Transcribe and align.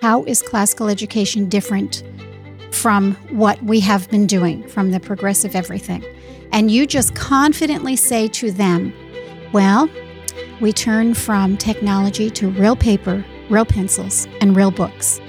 How 0.00 0.22
is 0.26 0.42
classical 0.42 0.88
education 0.88 1.48
different 1.48 2.04
from 2.70 3.14
what 3.30 3.60
we 3.64 3.80
have 3.80 4.08
been 4.08 4.28
doing, 4.28 4.62
from 4.68 4.92
the 4.92 5.00
progressive 5.00 5.56
everything? 5.56 6.04
And 6.52 6.70
you 6.70 6.86
just 6.86 7.16
confidently 7.16 7.96
say 7.96 8.28
to 8.28 8.52
them, 8.52 8.92
well, 9.52 9.90
we 10.60 10.72
turn 10.72 11.14
from 11.14 11.56
technology 11.56 12.30
to 12.30 12.48
real 12.50 12.76
paper, 12.76 13.24
real 13.50 13.64
pencils, 13.64 14.28
and 14.40 14.54
real 14.54 14.70
books. 14.70 15.20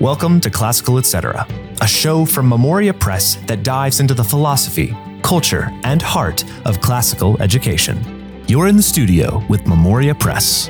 Welcome 0.00 0.38
to 0.42 0.50
Classical 0.50 0.98
Etc., 0.98 1.46
a 1.80 1.86
show 1.88 2.26
from 2.26 2.46
Memoria 2.46 2.92
Press 2.92 3.36
that 3.46 3.62
dives 3.62 4.00
into 4.00 4.12
the 4.12 4.22
philosophy, 4.22 4.94
culture, 5.22 5.70
and 5.82 6.02
heart 6.02 6.44
of 6.66 6.78
classical 6.82 7.40
education. 7.40 8.44
You're 8.48 8.68
in 8.68 8.76
the 8.76 8.82
studio 8.82 9.42
with 9.48 9.66
Memoria 9.66 10.14
Press. 10.14 10.68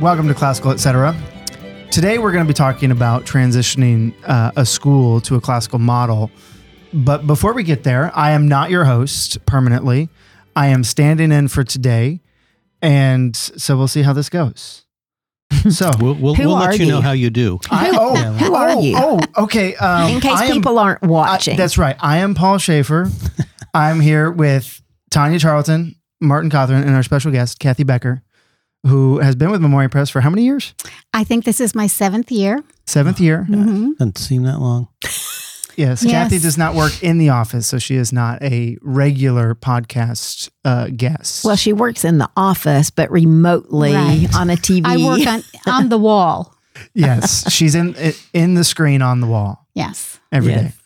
Welcome 0.00 0.26
to 0.26 0.34
Classical 0.34 0.72
Etc. 0.72 1.16
Today 1.92 2.16
we're 2.16 2.32
going 2.32 2.42
to 2.42 2.48
be 2.48 2.54
talking 2.54 2.90
about 2.90 3.26
transitioning 3.26 4.14
uh, 4.24 4.50
a 4.56 4.64
school 4.64 5.20
to 5.20 5.34
a 5.36 5.42
classical 5.42 5.78
model. 5.78 6.30
But 6.94 7.26
before 7.26 7.52
we 7.52 7.64
get 7.64 7.84
there, 7.84 8.10
I 8.16 8.30
am 8.30 8.48
not 8.48 8.70
your 8.70 8.84
host 8.86 9.44
permanently. 9.44 10.08
I 10.56 10.68
am 10.68 10.84
standing 10.84 11.30
in 11.30 11.48
for 11.48 11.64
today. 11.64 12.20
And 12.80 13.36
so 13.36 13.76
we'll 13.76 13.88
see 13.88 14.00
how 14.02 14.12
this 14.14 14.28
goes. 14.30 14.86
So 15.68 15.90
We'll, 16.00 16.14
we'll, 16.14 16.34
we'll 16.34 16.54
let 16.56 16.70
are 16.70 16.74
you 16.76 16.86
know 16.86 17.02
how 17.02 17.12
you 17.12 17.28
do. 17.28 17.60
I, 17.70 17.90
oh, 17.94 18.16
Who 18.16 18.54
are 18.54 18.70
oh, 18.70 18.80
you? 18.80 18.94
Oh, 18.96 19.20
okay. 19.44 19.76
Um, 19.76 20.12
in 20.14 20.20
case 20.20 20.32
I 20.32 20.46
am- 20.46 20.54
people 20.54 20.78
aren't 20.78 21.04
I- 21.04 21.06
watching. 21.06 21.58
that's 21.58 21.76
right. 21.76 21.94
I 22.00 22.18
am 22.18 22.34
Paul 22.34 22.56
Schaefer. 22.56 23.10
I'm 23.74 24.00
here 24.00 24.30
with 24.30 24.80
Tanya 25.10 25.38
Charlton, 25.38 25.96
Martin 26.22 26.50
Cawthorn, 26.50 26.86
and 26.86 26.96
our 26.96 27.02
special 27.02 27.30
guest, 27.32 27.58
Kathy 27.58 27.84
Becker, 27.84 28.22
who 28.86 29.18
has 29.20 29.36
been 29.36 29.50
with 29.50 29.60
Memoria 29.60 29.88
Press 29.88 30.10
for 30.10 30.20
how 30.20 30.30
many 30.30 30.44
years? 30.44 30.74
I 31.12 31.24
think 31.24 31.44
this 31.44 31.60
is 31.60 31.74
my 31.74 31.86
seventh 31.86 32.30
year. 32.30 32.62
Seventh 32.86 33.20
year. 33.20 33.46
Mhm. 33.48 33.96
Doesn't 33.98 34.18
seem 34.18 34.42
that 34.44 34.60
long. 34.60 34.88
Yes, 35.74 36.02
Yes. 36.02 36.04
Kathy 36.04 36.38
does 36.38 36.58
not 36.58 36.74
work 36.74 37.02
in 37.02 37.16
the 37.16 37.30
office, 37.30 37.66
so 37.66 37.78
she 37.78 37.94
is 37.96 38.12
not 38.12 38.42
a 38.42 38.76
regular 38.82 39.54
podcast 39.54 40.50
uh, 40.66 40.88
guest. 40.94 41.44
well, 41.46 41.56
she 41.56 41.72
works 41.72 42.04
in 42.04 42.18
the 42.18 42.28
office, 42.36 42.90
but 42.90 43.10
remotely 43.10 43.94
Right. 43.94 44.28
on 44.36 44.50
a 44.50 44.56
TV. 44.56 44.82
I 44.84 44.96
work 44.98 45.26
on, 45.26 45.42
on 45.66 45.88
the 45.88 45.96
wall. 45.98 46.54
yes, 46.94 47.50
she's 47.50 47.74
in 47.74 47.94
in 48.34 48.52
the 48.54 48.64
screen 48.64 49.00
on 49.00 49.20
the 49.20 49.26
wall 49.26 49.66
Yes. 49.74 50.18
every 50.30 50.52
day. 50.54 50.62
Yes. 50.62 50.78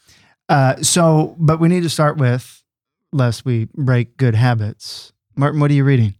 Uh, 0.48 0.76
so, 0.82 1.34
but 1.38 1.58
we 1.58 1.66
need 1.68 1.82
to 1.82 1.90
start 1.90 2.16
with, 2.18 2.62
lest 3.12 3.44
we 3.44 3.66
break 3.74 4.16
good 4.16 4.36
habits. 4.36 5.12
Martin, 5.34 5.58
what 5.60 5.70
are 5.72 5.74
you 5.74 5.82
reading? 5.84 6.14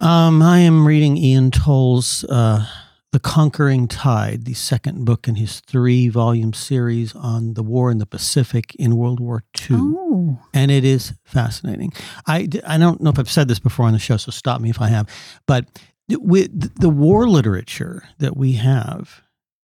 Um, 0.00 0.42
I 0.42 0.58
am 0.60 0.86
reading 0.86 1.16
Ian 1.16 1.50
Toll's 1.50 2.24
uh, 2.24 2.66
The 3.12 3.20
Conquering 3.20 3.86
Tide, 3.88 4.44
the 4.44 4.54
second 4.54 5.04
book 5.04 5.28
in 5.28 5.36
his 5.36 5.60
three 5.60 6.08
volume 6.08 6.52
series 6.52 7.14
on 7.14 7.54
the 7.54 7.62
war 7.62 7.90
in 7.90 7.98
the 7.98 8.06
Pacific 8.06 8.74
in 8.76 8.96
World 8.96 9.20
War 9.20 9.44
II. 9.70 9.76
Oh. 9.80 10.38
and 10.52 10.70
it 10.70 10.84
is 10.84 11.14
fascinating. 11.24 11.92
I, 12.26 12.48
I 12.66 12.76
don't 12.78 13.00
know 13.00 13.10
if 13.10 13.18
I've 13.18 13.30
said 13.30 13.48
this 13.48 13.60
before 13.60 13.86
on 13.86 13.92
the 13.92 13.98
show, 13.98 14.16
so 14.16 14.30
stop 14.30 14.60
me 14.60 14.68
if 14.70 14.80
I 14.80 14.88
have. 14.88 15.08
But 15.46 15.66
with 16.10 16.80
the 16.80 16.90
war 16.90 17.28
literature 17.28 18.02
that 18.18 18.36
we 18.36 18.54
have 18.54 19.22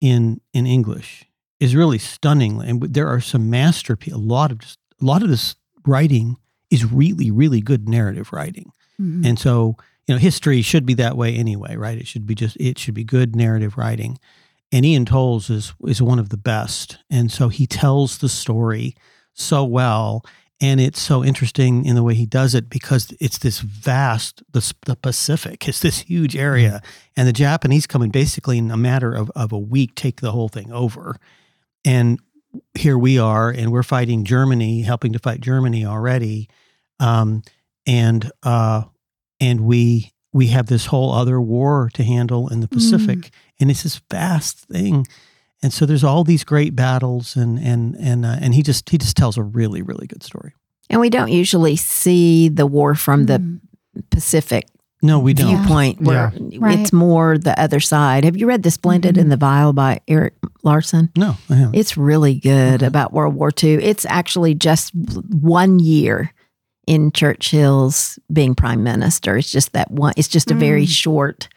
in 0.01 0.41
in 0.53 0.67
English 0.67 1.25
is 1.61 1.75
really 1.77 1.99
stunning, 1.99 2.61
and 2.63 2.83
there 2.83 3.09
are 3.09 3.21
some 3.21 3.49
masterpieces. 3.49 4.19
A 4.19 4.23
lot 4.23 4.51
of 4.51 4.59
just 4.59 4.79
a 5.01 5.05
lot 5.05 5.23
of 5.23 5.29
this 5.29 5.55
writing 5.87 6.37
is 6.71 6.85
really 6.91 7.31
really 7.31 7.61
good 7.61 7.89
narrative 7.89 8.33
writing, 8.33 8.73
Mhm. 9.01 9.25
and 9.27 9.39
so 9.39 9.77
you 10.07 10.15
know 10.15 10.19
history 10.19 10.63
should 10.63 10.87
be 10.87 10.95
that 10.95 11.17
way 11.17 11.35
anyway, 11.35 11.77
right? 11.77 11.99
It 11.99 12.07
should 12.07 12.27
be 12.27 12.35
just 12.35 12.57
it 12.59 12.79
should 12.79 12.95
be 12.95 13.05
good 13.05 13.35
narrative 13.35 13.77
writing. 13.77 14.19
And 14.73 14.85
Ian 14.85 15.05
Tolles 15.05 15.51
is 15.51 15.75
is 15.87 16.03
one 16.03 16.19
of 16.19 16.29
the 16.29 16.37
best, 16.37 16.99
and 17.11 17.31
so 17.31 17.49
he 17.49 17.67
tells 17.67 18.19
the 18.19 18.29
story 18.29 18.97
so 19.33 19.65
well. 19.65 20.25
And 20.59 20.81
it's 20.81 21.03
so 21.03 21.23
interesting 21.23 21.85
in 21.85 21.97
the 21.97 22.03
way 22.03 22.15
he 22.15 22.25
does 22.25 22.55
it 22.55 22.71
because 22.71 23.15
it's 23.21 23.37
this 23.37 23.61
vast 23.61 24.43
the, 24.53 24.73
the 24.87 24.97
pacific 24.97 25.69
it's 25.69 25.81
this 25.81 25.99
huge 25.99 26.35
area. 26.35 26.81
And 27.15 27.29
the 27.29 27.33
japanese 27.35 27.87
come 27.87 28.01
in 28.01 28.11
basically 28.11 28.57
in 28.57 28.71
a 28.71 28.77
matter 28.79 29.13
of, 29.13 29.31
of 29.37 29.53
a 29.53 29.59
week 29.59 29.95
take 29.95 30.23
the 30.23 30.33
whole 30.33 30.49
thing 30.49 30.73
over. 30.73 31.17
And 31.85 32.19
here 32.73 32.97
we 32.97 33.19
are 33.19 33.51
and 33.51 33.71
we're 33.71 33.83
fighting 33.83 34.25
germany 34.25 34.81
helping 34.81 35.13
to 35.13 35.19
fight 35.19 35.43
germany 35.43 35.85
already. 35.85 36.49
Um, 37.01 37.43
and 37.87 38.33
uh, 38.43 38.85
and 39.41 39.61
we 39.63 40.13
we 40.33 40.49
have 40.49 40.67
this 40.67 40.87
whole 40.87 41.13
other 41.13 41.41
war 41.41 41.91
to 41.95 42.03
handle 42.05 42.49
in 42.49 42.61
the 42.61 42.69
pacific 42.69 43.31
and 43.59 43.71
it's 43.71 43.83
this 43.83 44.01
vast 44.11 44.59
thing 44.61 45.07
and 45.63 45.73
so 45.73 45.87
there's 45.87 46.05
all 46.05 46.25
these 46.25 46.45
great 46.45 46.75
battles 46.77 47.37
and 47.37 47.59
and 47.59 47.95
and 47.97 48.25
uh, 48.27 48.37
and 48.41 48.55
he 48.55 48.63
just 48.63 48.89
he 48.91 48.99
just 48.99 49.17
tells 49.17 49.37
a 49.39 49.43
really 49.43 49.83
really 49.83 50.07
good 50.07 50.23
story 50.23 50.53
and 50.91 51.01
we 51.01 51.11
don't 51.11 51.33
usually 51.33 51.77
see 51.77 52.49
the 52.49 52.67
war 52.67 52.95
from 52.95 53.27
the 53.27 53.39
Mhm. 53.39 53.61
Pacific 54.11 54.67
no 55.03 55.19
we 55.19 55.33
don't 55.35 55.51
Yeah. 55.51 55.57
viewpoint, 55.59 56.01
where 56.03 56.33
Right. 56.59 56.79
it's 56.81 56.93
more 56.93 57.39
the 57.39 57.59
other 57.61 57.81
side. 57.81 58.25
Have 58.25 58.37
you 58.37 58.47
read 58.47 58.63
The 58.63 58.71
Splendid 58.71 59.15
Mhm. 59.17 59.21
and 59.23 59.33
the 59.33 59.37
Vile 59.37 59.73
by 59.73 60.01
Erik 60.09 60.35
Larson? 60.63 61.11
no 61.17 61.37
I 61.51 61.55
haven't. 61.55 61.75
It's 61.77 61.97
really 61.97 62.35
good 62.41 62.77
Okay. 62.83 62.87
about 62.87 63.13
World 63.13 63.35
War 63.35 63.51
II. 63.63 63.75
It's 63.83 64.05
actually 64.09 64.55
just 64.55 64.93
one 64.95 65.79
year 65.79 66.33
in 66.87 67.11
Churchill's 67.13 68.19
being 68.33 68.55
prime 68.55 68.83
minister. 68.83 69.37
It's 69.37 69.51
just 69.51 69.73
that 69.73 69.91
one. 69.91 70.13
It's 70.17 70.29
just 70.29 70.51
a 70.51 70.55
very 70.55 70.85
Mm. 70.85 70.89
short 70.89 71.49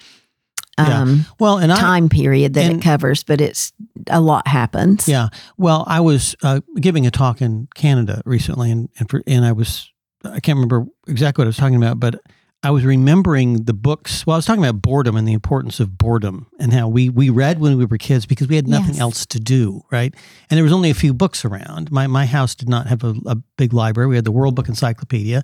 Yeah. 0.78 1.02
um, 1.02 1.26
well 1.40 1.58
and 1.58 1.72
I 1.74 1.80
time 1.80 2.08
period 2.10 2.54
that 2.54 2.66
and- 2.66 2.80
it 2.80 2.82
covers, 2.84 3.24
but 3.24 3.42
it's 3.42 3.74
a 4.08 4.22
lot 4.22 4.48
happens. 4.48 5.08
yeah 5.08 5.28
well 5.58 5.84
I 5.88 6.00
was 6.00 6.36
uh, 6.42 6.62
giving 6.80 7.06
a 7.06 7.12
talk 7.12 7.42
in 7.42 7.68
Canada 7.76 8.22
recently 8.26 8.72
and 8.72 8.88
and, 8.98 9.10
for, 9.10 9.22
and 9.28 9.46
I 9.46 9.52
was 9.52 9.92
I 10.24 10.40
can't 10.40 10.56
remember 10.58 10.86
exactly 11.08 11.42
what 11.42 11.48
I 11.48 11.50
was 11.50 11.58
talking 11.58 11.76
about 11.76 12.00
but 12.00 12.22
I 12.62 12.72
was 12.72 12.84
remembering 12.84 13.64
the 13.64 13.74
books 13.74 14.26
well 14.28 14.36
I 14.36 14.38
was 14.38 14.46
talking 14.46 14.64
about 14.64 14.82
boredom 14.82 15.16
and 15.16 15.28
the 15.28 15.34
importance 15.34 15.80
of 15.80 15.98
boredom 15.98 16.48
and 16.60 16.74
how 16.74 16.88
we 16.90 17.10
we 17.10 17.30
read 17.30 17.60
when 17.60 17.78
we 17.78 17.86
were 17.86 17.98
kids 17.98 18.26
because 18.26 18.48
we 18.48 18.56
had 18.56 18.68
nothing 18.68 18.96
Yes. 18.96 19.02
else 19.02 19.26
to 19.28 19.40
do 19.40 19.82
right 19.92 20.14
and 20.50 20.58
there 20.58 20.64
was 20.64 20.74
only 20.74 20.90
a 20.90 20.94
few 20.94 21.14
books 21.14 21.46
around 21.46 21.92
my 21.92 22.06
my 22.08 22.26
house 22.26 22.56
did 22.56 22.68
not 22.70 22.88
have 22.88 23.04
a, 23.04 23.16
a 23.26 23.36
big 23.58 23.72
library 23.74 24.10
we 24.10 24.16
had 24.16 24.26
the 24.26 24.32
World 24.32 24.56
Book 24.56 24.68
Encyclopedia 24.68 25.44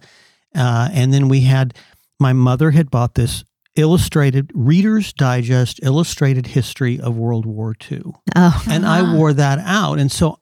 uh, 0.55 0.89
and 0.93 1.13
then 1.13 1.27
we 1.29 1.41
had 1.41 1.73
my 2.19 2.33
mother 2.33 2.71
had 2.71 2.89
bought 2.91 3.15
this 3.15 3.43
illustrated 3.77 4.51
Reader's 4.53 5.11
Digest 5.11 5.79
illustrated 5.83 6.47
history 6.47 6.97
of 6.99 7.17
World 7.17 7.45
War 7.45 7.75
II 7.91 8.03
Oh, 8.35 8.63
and. 8.69 8.85
I 8.85 9.13
wore 9.15 9.33
that 9.33 9.59
out. 9.59 9.99
And 9.99 10.09
so 10.09 10.39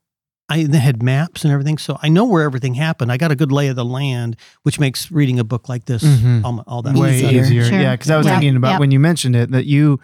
I 0.50 0.64
they 0.66 0.80
had 0.80 1.02
maps 1.02 1.44
and 1.44 1.54
everything. 1.54 1.78
So 1.78 1.98
I 2.04 2.10
know 2.10 2.26
where 2.26 2.44
everything 2.44 2.74
happened. 2.74 3.12
I 3.12 3.18
got 3.18 3.32
a 3.32 3.36
good 3.36 3.52
lay 3.52 3.70
of 3.70 3.76
the 3.76 3.86
land, 3.86 4.36
which 4.64 4.80
makes 4.80 5.10
reading 5.12 5.40
a 5.40 5.44
book 5.44 5.70
like 5.70 5.86
this 5.86 6.04
Mhm. 6.04 6.44
all, 6.44 6.64
all 6.68 6.82
that 6.82 6.96
Way 6.96 7.16
Easier. 7.16 7.42
easier. 7.44 7.66
Sure. 7.66 7.80
Yeah, 7.80 7.94
because 7.96 8.12
I 8.12 8.18
was 8.18 8.26
Yeah. 8.28 8.34
thinking 8.40 8.56
about 8.58 8.72
Yep. 8.74 8.80
when 8.82 8.92
you 8.92 9.00
mentioned 9.00 9.36
it 9.36 9.52
that 9.52 9.66
you 9.66 10.00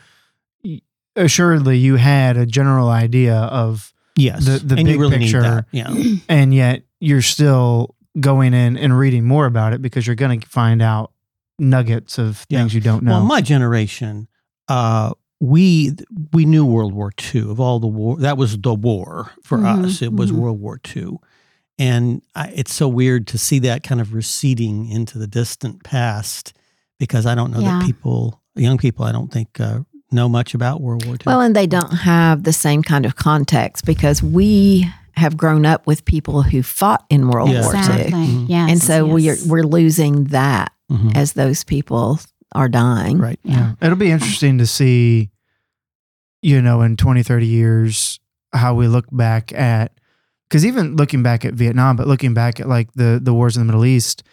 assuredly 1.15 1.77
you 1.77 1.95
had 1.97 2.37
a 2.37 2.45
general 2.45 2.89
idea 2.89 3.35
of, 3.35 3.93
Yes, 4.15 4.43
The- 4.45 4.59
the 4.59 4.75
and 4.75 4.85
big 4.85 4.95
you 4.95 4.99
really 4.99 5.17
picture. 5.19 5.41
need 5.41 5.47
that. 5.49 5.65
Yeah, 5.71 6.13
and 6.29 6.53
yet 6.53 6.83
you're 6.99 7.21
still 7.21 7.95
going 8.19 8.53
in 8.53 8.75
and 8.75 8.97
reading 8.97 9.25
more 9.25 9.45
about 9.45 9.71
it 9.73 9.81
because 9.81 10.05
you're 10.05 10.15
going 10.17 10.41
to 10.41 10.47
find 10.49 10.81
out 10.81 11.11
nuggets 11.57 12.17
of 12.17 12.45
Yeah. 12.49 12.59
things 12.59 12.73
you 12.73 12.81
don't 12.81 13.03
know. 13.03 13.11
Well, 13.11 13.23
my 13.25 13.39
generation, 13.39 14.27
uh, 14.67 15.11
we 15.39 15.95
we 16.33 16.45
knew 16.45 16.65
World 16.65 16.93
War 16.93 17.11
II 17.33 17.41
of 17.49 17.59
all 17.59 17.79
the 17.79 17.87
war. 17.87 18.17
That 18.17 18.37
was 18.37 18.57
the 18.57 18.73
war 18.73 19.31
for 19.43 19.57
Mhm, 19.57 19.85
us. 19.85 20.01
It 20.01 20.13
was 20.13 20.31
mhm. 20.31 20.35
World 20.37 20.59
War 20.59 20.79
II, 20.95 21.17
and 21.77 22.21
I, 22.35 22.47
it's 22.49 22.73
so 22.73 22.87
weird 22.87 23.27
to 23.27 23.37
see 23.37 23.59
that 23.59 23.83
kind 23.83 24.01
of 24.01 24.13
receding 24.13 24.89
into 24.89 25.17
the 25.17 25.27
distant 25.27 25.83
past 25.83 26.53
because 26.99 27.25
I 27.25 27.35
don't 27.35 27.51
know 27.51 27.59
Yeah. 27.61 27.79
that 27.79 27.85
people, 27.85 28.41
young 28.55 28.77
people, 28.77 29.05
I 29.05 29.11
don't 29.13 29.31
think 29.31 29.59
uh, 29.59 29.79
know 30.11 30.27
much 30.27 30.53
about 30.53 30.81
World 30.81 31.05
War 31.05 31.13
II. 31.15 31.19
Well, 31.25 31.41
and 31.41 31.55
they 31.55 31.67
don't 31.67 31.93
have 31.93 32.43
the 32.43 32.51
same 32.53 32.83
kind 32.83 33.05
of 33.05 33.15
context 33.15 33.85
because 33.85 34.21
we 34.21 34.85
have 35.13 35.37
grown 35.37 35.65
up 35.65 35.85
with 35.87 36.03
people 36.05 36.41
who 36.43 36.63
fought 36.63 37.05
in 37.09 37.27
World 37.29 37.49
Yeah. 37.51 37.61
War 37.63 37.75
Exactly. 37.75 38.19
II. 38.21 38.27
Mhm. 38.27 38.45
Yes. 38.49 38.71
And 38.71 38.81
so 38.81 39.05
we're, 39.05 39.37
we're 39.47 39.63
losing 39.63 40.25
that 40.25 40.71
Mhm. 40.91 41.15
as 41.15 41.33
those 41.33 41.63
people 41.63 42.19
are 42.53 42.69
dying. 42.69 43.17
right. 43.19 43.39
yeah. 43.43 43.73
It'll 43.81 43.95
be 43.97 44.11
interesting 44.11 44.57
to 44.57 44.65
see, 44.65 45.29
you 46.41 46.61
know, 46.61 46.81
in 46.81 46.97
20, 46.97 47.21
30 47.23 47.45
years, 47.45 48.19
how 48.53 48.73
we 48.73 48.87
look 48.87 49.05
back 49.11 49.53
at, 49.53 49.91
because 50.49 50.65
even 50.65 50.95
looking 50.95 51.21
back 51.21 51.45
at 51.45 51.53
Vietnam, 51.53 51.95
but 51.95 52.07
looking 52.07 52.33
back 52.33 52.59
at 52.59 52.67
like 52.67 52.91
the, 52.93 53.19
the 53.21 53.33
wars 53.33 53.55
in 53.55 53.61
the 53.61 53.65
Middle 53.71 53.85
East, 53.85 54.23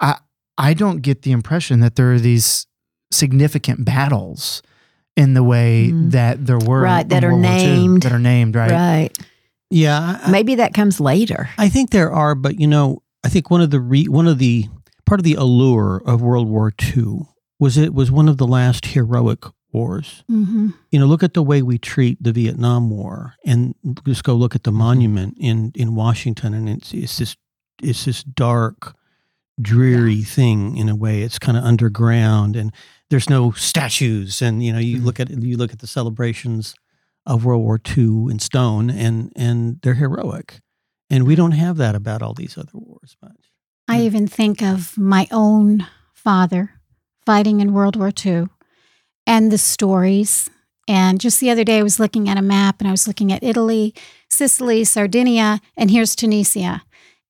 I, 0.00 0.18
I 0.58 0.74
don't 0.74 0.98
get 0.98 1.22
the 1.22 1.32
impression 1.32 1.80
that 1.80 1.96
there 1.96 2.12
are 2.12 2.18
these 2.18 2.66
significant 3.10 3.84
battles 3.84 4.62
in 5.16 5.34
the 5.34 5.42
way 5.44 5.90
Mhm. 5.92 6.10
that 6.10 6.44
there 6.44 6.58
were 6.58 6.80
Right, 6.82 7.08
that 7.08 7.24
are 7.24 7.30
World 7.32 7.44
War 7.44 7.52
II, 7.56 7.66
named. 7.66 8.02
that 8.02 8.12
are 8.12 8.18
named 8.18 8.56
right. 8.56 8.70
Right. 8.70 9.18
Yeah, 9.70 10.20
I, 10.22 10.30
Maybe 10.30 10.56
that 10.56 10.74
comes 10.74 11.00
later. 11.00 11.48
I 11.56 11.68
think 11.68 11.90
there 11.90 12.12
are, 12.12 12.34
but 12.34 12.60
you 12.60 12.66
know, 12.66 13.02
I 13.24 13.28
think 13.28 13.50
one 13.50 13.60
of 13.60 13.70
the 13.70 13.80
re, 13.80 14.06
one 14.08 14.26
of 14.26 14.38
the 14.38 14.66
part 15.06 15.20
of 15.20 15.24
the 15.24 15.34
allure 15.34 16.02
of 16.04 16.20
World 16.20 16.48
War 16.48 16.72
II 16.96 17.22
was 17.64 17.76
it 17.78 17.94
was 17.94 18.10
one 18.10 18.28
of 18.28 18.36
the 18.36 18.46
last 18.46 18.84
heroic 18.86 19.42
wars. 19.72 20.22
hmm 20.28 20.68
You 20.92 20.98
know, 21.00 21.06
look 21.06 21.22
at 21.22 21.34
the 21.34 21.42
way 21.50 21.62
we 21.62 21.78
treat 21.78 22.16
the 22.22 22.32
Vietnam 22.32 22.90
War, 22.90 23.34
and 23.44 23.74
just 24.06 24.22
go 24.24 24.34
look 24.34 24.54
at 24.54 24.64
the 24.64 24.72
monument 24.86 25.36
in 25.38 25.72
in 25.74 25.94
Washington, 25.94 26.54
and 26.54 26.68
it's 26.68 26.92
it's 26.92 27.16
this 27.18 27.36
it's 27.82 28.04
this 28.04 28.22
dark, 28.22 28.94
dreary 29.60 30.22
thing 30.22 30.76
in 30.76 30.88
a 30.88 30.94
way. 30.96 31.22
It's 31.22 31.38
kind 31.38 31.56
of 31.58 31.64
underground, 31.64 32.56
and 32.56 32.72
there's 33.10 33.30
no 33.30 33.52
statues, 33.52 34.42
and 34.42 34.62
you 34.64 34.72
know, 34.72 34.78
you 34.78 34.98
Mhm. 34.98 35.04
look 35.04 35.20
at 35.20 35.30
you 35.30 35.56
look 35.56 35.72
at 35.72 35.78
the 35.80 35.86
celebrations 35.98 36.74
of 37.26 37.44
World 37.44 37.62
War 37.62 37.78
II 37.78 38.30
in 38.30 38.38
stone, 38.38 38.90
and 38.90 39.32
and 39.36 39.78
they're 39.82 39.94
heroic, 39.94 40.60
and 41.10 41.24
we 41.26 41.34
don't 41.34 41.52
have 41.64 41.76
that 41.78 41.94
about 41.94 42.20
all 42.22 42.34
these 42.34 42.58
other 42.58 42.74
wars 42.78 43.16
much. 43.22 43.42
I 43.88 44.00
even 44.02 44.26
think 44.28 44.62
of 44.62 44.96
my 44.98 45.26
own 45.30 45.86
father 46.12 46.73
fighting 47.26 47.60
in 47.60 47.72
World 47.72 47.96
War 47.96 48.12
II 48.24 48.48
and 49.26 49.50
the 49.50 49.58
stories. 49.58 50.50
And 50.86 51.20
just 51.20 51.40
the 51.40 51.50
other 51.50 51.64
day, 51.64 51.78
I 51.78 51.82
was 51.82 51.98
looking 51.98 52.28
at 52.28 52.36
a 52.36 52.42
map 52.42 52.76
and 52.80 52.88
I 52.88 52.90
was 52.90 53.06
looking 53.08 53.32
at 53.32 53.42
Italy, 53.42 53.94
Sicily, 54.28 54.84
Sardinia, 54.84 55.60
and 55.76 55.90
here's 55.90 56.14
Tunisia. 56.14 56.82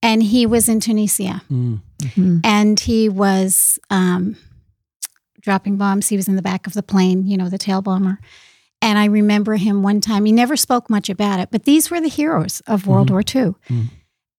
And 0.03 0.23
he 0.23 0.45
was 0.47 0.69
in 0.69 0.81
Tunisia 0.81 1.43
Mm. 1.51 1.81
Hmm. 2.15 2.39
and 2.45 2.79
he 2.81 3.09
was 3.09 3.79
um, 3.89 4.37
dropping 5.41 5.77
bombs. 5.77 6.09
He 6.09 6.17
was 6.17 6.29
in 6.29 6.37
the 6.37 6.43
back 6.43 6.67
of 6.67 6.75
the 6.75 6.83
plane, 6.83 7.27
you 7.27 7.37
know, 7.37 7.49
the 7.49 7.57
tail 7.59 7.81
bomber. 7.81 8.19
And 8.83 8.99
I 8.99 9.07
remember 9.07 9.55
him 9.57 9.83
one 9.83 10.03
time, 10.03 10.27
he 10.27 10.33
never 10.33 10.57
spoke 10.57 10.91
much 10.91 11.09
about 11.09 11.41
it, 11.41 11.49
but 11.51 11.65
these 11.65 11.91
were 11.91 12.01
the 12.01 12.09
heroes 12.09 12.61
of 12.67 12.87
World 12.87 13.09
Mhm. 13.09 13.11
War 13.13 13.21
II. 13.23 13.55
Mhm. 13.71 13.91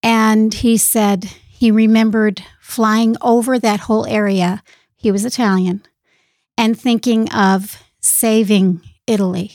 And 0.04 0.54
he 0.54 0.78
said 0.78 1.32
he 1.50 1.72
remembered 1.72 2.44
flying 2.62 3.16
over 3.22 3.58
that 3.58 3.80
whole 3.82 4.06
area. 4.06 4.62
He 5.06 5.12
was 5.12 5.24
Italian 5.24 5.84
and 6.58 6.76
thinking 6.76 7.30
of 7.32 7.78
saving 8.02 8.82
Italy. 9.06 9.52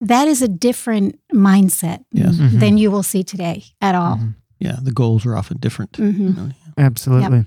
That 0.00 0.26
is 0.26 0.42
a 0.42 0.48
different 0.48 1.20
mindset 1.32 2.02
Yes. 2.10 2.34
Mhm. 2.34 2.58
than 2.58 2.76
you 2.76 2.90
will 2.90 3.04
see 3.04 3.22
today 3.22 3.62
at 3.80 3.94
all. 3.94 4.16
Mhm. 4.16 4.34
Yeah, 4.58 4.78
the 4.82 4.90
goals 4.90 5.24
are 5.24 5.36
often 5.36 5.58
different. 5.60 5.92
Mhm. 5.92 6.18
you 6.18 6.28
know, 6.32 6.46
yeah. 6.76 6.84
Absolutely. 6.84 7.44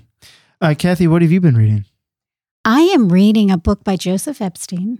Uh, 0.62 0.74
Kathy, 0.78 1.06
what 1.06 1.20
have 1.20 1.30
you 1.30 1.42
been 1.42 1.58
reading? 1.58 1.84
I 2.64 2.80
am 2.94 3.10
reading 3.12 3.50
a 3.50 3.58
book 3.58 3.84
by 3.84 3.96
Joseph 3.96 4.40
Epstein. 4.40 4.98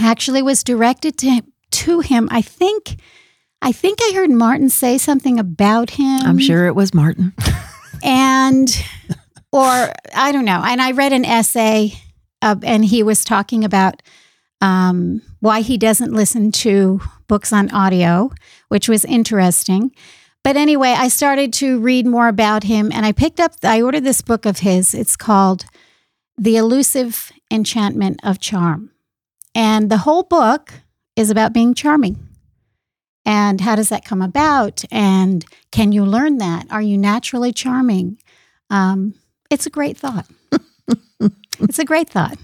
Actually, 0.00 0.42
was 0.42 0.64
directed 0.64 1.16
to 1.18 1.42
to 1.70 2.00
him. 2.00 2.26
I 2.32 2.42
think, 2.42 2.96
I 3.62 3.70
think 3.70 4.00
I 4.02 4.14
heard 4.16 4.30
Martin 4.32 4.68
say 4.68 4.98
something 4.98 5.38
about 5.38 5.90
him. 5.90 6.22
I'm 6.26 6.40
sure 6.40 6.66
it 6.66 6.74
was 6.74 6.92
Martin. 6.92 7.34
and 8.02 8.68
or 9.54 9.92
I 10.12 10.32
don't 10.32 10.44
know. 10.44 10.62
And 10.66 10.82
I 10.82 10.90
read 10.90 11.12
an 11.12 11.24
essay, 11.24 11.92
uh, 12.42 12.56
and 12.64 12.84
he 12.84 13.04
was 13.04 13.24
talking 13.24 13.64
about 13.64 14.02
um, 14.60 15.22
why 15.38 15.60
he 15.60 15.78
doesn't 15.78 16.12
listen 16.12 16.50
to 16.50 17.00
books 17.28 17.52
on 17.52 17.70
audio, 17.70 18.32
which 18.66 18.88
was 18.88 19.04
interesting. 19.04 19.92
But 20.42 20.56
anyway, 20.56 20.90
I 20.90 21.06
started 21.06 21.52
to 21.54 21.78
read 21.78 22.04
more 22.04 22.26
about 22.26 22.64
him, 22.64 22.90
and 22.92 23.06
I 23.06 23.12
picked 23.12 23.38
up. 23.38 23.52
I 23.62 23.80
ordered 23.80 24.02
this 24.02 24.22
book 24.22 24.44
of 24.44 24.58
his. 24.58 24.92
It's 24.92 25.16
called 25.16 25.66
"The 26.36 26.56
Elusive 26.56 27.30
Enchantment 27.48 28.18
of 28.24 28.40
Charm," 28.40 28.90
and 29.54 29.88
the 29.88 29.98
whole 29.98 30.24
book 30.24 30.72
is 31.14 31.30
about 31.30 31.52
being 31.52 31.74
charming. 31.74 32.18
And 33.24 33.60
how 33.60 33.76
does 33.76 33.88
that 33.90 34.04
come 34.04 34.20
about? 34.20 34.84
And 34.90 35.44
can 35.70 35.92
you 35.92 36.04
learn 36.04 36.38
that? 36.38 36.66
Are 36.70 36.82
you 36.82 36.98
naturally 36.98 37.52
charming? 37.52 38.18
Um, 38.68 39.14
it's 39.54 39.66
a 39.66 39.70
great 39.70 39.96
thought. 39.96 40.26
it's 41.60 41.78
a 41.78 41.84
great 41.84 42.10
thought. 42.10 42.36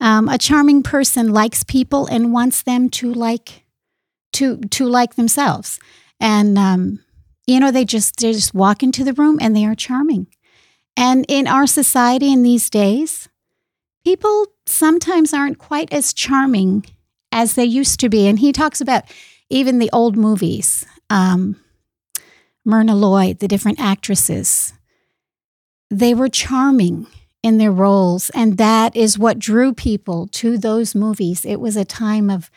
Um, 0.00 0.28
a 0.28 0.36
charming 0.36 0.82
person 0.82 1.32
likes 1.32 1.62
people 1.62 2.06
and 2.06 2.32
wants 2.32 2.62
them 2.62 2.90
to 2.90 3.12
like 3.14 3.64
to 4.32 4.58
to 4.58 4.86
like 4.86 5.14
themselves. 5.14 5.78
And 6.20 6.58
um, 6.58 7.00
you 7.46 7.60
know, 7.60 7.70
they 7.70 7.84
just 7.84 8.16
they 8.16 8.32
just 8.32 8.52
walk 8.52 8.82
into 8.82 9.04
the 9.04 9.12
room 9.12 9.38
and 9.40 9.54
they 9.54 9.64
are 9.64 9.76
charming. 9.76 10.26
And 10.96 11.24
in 11.28 11.46
our 11.46 11.68
society 11.68 12.32
in 12.32 12.42
these 12.42 12.68
days, 12.68 13.28
people 14.04 14.46
sometimes 14.66 15.32
aren't 15.32 15.58
quite 15.58 15.92
as 15.92 16.12
charming 16.12 16.84
as 17.30 17.54
they 17.54 17.64
used 17.64 18.00
to 18.00 18.08
be. 18.08 18.26
And 18.26 18.40
he 18.40 18.52
talks 18.52 18.80
about 18.80 19.04
even 19.48 19.78
the 19.78 19.90
old 19.92 20.16
movies, 20.16 20.84
um, 21.10 21.56
Myrna 22.64 22.96
Lloyd, 22.96 23.38
the 23.38 23.46
different 23.46 23.78
actresses, 23.78 24.74
they 25.90 26.14
were 26.14 26.28
charming 26.28 27.06
in 27.42 27.58
their 27.58 27.72
roles. 27.72 28.30
And 28.30 28.56
that 28.58 28.94
is 28.96 29.18
what 29.18 29.38
drew 29.38 29.72
people 29.72 30.26
to 30.32 30.58
those 30.58 30.94
movies. 30.94 31.44
It 31.44 31.60
was 31.60 31.76
a 31.76 31.84
time 31.84 32.30
of 32.30 32.50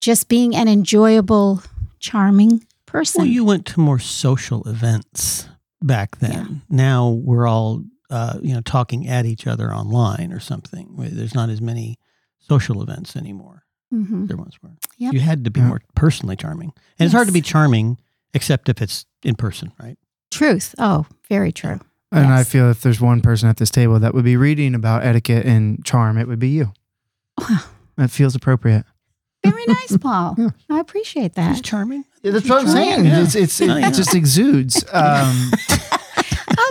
just 0.00 0.28
being 0.28 0.54
an 0.54 0.68
enjoyable, 0.68 1.62
charming 1.98 2.64
person. 2.86 3.22
Well, 3.22 3.30
you 3.30 3.44
went 3.44 3.66
to 3.66 3.80
more 3.80 3.98
social 3.98 4.66
events 4.68 5.48
back 5.82 6.18
then. 6.18 6.62
Now 6.70 7.08
we're 7.10 7.46
all, 7.46 7.84
uh, 8.08 8.38
you 8.40 8.54
know, 8.54 8.60
talking 8.62 9.06
at 9.08 9.26
each 9.26 9.46
other 9.46 9.74
online 9.74 10.32
or 10.32 10.40
something. 10.40 10.94
There's 10.96 11.34
not 11.34 11.50
as 11.50 11.60
many 11.60 11.98
social 12.38 12.82
events 12.82 13.16
anymore. 13.16 13.64
Mhm. 13.92 14.28
There 14.28 14.36
once 14.36 14.62
were. 14.62 14.70
Yep. 14.98 15.12
You 15.14 15.20
had 15.20 15.44
to 15.44 15.50
be 15.50 15.60
Yeah. 15.60 15.66
more 15.68 15.82
personally 15.94 16.36
charming, 16.36 16.72
and 16.98 17.04
it's 17.06 17.12
hard 17.14 17.26
to 17.26 17.32
be 17.32 17.40
charming 17.42 17.98
except 18.32 18.68
if 18.68 18.80
it's 18.80 19.04
in 19.24 19.34
person, 19.34 19.72
right? 19.80 19.98
Truth. 20.30 20.74
Oh, 20.78 21.06
very 21.28 21.50
true. 21.52 21.80
And 22.12 22.26
I 22.32 22.42
feel 22.44 22.68
if 22.70 22.80
there's 22.80 23.00
one 23.00 23.20
person 23.20 23.48
at 23.48 23.56
this 23.58 23.70
table 23.70 23.98
that 24.00 24.14
would 24.14 24.24
be 24.24 24.36
reading 24.36 24.74
about 24.74 25.04
etiquette 25.04 25.46
and 25.46 25.84
charm, 25.84 26.18
it 26.18 26.26
would 26.26 26.40
be 26.40 26.48
you. 26.48 26.72
Wow. 27.38 27.58
That 27.96 28.10
feels 28.10 28.34
appropriate. 28.34 28.84
Very 29.44 29.64
nice, 29.66 29.96
Paul. 30.00 30.34
Yeah. 30.36 30.48
I 30.68 30.80
appreciate 30.80 31.26
It's 31.26 31.36
that. 31.36 31.62
charming. 31.62 32.04
Yeah, 32.22 32.32
that's 32.32 32.42
She's 32.44 32.50
what 32.50 32.60
I'm 32.60 32.66
charming, 32.66 32.84
saying. 32.84 33.04
yeah. 33.06 33.22
It's, 33.22 33.34
it's, 33.36 33.60
it, 33.60 33.70
Oh, 33.70 33.76
yeah. 33.76 33.88
it 33.88 33.94
just 33.94 34.14
exudes. 34.14 34.84
Um, 34.92 35.50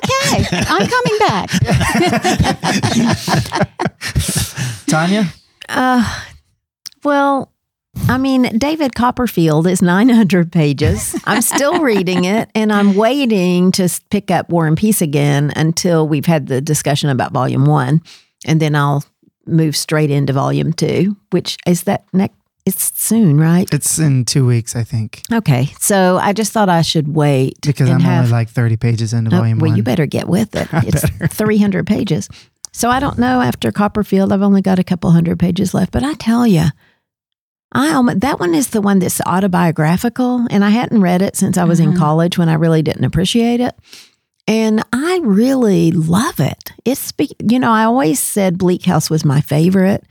Okay, 0.04 0.46
I'm 0.52 0.88
coming 0.88 1.18
back. 1.20 1.50
Tanya? 4.88 5.26
Uh, 5.68 6.22
well, 7.04 7.52
I 8.08 8.18
mean, 8.18 8.58
David 8.58 8.96
Copperfield 8.96 9.68
is 9.68 9.82
900 9.82 10.52
pages. 10.52 11.16
I'm 11.26 11.42
still 11.44 11.80
reading 11.82 12.26
it, 12.26 12.50
and 12.56 12.72
I'm 12.74 12.96
waiting 12.96 13.72
to 13.74 13.88
pick 14.10 14.32
up 14.32 14.50
War 14.50 14.66
and 14.66 14.76
Peace 14.76 15.02
again 15.02 15.54
until 15.56 16.08
we've 16.08 16.26
had 16.26 16.48
the 16.48 16.60
discussion 16.60 17.10
about 17.10 17.32
Volume 17.34 17.66
One, 17.66 18.02
and 18.46 18.60
then 18.60 18.76
I'll 18.76 19.04
move 19.46 19.76
straight 19.78 20.10
into 20.10 20.34
Volume 20.34 20.74
Two, 20.74 21.18
which 21.32 21.58
is 21.68 21.84
that 21.84 22.06
next. 22.12 22.36
It's 22.66 22.92
soon, 23.00 23.40
right? 23.40 23.68
It's 23.74 23.98
in 23.98 24.26
two 24.26 24.46
weeks, 24.46 24.76
I 24.76 24.84
think, 24.84 25.22
Okay, 25.32 25.70
so 25.80 26.18
I 26.22 26.34
just 26.34 26.52
thought 26.52 26.70
I 26.70 26.82
should 26.82 27.08
wait 27.16 27.60
because 27.62 27.90
I'm 27.90 28.00
have 28.02 28.26
only 28.26 28.32
like 28.32 28.50
30 28.50 28.78
pages 28.78 29.14
into 29.14 29.30
Oh, 29.36 29.40
volume 29.40 29.58
well, 29.58 29.68
one. 29.68 29.70
Well, 29.72 29.78
you 29.78 29.84
better 29.84 30.06
get 30.06 30.28
with 30.28 30.56
it. 30.56 30.72
I 30.74 30.84
It's 30.86 31.10
better. 31.10 31.28
300 31.28 31.88
pages. 31.88 32.28
So 32.72 32.90
I 32.90 33.00
don't 33.00 33.18
know 33.18 33.42
after 33.42 33.72
Copperfield, 33.72 34.32
I've 34.32 34.44
only 34.44 34.62
got 34.62 34.78
a 34.78 34.84
couple 34.84 35.10
hundred 35.10 35.40
pages 35.40 35.74
left. 35.74 35.92
But 35.92 36.04
I 36.04 36.14
tell 36.16 36.46
you, 36.46 36.66
I 37.72 37.94
almost, 37.94 38.22
that 38.22 38.40
one 38.40 38.56
is 38.56 38.70
the 38.70 38.82
one 38.82 39.00
that's 39.00 39.22
autobiographical. 39.26 40.48
And 40.50 40.66
I 40.66 40.70
hadn't 40.70 41.02
read 41.02 41.22
it 41.22 41.36
since 41.36 41.58
I 41.58 41.66
was 41.66 41.80
in 41.80 41.94
Mhm. 41.94 41.98
college 41.98 42.38
when 42.38 42.50
I 42.50 42.54
really 42.54 42.82
didn't 42.82 43.04
appreciate 43.06 43.60
it. 43.60 43.76
And 44.48 44.84
I 44.92 45.20
really 45.24 45.92
love 45.92 46.40
it. 46.40 46.72
It's, 46.84 47.14
you 47.48 47.60
know, 47.60 47.72
I 47.72 47.84
always 47.84 48.20
said 48.20 48.58
Bleak 48.58 48.86
House 48.86 49.10
was 49.10 49.24
my 49.24 49.42
favorite. 49.42 50.04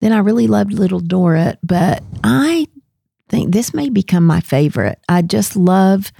Then 0.00 0.12
I 0.14 0.18
really 0.18 0.46
loved 0.46 0.72
Little 0.72 1.00
Dorrit, 1.00 1.58
but 1.62 2.02
I 2.24 2.66
think 3.28 3.52
this 3.52 3.74
may 3.74 3.90
become 3.90 4.24
my 4.26 4.40
favorite. 4.40 4.98
I 5.08 5.20
just 5.20 5.56
love 5.56 6.10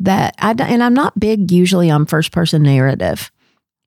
that 0.00 0.34
I 0.38 0.50
and 0.58 0.82
I'm 0.82 0.92
not 0.92 1.18
big 1.18 1.50
usually 1.50 1.90
on 1.90 2.04
first 2.04 2.30
person 2.30 2.62
narrative, 2.62 3.32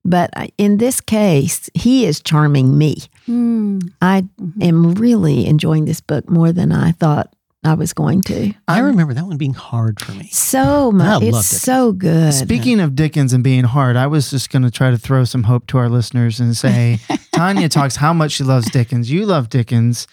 but 0.03 0.31
in 0.57 0.77
this 0.77 0.99
case, 0.99 1.69
he 1.75 2.07
is 2.07 2.19
charming 2.21 2.75
me. 2.75 3.03
Hmm. 3.29 3.79
I 4.01 4.23
Mhm. 4.41 4.63
am 4.63 4.93
really 4.93 5.45
enjoying 5.45 5.85
this 5.85 6.01
book 6.01 6.29
more 6.29 6.51
than 6.51 6.71
I 6.71 6.93
thought 6.93 7.31
I 7.63 7.73
was 7.73 7.93
going 7.93 8.21
to. 8.23 8.53
I 8.67 8.79
remember 8.79 9.13
that 9.13 9.25
one 9.27 9.37
being 9.37 9.53
hard 9.53 9.99
for 9.99 10.13
me. 10.13 10.29
So 10.31 10.91
much, 10.91 11.21
it's 11.21 11.25
Dickens. 11.29 11.45
so 11.61 11.91
good. 11.91 12.33
Speaking 12.33 12.79
of 12.79 12.95
Dickens 12.95 13.33
and 13.33 13.43
being 13.43 13.65
hard, 13.65 13.95
I 13.97 14.07
was 14.07 14.29
just 14.31 14.49
going 14.49 14.63
to 14.63 14.71
try 14.71 14.91
to 14.91 14.97
throw 14.97 15.25
some 15.25 15.43
hope 15.43 15.67
to 15.67 15.77
our 15.77 15.89
listeners 15.89 16.39
and 16.39 16.55
say 16.57 16.99
Tanya 17.33 17.67
talks 17.69 17.97
how 17.97 18.13
much 18.13 18.31
she 18.31 18.43
loves 18.43 18.69
Dickens. 18.71 19.11
You 19.11 19.25
love 19.25 19.49
Dickens. 19.49 20.07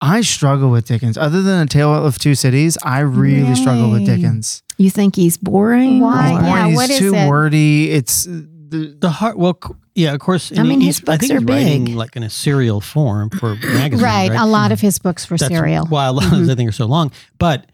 I 0.00 0.20
struggle 0.22 0.70
with 0.70 0.86
Dickens. 0.88 1.16
Other 1.16 1.40
than 1.42 1.62
A 1.62 1.66
Tale 1.66 1.94
of 1.94 2.18
Two 2.18 2.34
Cities, 2.34 2.76
I 2.84 2.98
really, 3.00 3.54
struggle 3.54 3.90
with 3.92 4.04
Dickens. 4.04 4.62
you 4.76 4.90
think 4.90 5.14
he's 5.14 5.36
boring? 5.38 6.00
Why? 6.00 6.32
or- 6.34 6.40
Boring, 6.40 6.46
Yeah, 6.52 6.66
he's 6.66 6.76
what 6.76 6.90
is 6.90 6.98
too 6.98 7.14
it? 7.14 7.28
wordy. 7.28 7.90
It's 7.92 8.24
the, 8.24 8.96
The 9.00 9.10
heart. 9.10 9.38
Well, 9.38 9.56
c- 9.64 9.72
yeah, 9.94 10.14
of 10.14 10.20
course. 10.20 10.56
I 10.56 10.62
mean, 10.62 10.80
his 10.80 11.00
books 11.00 11.26
think 11.28 11.40
are 11.40 11.44
big. 11.44 11.88
like 11.90 12.16
in 12.16 12.22
a 12.22 12.30
serial 12.30 12.80
form 12.80 13.30
for 13.30 13.54
magazines. 13.62 14.02
Right. 14.02 14.30
Right. 14.30 14.40
A 14.40 14.46
lot 14.46 14.72
of 14.72 14.80
his 14.80 14.98
books 14.98 15.28
were 15.30 15.36
That's 15.36 15.52
serial. 15.52 15.86
Why 15.86 16.06
a 16.06 16.12
lot 16.12 16.24
of 16.26 16.30
Mhm. 16.32 16.46
the 16.46 16.66
are 16.68 16.72
so 16.72 16.86
long. 16.86 17.12
But 17.38 17.66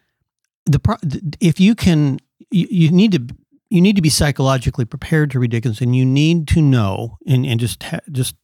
the 0.66 0.78
pro- 0.78 0.96
if 1.40 1.60
you 1.60 1.74
can, 1.74 2.18
you, 2.50 2.66
you 2.70 2.90
need 2.90 3.12
to 3.12 3.26
you 3.70 3.80
need 3.82 3.96
to 3.96 4.02
be 4.02 4.08
psychologically 4.10 4.84
prepared 4.86 5.30
to 5.32 5.38
read 5.38 5.50
Dickens, 5.50 5.80
and 5.80 5.94
you 5.94 6.04
need 6.06 6.48
to 6.48 6.62
know 6.62 7.18
and 7.26 7.44
and 7.46 7.60
just 7.60 7.82
ha- 7.82 8.00
just 8.10 8.34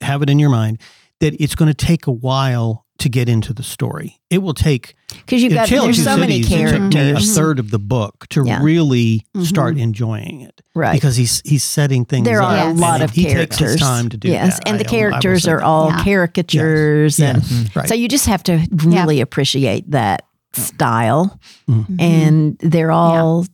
have 0.00 0.22
it 0.22 0.30
in 0.30 0.38
your 0.38 0.50
mind 0.50 0.80
that 1.20 1.34
it's 1.40 1.54
going 1.54 1.68
to 1.68 1.74
take 1.74 2.06
a 2.06 2.12
while 2.12 2.86
to 3.00 3.08
get 3.08 3.28
into 3.28 3.52
the 3.52 3.62
story. 3.62 4.20
It 4.30 4.38
will 4.38 4.54
take 4.54 4.94
Because 5.10 5.42
you've 5.42 5.52
got 5.52 5.68
there's 5.68 6.02
so 6.04 6.16
many 6.16 6.42
Cities, 6.42 6.70
it 6.72 6.78
took 6.78 6.92
me 6.94 7.10
a 7.10 7.18
third 7.18 7.58
of 7.58 7.70
the 7.70 7.78
book 7.78 8.26
to 8.30 8.44
Yeah. 8.46 8.62
really 8.62 9.24
Mhm. 9.36 9.44
start 9.46 9.76
enjoying 9.78 10.40
it 10.42 10.60
right? 10.74 10.92
because 10.94 11.16
he's 11.16 11.42
he's 11.44 11.64
setting 11.64 12.04
things. 12.04 12.24
there 12.24 12.40
up, 12.42 12.50
are 12.50 12.68
a 12.70 12.72
lot 12.72 13.02
of 13.02 13.10
he 13.10 13.24
characters. 13.24 13.58
takes 13.58 13.70
his 13.72 13.80
time 13.80 14.08
to 14.10 14.16
do 14.16 14.28
yes, 14.28 14.54
that. 14.58 14.68
and 14.68 14.78
the 14.80 14.86
I 14.86 14.88
characters 14.88 15.42
say 15.44 15.50
are 15.52 15.60
all 15.62 15.88
Yeah. 15.90 16.04
caricatures, 16.04 17.18
and 17.18 17.38
Yes, 17.42 17.76
right. 17.76 17.88
so 17.88 17.94
you 17.94 18.08
just 18.08 18.26
have 18.26 18.42
to 18.44 18.66
really 18.84 19.20
appreciate 19.20 19.90
that 19.90 20.22
style. 20.52 21.38
Mhm. 21.68 22.00
And 22.00 22.56
they're 22.60 22.92
all 22.92 23.46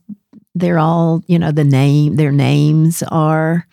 they're 0.55 0.79
all 0.79 1.21
you 1.27 1.37
know 1.39 1.51
the 1.51 1.63
name 1.63 2.15
their 2.15 2.31
names 2.31 3.03
are 3.09 3.67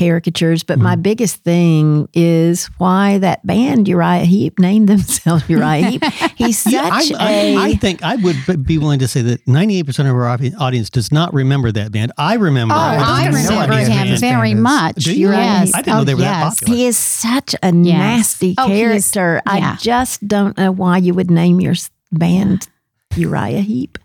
caricatures. 0.00 0.62
But 0.62 0.78
my 0.78 0.94
mm-hmm. 0.94 1.02
biggest 1.02 1.44
thing 1.44 2.08
is 2.14 2.66
why 2.78 3.18
that 3.18 3.46
band 3.46 3.86
Uriah 3.86 4.24
Heep 4.24 4.58
named 4.58 4.88
themselves 4.88 5.44
Uriah 5.48 5.90
Heep. 5.90 6.04
He's 6.36 6.58
such 6.58 6.72
Yeah, 6.72 6.88
I, 6.90 7.02
a 7.20 7.56
I, 7.56 7.64
I 7.64 7.74
think 7.74 8.02
I 8.02 8.16
would 8.16 8.64
be 8.66 8.78
willing 8.78 9.00
to 9.00 9.08
say 9.08 9.20
that 9.22 9.44
98% 9.44 10.10
of 10.10 10.16
our 10.16 10.26
audience 10.58 10.88
does 10.88 11.12
not 11.12 11.34
remember 11.34 11.70
that 11.72 11.92
band. 11.92 12.12
I 12.16 12.34
remember. 12.34 12.74
Oh, 12.74 12.78
I 12.78 12.96
I 12.96 13.22
have 13.24 13.34
no 13.34 13.38
remember 13.38 13.76
him 13.76 14.16
very 14.18 14.54
much. 14.54 14.96
Do 15.04 15.14
you? 15.14 15.30
Yes. 15.30 15.74
I 15.74 15.82
didn't 15.82 15.94
know 15.94 16.00
Oh, 16.00 16.04
they 16.04 16.14
were 16.14 16.20
that 16.22 16.54
popular. 16.54 16.76
He 16.76 16.86
is 16.86 16.96
such 16.96 17.54
a 17.62 17.70
nasty 17.70 18.54
Oh, 18.56 18.68
he 18.68 18.80
is- 18.82 19.10
character. 19.10 19.42
yeah. 19.46 19.72
I 19.74 19.76
just 19.76 20.26
don't 20.26 20.56
know 20.56 20.72
why 20.72 20.96
you 20.96 21.12
would 21.12 21.30
name 21.30 21.60
your 21.60 21.74
band 22.10 22.68
Uriah 23.16 23.60
Heep. 23.60 23.98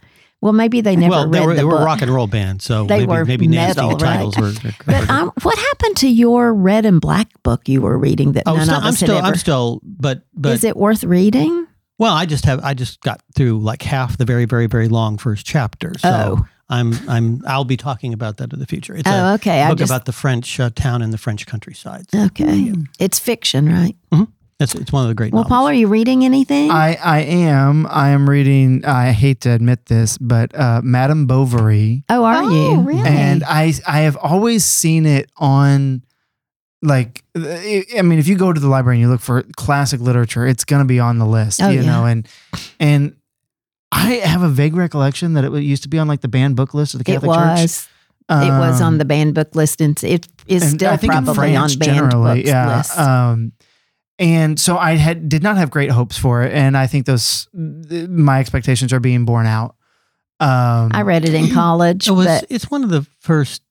Well, 0.45 0.53
maybe 0.53 0.79
they 0.81 0.95
never 0.95 1.09
well, 1.09 1.27
read 1.27 1.33
they 1.33 1.45
were, 1.47 1.53
the 1.53 1.57
they 1.57 1.63
were 1.65 1.71
book. 1.71 1.81
a 1.81 1.85
rock 1.85 2.01
and 2.03 2.11
roll 2.11 2.27
band, 2.27 2.61
so 2.61 2.85
They 2.85 2.99
maybe, 2.99 3.11
were 3.11 3.25
maybe 3.25 3.47
nasty 3.47 3.81
metal, 3.81 3.97
titles 3.97 4.37
right? 4.37 4.63
were. 4.63 4.71
But 4.85 5.09
um, 5.09 5.31
what 5.41 5.57
happened 5.57 5.97
to 5.97 6.07
your 6.07 6.53
red 6.53 6.85
and 6.85 7.01
black 7.01 7.29
book 7.41 7.67
you 7.67 7.81
were 7.81 7.97
reading 7.97 8.33
that 8.33 8.43
oh, 8.45 8.55
none 8.55 8.65
still, 8.65 8.75
of 8.77 8.83
I'm 8.83 8.89
us 8.89 8.95
still, 8.97 9.07
had 9.15 9.17
ever? 9.17 9.27
I'm 9.27 9.35
still, 9.37 9.81
but 9.83 10.21
but 10.35 10.51
is 10.51 10.63
it 10.63 10.77
worth 10.77 11.03
reading? 11.03 11.65
well, 11.97 12.13
I 12.13 12.27
just 12.27 12.45
have, 12.45 12.63
I 12.63 12.75
just 12.75 13.01
got 13.01 13.21
through 13.35 13.57
like 13.59 13.81
half 13.81 14.17
the 14.19 14.25
very, 14.25 14.45
very, 14.45 14.67
very 14.67 14.87
long 14.87 15.17
first 15.17 15.47
chapter. 15.47 15.93
So 15.97 16.09
Oh. 16.37 16.47
I'm, 16.69 16.93
I'm, 17.09 17.41
I'll 17.47 17.63
be 17.63 17.77
talking 17.77 18.13
about 18.13 18.37
that 18.37 18.53
in 18.53 18.59
the 18.59 18.65
future. 18.67 18.95
It's 18.95 19.07
Oh, 19.09 19.11
a 19.11 19.33
okay. 19.35 19.63
I 19.63 19.69
book 19.69 19.79
just 19.79 19.89
about 19.91 20.05
the 20.05 20.11
French 20.11 20.59
uh, 20.59 20.69
town 20.75 21.01
and 21.01 21.11
the 21.11 21.17
French 21.17 21.45
countryside. 21.47 22.05
okay. 22.13 22.71
It's 22.99 23.17
fiction, 23.17 23.67
right? 23.67 23.95
It's, 24.59 24.73
it's 24.73 24.91
one 24.91 25.03
of 25.03 25.09
the 25.09 25.15
great. 25.15 25.33
Well, 25.33 25.43
novels. 25.43 25.49
Paul, 25.57 25.67
are 25.67 25.73
you 25.73 25.87
reading 25.87 26.23
anything? 26.23 26.71
I, 26.71 26.95
I 27.03 27.19
am. 27.23 27.85
I 27.87 28.09
am 28.09 28.29
reading. 28.29 28.85
I 28.85 29.11
hate 29.11 29.41
to 29.41 29.49
admit 29.51 29.87
this, 29.87 30.17
but 30.17 30.57
uh, 30.57 30.79
Madame 30.83 31.25
Bovary, 31.27 32.03
oh, 32.07 32.23
are 32.23 32.41
oh, 32.43 32.49
you? 32.49 32.81
really? 32.81 33.01
and 33.07 33.43
I 33.43 33.73
I 33.85 34.01
have 34.01 34.15
always 34.15 34.63
seen 34.63 35.05
it 35.05 35.29
on, 35.35 36.03
like, 36.81 37.23
I 37.35 37.83
I 37.97 38.01
mean, 38.01 38.17
if 38.17 38.29
you 38.29 38.37
go 38.37 38.53
to 38.53 38.59
the 38.61 38.69
library 38.69 38.95
and 38.97 39.01
you 39.01 39.09
look 39.09 39.19
for 39.19 39.43
classic 39.57 39.99
literature, 39.99 40.47
it's 40.47 40.63
gonna 40.63 40.85
be 40.85 40.99
on 41.01 41.17
the 41.19 41.25
list, 41.25 41.61
Oh, 41.61 41.67
you 41.69 41.81
yeah. 41.81 41.85
know, 41.85 42.05
and 42.05 42.25
and 42.79 43.17
I 43.91 44.13
have 44.23 44.41
a 44.41 44.49
vague 44.49 44.75
recollection 44.77 45.33
that 45.33 45.43
it 45.43 45.51
used 45.63 45.83
to 45.83 45.89
be 45.89 45.99
on 45.99 46.07
like 46.07 46.21
the 46.21 46.29
banned 46.29 46.55
book 46.55 46.73
list 46.73 46.93
of 46.93 47.03
the 47.03 47.11
It 47.11 47.15
Catholic 47.15 47.37
Church. 47.37 47.61
was. 47.61 47.87
it 48.29 48.51
was 48.51 48.79
on 48.79 48.93
Um, 48.93 48.97
the 48.99 49.05
banned 49.05 49.35
book 49.35 49.53
list, 49.53 49.81
and 49.81 50.01
it 50.01 50.27
is 50.47 50.63
and 50.63 50.71
still 50.75 50.91
I 50.93 50.95
think 50.97 51.13
in 51.13 51.25
probably 51.25 51.55
on 51.57 51.61
France 51.63 51.75
banned 51.75 51.95
generally, 52.11 52.39
books 52.43 52.49
yeah. 52.49 52.77
list. 52.77 52.97
Um, 52.97 53.51
and 54.19 54.59
so 54.59 54.77
I 54.77 54.93
had 54.93 55.27
did 55.29 55.43
not 55.43 55.57
have 55.57 55.69
great 55.71 55.91
hopes 55.91 56.17
for 56.17 56.43
it, 56.43 56.53
and 56.53 56.77
I 56.77 56.87
think 56.87 57.05
those 57.05 57.47
my 57.53 58.39
expectations 58.39 58.93
are 58.93 58.99
being 58.99 59.25
borne 59.25 59.45
out. 59.47 59.75
Um, 60.39 60.91
I 60.93 61.01
read 61.03 61.25
it 61.25 61.33
in 61.33 61.49
college, 61.51 62.07
It 62.09 62.11
was. 62.11 62.25
but 62.25 62.45
It's 62.49 62.69
one 62.69 62.83
of 62.83 62.89
the 62.89 63.05
first 63.19 63.61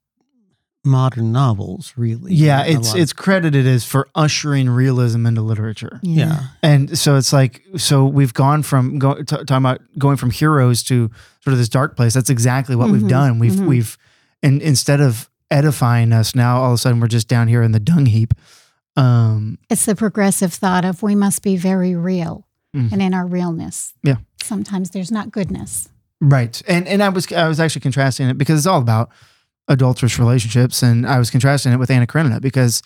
modern 0.86 1.32
novels, 1.32 1.94
really. 1.96 2.34
yeah, 2.34 2.62
it's 2.66 2.94
it's 2.94 3.12
credited 3.12 3.66
as 3.66 3.84
for 3.86 4.06
ushering 4.14 4.68
realism 4.68 5.24
into 5.26 5.40
literature, 5.40 5.98
yeah. 6.02 6.48
and 6.62 6.98
so 6.98 7.16
it's 7.16 7.32
like 7.32 7.62
so 7.76 8.04
we've 8.04 8.34
gone 8.34 8.62
from 8.62 8.98
go, 8.98 9.14
t- 9.14 9.24
talking 9.24 9.56
about 9.56 9.80
going 9.98 10.16
from 10.18 10.30
heroes 10.30 10.82
to 10.84 11.10
sort 11.40 11.52
of 11.52 11.58
this 11.58 11.68
dark 11.70 11.96
place. 11.96 12.12
That's 12.14 12.30
exactly 12.30 12.76
what 12.76 12.90
we've 12.90 13.02
Mhm, 13.02 13.08
done. 13.08 13.38
We've 13.38 13.52
mhm. 13.52 13.66
we've 13.66 13.96
and 14.42 14.60
instead 14.60 15.00
of 15.00 15.30
edifying 15.50 16.12
us 16.12 16.34
now, 16.34 16.58
all 16.60 16.68
of 16.70 16.74
a 16.74 16.78
sudden 16.78 17.00
we're 17.00 17.06
just 17.08 17.28
down 17.28 17.48
here 17.48 17.62
in 17.62 17.72
the 17.72 17.80
dung 17.80 18.06
heap. 18.06 18.34
Um, 18.96 19.58
It's 19.70 19.84
the 19.86 19.94
progressive 19.94 20.52
thought 20.54 20.84
of 20.84 21.02
we 21.02 21.14
must 21.14 21.42
be 21.42 21.56
very 21.56 21.94
real. 21.96 22.46
Mhm. 22.76 22.92
And 22.92 23.02
in 23.02 23.14
our 23.14 23.26
realness, 23.26 23.92
Yeah. 24.02 24.16
sometimes 24.42 24.90
there's 24.90 25.10
not 25.10 25.30
goodness. 25.30 25.88
Right. 26.20 26.60
And 26.68 26.86
and 26.88 27.02
I 27.02 27.08
was 27.08 27.30
I 27.32 27.48
was 27.48 27.60
actually 27.60 27.80
contrasting 27.82 28.28
it 28.28 28.38
because 28.38 28.58
it's 28.60 28.66
all 28.66 28.80
about 28.80 29.10
adulterous 29.68 30.18
relationships 30.18 30.82
and 30.82 31.06
I 31.06 31.18
was 31.18 31.30
contrasting 31.30 31.72
it 31.72 31.78
with 31.78 31.90
Anna 31.90 32.06
Karenina 32.06 32.40
because 32.40 32.82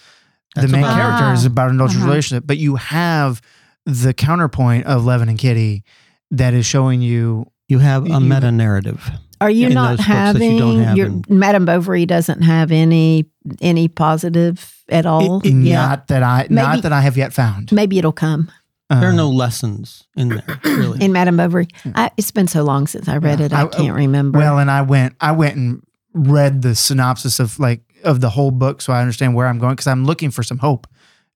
That's 0.54 0.66
the 0.66 0.72
main 0.72 0.84
about- 0.84 0.96
character 0.96 1.32
is 1.32 1.44
Ah. 1.44 1.48
about 1.48 1.68
an 1.70 1.76
adulterous 1.76 1.98
Uh-huh. 2.02 2.08
relationship, 2.10 2.46
but 2.46 2.58
you 2.58 2.76
have 2.76 3.40
the 3.84 4.12
counterpoint 4.14 4.86
of 4.86 5.04
Levin 5.04 5.28
and 5.28 5.38
Kitty 5.38 5.84
that 6.30 6.54
is 6.54 6.64
showing 6.66 7.00
you 7.02 7.46
You 7.68 7.80
have 7.80 8.06
a 8.10 8.18
meta 8.20 8.50
narrative. 8.50 9.10
Are 9.40 9.50
you 9.50 9.68
in 9.68 9.74
not 9.74 9.90
those 9.90 9.98
books 9.98 10.08
you 10.08 10.14
having 10.14 10.58
don't 10.58 10.80
have 10.82 10.96
your 10.96 11.06
in- 11.06 11.24
Madame 11.28 11.64
Bovary 11.64 12.06
doesn't 12.06 12.42
have 12.42 12.70
any 12.72 13.26
any 13.60 13.88
positive 13.88 14.82
at 14.88 15.06
all? 15.06 15.40
not 15.40 15.44
yeah, 15.46 15.96
that 16.08 16.22
I 16.22 16.42
Maybe- 16.50 16.54
not 16.54 16.82
that 16.82 16.92
I 16.92 17.00
have 17.00 17.16
yet 17.16 17.32
found. 17.32 17.72
maybe 17.72 17.98
it'll 17.98 18.12
come 18.12 18.50
There 18.90 19.08
are 19.10 19.12
no 19.12 19.28
lessons 19.30 20.06
in 20.16 20.28
there, 20.30 20.60
really. 20.64 21.04
in 21.04 21.12
Madame 21.12 21.36
Bovary. 21.36 21.68
I, 21.94 22.10
it's 22.16 22.30
been 22.30 22.48
so 22.48 22.62
long 22.64 22.86
since 22.86 23.06
I 23.08 23.18
read 23.18 23.40
Yeah. 23.40 23.46
it, 23.46 23.52
I, 23.52 23.62
I- 23.64 23.66
can't 23.68 23.94
remember. 23.96 24.38
Well, 24.38 24.58
and 24.58 24.70
I 24.70 24.82
went 24.82 25.14
I 25.20 25.32
went 25.32 25.56
and 25.56 25.82
read 26.14 26.62
the 26.62 26.74
synopsis 26.74 27.38
of 27.38 27.58
like 27.58 27.82
of 28.04 28.20
the 28.20 28.30
whole 28.30 28.50
book 28.50 28.80
so 28.80 28.92
I 28.92 29.00
understand 29.00 29.34
where 29.34 29.46
I'm 29.46 29.58
going 29.58 29.72
because 29.74 29.86
I'm 29.86 30.04
looking 30.04 30.30
for 30.30 30.42
some 30.42 30.58
hope. 30.58 30.86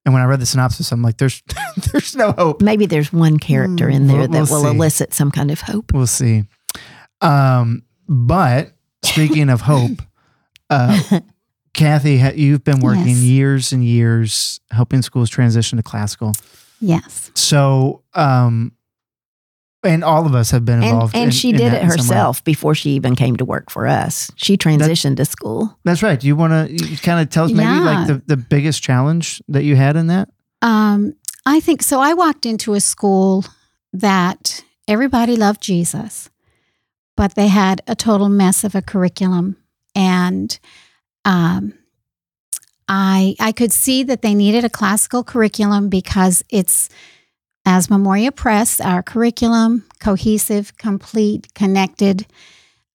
And 0.05 0.13
when 0.13 0.21
I 0.23 0.27
read 0.27 0.41
the 0.41 0.47
synopsis, 0.47 0.91
I'm 0.93 1.01
like, 1.03 1.19
there's 1.19 1.43
there's 1.93 2.17
no 2.17 2.33
hope. 2.33 2.61
maybe 2.63 2.87
there's 2.87 3.13
one 3.13 3.39
character 3.39 3.89
Hmm. 3.89 3.97
in 3.97 4.07
there 4.09 4.17
We'll- 4.19 4.29
that 4.29 4.51
we'll 4.51 4.63
will 4.63 4.71
see. 4.71 4.77
elicit 4.77 5.15
some 5.15 5.31
kind 5.31 5.51
of 5.51 5.61
hope. 5.61 5.93
We'll 5.95 6.07
see. 6.09 6.45
Um, 7.21 7.83
but 8.13 8.73
speaking 9.05 9.49
of 9.49 9.63
hope, 9.63 10.03
uh, 10.71 11.21
Kathy, 11.75 12.17
you've 12.41 12.65
been 12.65 12.81
working 12.81 13.07
Yes. 13.09 13.19
years 13.23 13.73
and 13.73 13.83
years 13.85 14.61
helping 14.71 15.01
schools 15.03 15.31
transition 15.31 15.79
to 15.79 15.83
classical. 15.83 16.33
Yes. 16.81 17.31
So, 17.35 18.03
um, 18.15 18.73
and 19.85 20.05
all 20.05 20.27
of 20.27 20.35
us 20.35 20.51
have 20.53 20.65
been 20.65 20.83
involved. 20.83 21.15
and 21.17 21.25
in- 21.25 21.31
she 21.31 21.51
did 21.53 21.73
that 21.73 21.83
it 21.83 21.85
herself 21.85 22.45
before 22.45 22.75
she 22.75 22.91
even 22.91 23.17
came 23.17 23.37
to 23.37 23.45
work 23.45 23.71
for 23.71 23.87
us. 23.89 24.31
She 24.37 24.57
transitioned 24.57 25.17
to 25.17 25.25
school. 25.25 25.77
That's 25.85 26.03
right. 26.03 26.21
Do 26.21 26.27
you 26.27 26.37
want 26.37 26.69
to 26.69 26.97
kind 26.99 27.21
of 27.21 27.31
tell 27.31 27.47
us 27.47 27.53
maybe 27.53 27.81
like 27.81 28.07
the, 28.07 28.23
the 28.27 28.37
biggest 28.37 28.83
challenge 28.83 29.43
that 29.49 29.65
you 29.65 29.75
had 29.75 29.97
in 29.97 30.07
that? 30.09 30.29
Um, 30.61 31.15
I 31.47 31.59
think 31.61 31.83
so. 31.83 32.01
I 32.01 32.15
walked 32.15 32.47
into 32.47 32.75
a 32.75 32.81
school 32.81 33.45
that 33.93 34.63
everybody 34.87 35.37
loved 35.37 35.61
Jesus, 35.63 36.31
but 37.17 37.35
they 37.35 37.49
had 37.49 37.83
a 37.87 37.95
total 37.95 38.29
mess 38.29 38.65
of 38.65 38.75
a 38.75 38.83
curriculum, 38.83 39.57
and 39.95 40.59
um, 41.25 41.75
I 42.89 43.37
I 43.39 43.53
could 43.53 43.73
see 43.73 44.03
that 44.05 44.23
they 44.23 44.35
needed 44.35 44.65
a 44.65 44.71
classical 44.71 45.25
curriculum 45.25 45.89
because 45.89 46.43
it's 46.49 46.89
as 47.65 47.89
Memoria 47.89 48.33
Press, 48.33 48.81
our 48.81 49.03
curriculum 49.03 49.85
cohesive, 50.01 50.77
complete, 50.77 51.55
connected. 51.55 52.27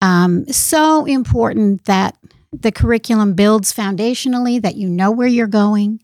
Um, 0.01 0.45
so 0.51 1.05
important 1.05 1.85
that 1.85 2.17
the 2.51 2.71
curriculum 2.71 3.33
builds 3.33 3.73
foundationally, 3.73 4.61
that 4.61 4.75
you 4.75 4.89
know 4.89 5.11
where 5.11 5.27
you're 5.27 5.47
going. 5.47 6.01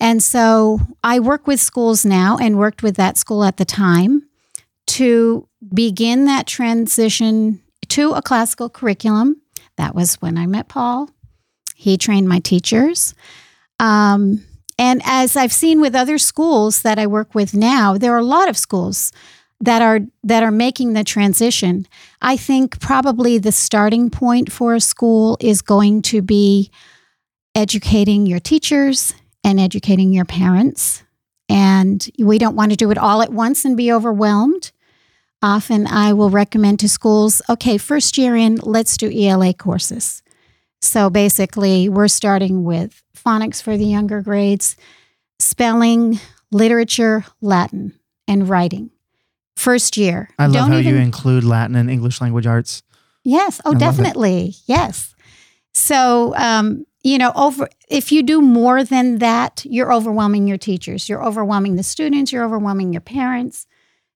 And 0.00 0.22
so 0.22 0.80
I 1.04 1.20
work 1.20 1.46
with 1.46 1.60
schools 1.60 2.04
now 2.04 2.36
and 2.38 2.58
worked 2.58 2.82
with 2.82 2.96
that 2.96 3.16
school 3.16 3.44
at 3.44 3.56
the 3.56 3.64
time 3.64 4.28
to 4.88 5.48
begin 5.74 6.26
that 6.26 6.46
transition 6.46 7.60
to 7.88 8.12
a 8.12 8.22
classical 8.22 8.68
curriculum. 8.68 9.40
That 9.76 9.94
was 9.94 10.16
when 10.16 10.36
I 10.36 10.46
met 10.46 10.68
Paul. 10.68 11.10
He 11.74 11.96
trained 11.96 12.28
my 12.28 12.40
teachers. 12.40 13.14
Um, 13.80 14.44
and 14.78 15.02
as 15.04 15.36
I've 15.36 15.52
seen 15.52 15.80
with 15.80 15.94
other 15.94 16.18
schools 16.18 16.82
that 16.82 16.98
I 16.98 17.06
work 17.06 17.34
with 17.34 17.54
now, 17.54 17.98
there 17.98 18.14
are 18.14 18.18
a 18.18 18.24
lot 18.24 18.48
of 18.48 18.56
schools 18.56 19.12
that 19.60 19.80
are 19.80 20.00
that 20.24 20.42
are 20.42 20.50
making 20.50 20.92
the 20.92 21.04
transition. 21.04 21.86
I 22.20 22.36
think 22.36 22.80
probably 22.80 23.38
the 23.38 23.52
starting 23.52 24.10
point 24.10 24.50
for 24.50 24.74
a 24.74 24.80
school 24.80 25.36
is 25.40 25.62
going 25.62 26.02
to 26.02 26.20
be 26.20 26.70
educating 27.54 28.26
your 28.26 28.40
teachers 28.40 29.14
and 29.44 29.60
educating 29.60 30.12
your 30.12 30.24
parents. 30.24 31.04
And 31.52 32.08
we 32.18 32.38
don't 32.38 32.56
want 32.56 32.70
to 32.70 32.76
do 32.76 32.90
it 32.90 32.98
all 32.98 33.22
at 33.22 33.32
once 33.32 33.64
and 33.64 33.76
be 33.76 33.92
overwhelmed. 33.92 34.72
Often 35.42 35.88
I 35.88 36.12
will 36.12 36.30
recommend 36.30 36.80
to 36.80 36.88
schools, 36.88 37.42
okay, 37.48 37.76
first 37.76 38.16
year 38.16 38.36
in, 38.36 38.56
let's 38.56 38.96
do 38.96 39.10
ELA 39.10 39.52
courses. 39.52 40.22
So 40.80 41.10
basically, 41.10 41.88
we're 41.88 42.08
starting 42.08 42.64
with 42.64 43.02
phonics 43.16 43.60
for 43.60 43.76
the 43.76 43.84
younger 43.84 44.22
grades, 44.22 44.76
spelling, 45.38 46.20
literature, 46.50 47.24
Latin, 47.40 47.98
and 48.28 48.48
writing. 48.48 48.90
First 49.56 49.96
year. 49.96 50.28
I 50.38 50.46
love 50.46 50.54
Don't 50.54 50.72
how 50.72 50.78
even 50.78 50.94
you 50.94 51.00
include 51.00 51.44
Latin 51.44 51.76
and 51.76 51.90
English 51.90 52.20
language 52.20 52.46
arts. 52.46 52.82
Yes. 53.24 53.60
Oh, 53.64 53.74
I 53.74 53.78
definitely. 53.78 54.54
Yes. 54.66 55.14
So, 55.74 56.34
um, 56.36 56.84
you 57.04 57.18
know, 57.18 57.32
over 57.34 57.68
if 57.88 58.12
you 58.12 58.22
do 58.22 58.40
more 58.40 58.84
than 58.84 59.18
that, 59.18 59.64
you're 59.64 59.92
overwhelming 59.92 60.46
your 60.46 60.58
teachers, 60.58 61.08
you're 61.08 61.24
overwhelming 61.24 61.76
the 61.76 61.82
students, 61.82 62.32
you're 62.32 62.44
overwhelming 62.44 62.92
your 62.92 63.00
parents. 63.02 63.66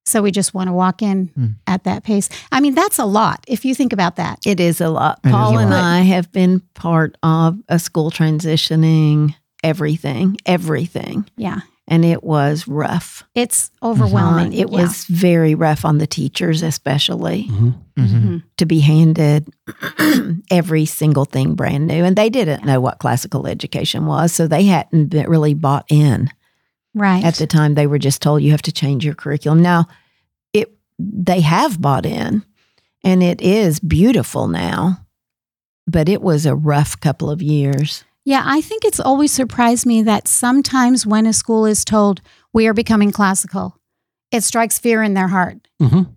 So 0.04 0.22
we 0.22 0.30
just 0.30 0.54
want 0.54 0.68
to 0.68 0.72
walk 0.72 1.02
in 1.02 1.26
Hmm. 1.34 1.46
at 1.66 1.82
that 1.82 2.04
pace. 2.04 2.28
I 2.52 2.60
mean, 2.60 2.74
that's 2.76 2.98
a 3.00 3.04
lot 3.04 3.44
if 3.48 3.64
you 3.64 3.74
think 3.74 3.92
about 3.92 4.14
that. 4.16 4.38
It 4.46 4.60
is 4.60 4.80
a 4.80 4.88
lot. 4.88 5.18
It 5.24 5.28
is 5.28 5.32
Paul 5.32 5.58
a 5.58 5.62
and 5.62 5.70
lot. 5.70 5.82
I 5.82 5.98
have 6.02 6.30
been 6.30 6.60
part 6.74 7.16
of 7.24 7.58
a 7.68 7.78
school 7.80 8.12
transitioning 8.12 9.34
everything, 9.64 10.36
everything. 10.46 11.24
Yeah. 11.36 11.60
And 11.88 12.04
it 12.04 12.24
was 12.24 12.66
rough. 12.66 13.22
It's 13.36 13.70
overwhelming. 13.80 14.48
Uh, 14.48 14.62
it 14.62 14.70
Yeah. 14.72 14.82
was 14.82 15.04
very 15.04 15.54
rough 15.54 15.84
on 15.84 15.98
the 15.98 16.06
teachers, 16.06 16.62
especially 16.62 17.44
Mhm. 17.44 17.74
Mm-hmm. 17.96 18.16
Mhm. 18.28 18.42
to 18.56 18.66
be 18.66 18.80
handed 18.80 19.48
every 20.50 20.84
single 20.84 21.24
thing 21.24 21.54
brand 21.54 21.86
new. 21.86 22.04
And 22.04 22.16
they 22.16 22.28
didn't 22.28 22.64
know 22.64 22.80
what 22.80 22.98
classical 22.98 23.46
education 23.46 24.06
was. 24.06 24.32
So 24.32 24.48
they 24.48 24.64
hadn't 24.64 25.06
been 25.10 25.28
really 25.30 25.54
bought 25.54 25.84
in. 25.88 26.30
right. 26.94 27.24
At 27.24 27.34
the 27.36 27.46
time, 27.46 27.74
they 27.74 27.86
were 27.86 27.98
just 27.98 28.20
told 28.22 28.42
you 28.42 28.50
have 28.52 28.62
to 28.62 28.72
change 28.72 29.04
your 29.04 29.14
curriculum. 29.14 29.60
Now, 29.62 29.86
it 30.52 30.76
they 30.98 31.40
have 31.42 31.78
bought 31.80 32.06
in, 32.06 32.42
and 33.04 33.22
it 33.22 33.40
is 33.42 33.78
beautiful 33.80 34.48
now. 34.48 35.00
But 35.86 36.08
it 36.08 36.20
was 36.22 36.46
a 36.46 36.54
rough 36.56 36.98
couple 36.98 37.30
of 37.30 37.42
years. 37.42 38.02
Yeah, 38.26 38.42
I 38.44 38.60
think 38.60 38.84
it's 38.84 39.00
always 39.00 39.30
surprised 39.32 39.86
me 39.86 40.02
that 40.02 40.26
sometimes 40.28 41.06
when 41.06 41.26
a 41.26 41.32
school 41.32 41.64
is 41.64 41.84
told 41.84 42.20
we 42.52 42.66
are 42.66 42.74
becoming 42.74 43.12
classical, 43.12 43.76
it 44.32 44.42
strikes 44.42 44.78
fear 44.78 45.02
in 45.02 45.14
their 45.14 45.28
heart. 45.28 45.56
Mhm. 45.80 46.08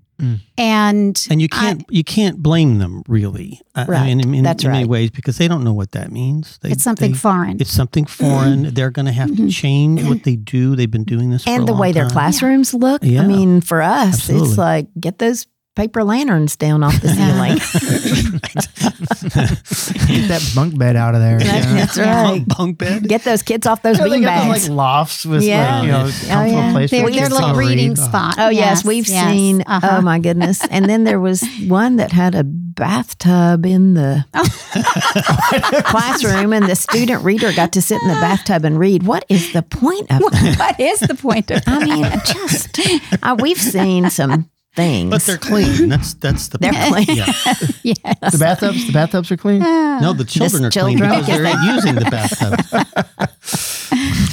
And 0.57 1.27
And 1.29 1.41
you 1.41 1.47
can't 1.47 1.85
you 1.89 2.03
can't 2.03 2.39
blame 2.43 2.79
them 2.79 3.03
really. 3.07 3.61
I- 3.73 3.83
I 3.83 3.85
Right. 3.85 4.05
mean, 4.07 4.19
in, 4.19 4.33
in, 4.35 4.43
That's 4.43 4.65
in 4.65 4.71
many 4.71 4.83
right. 4.83 4.89
ways 4.89 5.11
because 5.11 5.37
they 5.37 5.47
don't 5.47 5.63
know 5.63 5.71
what 5.71 5.91
that 5.93 6.11
means. 6.11 6.59
They, 6.61 6.71
it's 6.71 6.83
something 6.83 7.11
they- 7.13 7.17
foreign. 7.17 7.61
It's 7.61 7.71
something 7.71 8.05
foreign. 8.05 8.73
They're 8.73 8.91
going 8.91 9.05
to 9.05 9.13
have 9.13 9.29
to 9.37 9.43
Mhm. 9.43 9.51
change 9.53 10.03
what 10.03 10.23
they 10.23 10.35
do. 10.35 10.75
They've 10.75 10.91
been 10.91 11.05
doing 11.05 11.29
this 11.29 11.43
for 11.45 11.51
a 11.51 11.53
and 11.53 11.67
the 11.67 11.71
long 11.71 11.79
way 11.79 11.91
their 11.93 12.03
time. 12.05 12.11
classrooms 12.11 12.73
look. 12.73 13.01
Yeah. 13.03 13.21
I 13.21 13.27
mean, 13.27 13.61
for 13.61 13.81
us, 13.81 14.15
Absolutely. 14.15 14.49
it's 14.49 14.57
like 14.57 14.87
get 14.99 15.19
those 15.19 15.45
paper 15.79 16.03
lanterns 16.03 16.57
down 16.57 16.83
off 16.83 16.99
the 17.01 17.07
ceiling. 17.07 17.55
Get 20.09 20.27
that 20.27 20.51
bunk 20.53 20.77
bed 20.77 20.97
out 20.97 21.15
of 21.15 21.21
there. 21.21 21.39
That's- 21.39 21.65
you 21.65 21.71
know? 21.71 21.77
that's 21.79 21.97
right. 21.97 22.45
Bunk 22.57 22.77
bed. 22.77 23.07
Get 23.07 23.23
those 23.23 23.41
kids 23.43 23.65
off 23.65 23.81
those 23.81 23.97
Yeah, 23.97 24.03
they 24.03 24.09
bean 24.11 24.21
got 24.23 24.51
those, 24.53 24.67
like 24.67 24.75
lofts 24.77 25.25
with 25.25 25.41
Yeah. 25.41 25.75
like, 25.77 25.85
you 25.85 25.91
know, 25.91 26.03
Oh, 26.05 26.43
yeah. 26.43 26.71
place 26.73 26.91
their 26.91 27.05
for 27.05 27.11
their 27.11 27.21
kids 27.21 27.33
little 27.33 27.55
reading 27.55 27.89
read. 27.91 27.97
spot. 27.97 28.35
Oh 28.37 28.49
yes, 28.49 28.83
we've 28.83 29.07
yes. 29.07 29.31
seen. 29.31 29.61
Uh-huh. 29.65 29.97
Oh 29.97 30.01
my 30.01 30.19
goodness! 30.19 30.65
And 30.69 30.89
then 30.89 31.05
there 31.05 31.19
was 31.19 31.43
one 31.67 31.95
that 31.95 32.11
had 32.11 32.35
a 32.35 32.43
bathtub 32.43 33.65
in 33.65 33.93
the 33.93 34.25
classroom, 35.85 36.51
and 36.53 36.67
the 36.67 36.75
student 36.75 37.23
reader 37.23 37.53
got 37.53 37.71
to 37.73 37.81
sit 37.81 38.01
in 38.01 38.07
the 38.09 38.15
bathtub 38.15 38.65
and 38.65 38.77
read. 38.77 39.03
What 39.03 39.23
is 39.29 39.53
the 39.53 39.61
point 39.61 40.11
of 40.11 40.19
that? 40.31 40.55
what 40.59 40.79
is 40.79 40.99
the 40.99 41.15
point 41.15 41.51
of 41.51 41.61
I 41.67 41.85
mean, 41.85 42.03
just 42.25 42.79
uh, 43.23 43.35
we've 43.39 43.61
seen 43.61 44.09
some 44.09 44.49
things. 44.79 45.09
But 45.09 45.21
they're 45.23 45.37
clean. 45.37 45.89
That's 45.93 46.13
that's 46.15 46.47
the 46.49 46.57
They're 46.57 46.71
clean. 46.73 47.05
Yeah. 47.09 47.25
yes. 47.83 48.31
The 48.31 48.37
bathtubs, 48.39 48.87
the 48.87 48.93
bathtubs 48.93 49.31
are 49.31 49.37
clean. 49.37 49.59
No, 49.59 50.13
the 50.13 50.25
children 50.25 50.65
are 50.65 50.71
clean 50.71 50.97
children, 50.97 51.19
because 51.19 51.27
they're 51.27 51.43
because 51.43 51.65
using 51.75 51.95
the 51.95 52.09
bathtub. 52.09 52.53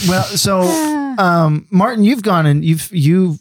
Well, 0.09 0.25
so 0.25 0.61
um, 1.19 1.67
Martin, 1.71 2.05
you've 2.05 2.23
gone 2.23 2.47
and 2.47 2.65
you've 2.65 2.89
you 2.93 3.39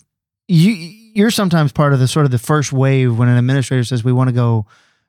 you 0.47 0.71
you're 1.13 1.31
sometimes 1.31 1.71
part 1.71 1.93
of 1.93 1.99
the 1.99 2.07
sort 2.07 2.25
of 2.25 2.31
the 2.31 2.39
first 2.39 2.73
wave 2.73 3.17
when 3.17 3.27
an 3.29 3.37
administrator 3.37 3.83
says 3.83 4.03
we 4.03 4.11
want 4.11 4.27
to 4.29 4.33
go 4.33 4.65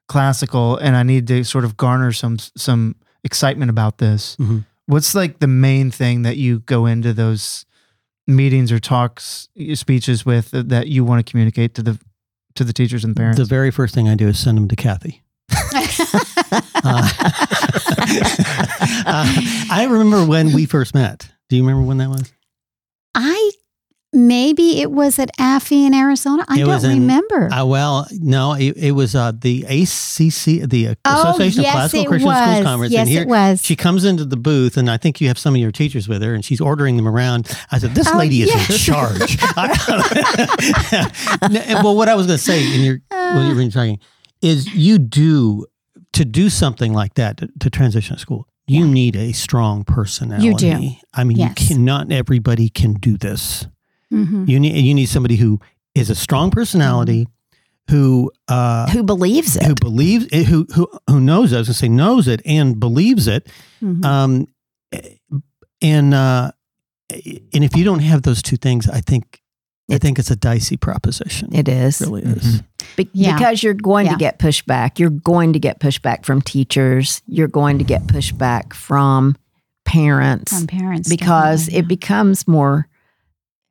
classical, 0.09 0.77
and 0.77 0.97
I 0.97 1.03
need 1.03 1.27
to 1.29 1.45
sort 1.45 1.65
of 1.65 1.77
garner 1.77 2.13
some 2.13 2.39
some 2.39 2.97
excitement 3.25 3.71
about 3.71 3.99
this. 3.99 4.37
Mhm. 4.37 4.65
What's 4.87 5.15
like 5.15 5.41
the 5.41 5.49
main 5.49 5.91
thing 5.91 6.23
that 6.23 6.37
you 6.37 6.61
go 6.61 6.87
into 6.87 7.13
those 7.13 7.65
meetings 8.27 8.73
or 8.73 8.79
talks, 8.79 9.49
speeches 9.75 10.27
with 10.27 10.53
uh, 10.55 10.63
that 10.67 10.89
you 10.89 11.05
want 11.05 11.25
to 11.25 11.31
communicate 11.31 11.75
to 11.75 11.83
the 11.83 11.99
to 12.55 12.65
the 12.65 12.73
teachers 12.73 13.05
and 13.05 13.15
parents? 13.15 13.39
The 13.39 13.45
very 13.45 13.71
first 13.71 13.95
thing 13.95 14.09
I 14.09 14.15
do 14.15 14.29
is 14.29 14.39
send 14.39 14.57
them 14.57 14.69
to 14.69 14.77
Kathy. 14.77 15.23
Uh, 16.89 17.09
uh, 19.07 19.27
I 19.71 19.89
remember 19.91 20.25
when 20.25 20.53
we 20.53 20.67
first 20.67 20.95
met. 20.95 21.29
Do 21.49 21.57
you 21.57 21.67
remember 21.67 21.85
when 21.85 21.99
that 21.99 22.09
was? 22.09 22.33
I 23.15 23.51
maybe 24.17 24.81
it 24.81 24.91
was 24.91 25.19
at 25.19 25.31
AFI 25.39 25.87
in 25.87 25.95
Arizona. 25.95 26.45
I 26.49 26.61
It 26.61 26.65
don't 26.65 26.85
in- 26.85 27.01
remember. 27.01 27.53
Uh, 27.53 27.65
well, 27.67 28.07
no, 28.13 28.55
it, 28.55 28.77
it 28.77 28.93
was 28.93 29.15
uh, 29.15 29.33
the 29.33 29.63
ACC, 29.65 30.69
the 30.69 30.89
uh, 30.89 30.95
oh, 31.05 31.31
Association 31.31 31.63
yes, 31.63 31.75
of 31.75 31.79
Classical 31.81 32.07
Christian 32.07 32.27
was. 32.29 32.49
Schools 32.49 32.65
Conference. 32.65 32.93
Yes, 32.93 33.01
and 33.03 33.09
here 33.11 33.23
it 33.23 33.29
was. 33.29 33.63
she 33.63 33.77
comes 33.77 34.05
into 34.05 34.25
the 34.25 34.37
booth, 34.37 34.77
and 34.77 34.91
I 34.91 34.97
think 34.97 35.21
you 35.21 35.29
have 35.29 35.39
some 35.39 35.55
of 35.55 35.61
your 35.61 35.73
teachers 35.73 36.09
with 36.09 36.23
her, 36.23 36.35
and 36.35 36.45
she's 36.45 36.61
ordering 36.61 36.97
them 36.97 37.07
around. 37.07 37.49
I 37.71 37.79
said, 37.79 37.95
"This 37.95 38.09
Oh, 38.13 38.17
lady 38.19 38.43
is 38.43 38.49
yes. 38.49 38.71
in 38.71 38.77
charge." 38.79 39.39
Well, 41.83 41.97
what 41.97 42.09
I 42.09 42.15
was 42.15 42.27
going 42.27 42.39
to 42.39 42.43
say 42.43 42.75
in 42.75 42.81
your 42.81 42.99
when 43.11 43.49
you 43.49 43.55
were 43.55 43.71
talking 43.71 43.99
is 44.43 44.73
you 44.75 44.99
do 44.99 45.67
to 46.13 46.25
do 46.25 46.49
something 46.49 46.93
like 46.93 47.15
that 47.15 47.37
to, 47.39 47.49
to 47.61 47.71
transition 47.71 48.17
to 48.17 48.21
school. 48.21 48.49
You 48.67 48.87
Yeah. 48.87 48.93
need 48.93 49.17
a 49.17 49.33
strong 49.33 49.85
personality. 49.85 50.47
You 50.49 50.57
do. 50.57 50.91
I 51.15 51.25
mean, 51.25 51.37
Yes. 51.37 51.61
you 51.61 51.77
can, 51.77 51.85
not 51.85 52.11
everybody 52.11 52.69
can 52.69 52.95
do 52.95 53.17
this. 53.17 53.67
Mhm. 54.13 54.49
You 54.49 54.61
need 54.61 54.77
you 54.85 54.95
need 54.95 55.07
somebody 55.07 55.37
who 55.37 55.59
is 55.95 56.11
a 56.11 56.15
strong 56.15 56.51
personality, 56.51 57.27
who 57.91 58.31
uh, 58.49 58.89
Who 58.91 59.03
believes 59.03 59.57
it? 59.57 59.65
who 59.65 59.75
believes 59.75 60.27
it, 60.33 60.45
who 60.47 60.67
who 60.75 60.89
who 61.09 61.21
knows 61.21 61.53
it. 61.53 61.57
I 61.57 61.59
was 61.61 61.69
gonna 61.69 61.75
say 61.75 61.89
knows 61.89 62.29
it 62.29 62.41
and 62.45 62.79
believes 62.79 63.27
it. 63.27 63.49
Mhm. 63.83 64.05
Um, 64.05 64.47
and 65.83 66.15
uh, 66.15 66.51
and 67.11 67.65
if 67.65 67.77
you 67.77 67.85
don't 67.85 68.01
have 68.01 68.23
those 68.23 68.43
two 68.43 68.57
things, 68.57 68.89
I 68.89 69.01
think 69.01 69.41
I 69.89 69.95
It's- 69.95 70.01
think 70.07 70.19
it's 70.19 70.31
a 70.33 70.37
dicey 70.37 70.77
proposition. 70.77 71.49
it 71.55 71.69
is. 71.69 72.01
really 72.01 72.23
is. 72.23 72.43
Mhm. 72.61 72.65
Be- 72.97 73.09
Yeah. 73.13 73.37
Because 73.39 73.63
you're 73.63 73.75
going 73.75 74.07
Yeah. 74.07 74.13
to 74.13 74.19
get 74.19 74.39
pushback. 74.41 74.99
You're 74.99 75.11
going 75.11 75.53
to 75.53 75.61
get 75.61 75.79
pushback 75.81 76.25
from 76.25 76.43
teachers. 76.43 77.23
You're 77.29 77.47
going 77.49 77.79
to 77.79 77.85
get 77.85 78.07
pushback 78.09 78.73
from 78.73 79.37
parents 79.85 80.53
From 80.53 80.67
parents. 80.67 81.09
because 81.09 81.67
definitely, 81.67 81.79
it 81.79 81.89
becomes 81.89 82.49
more 82.49 82.89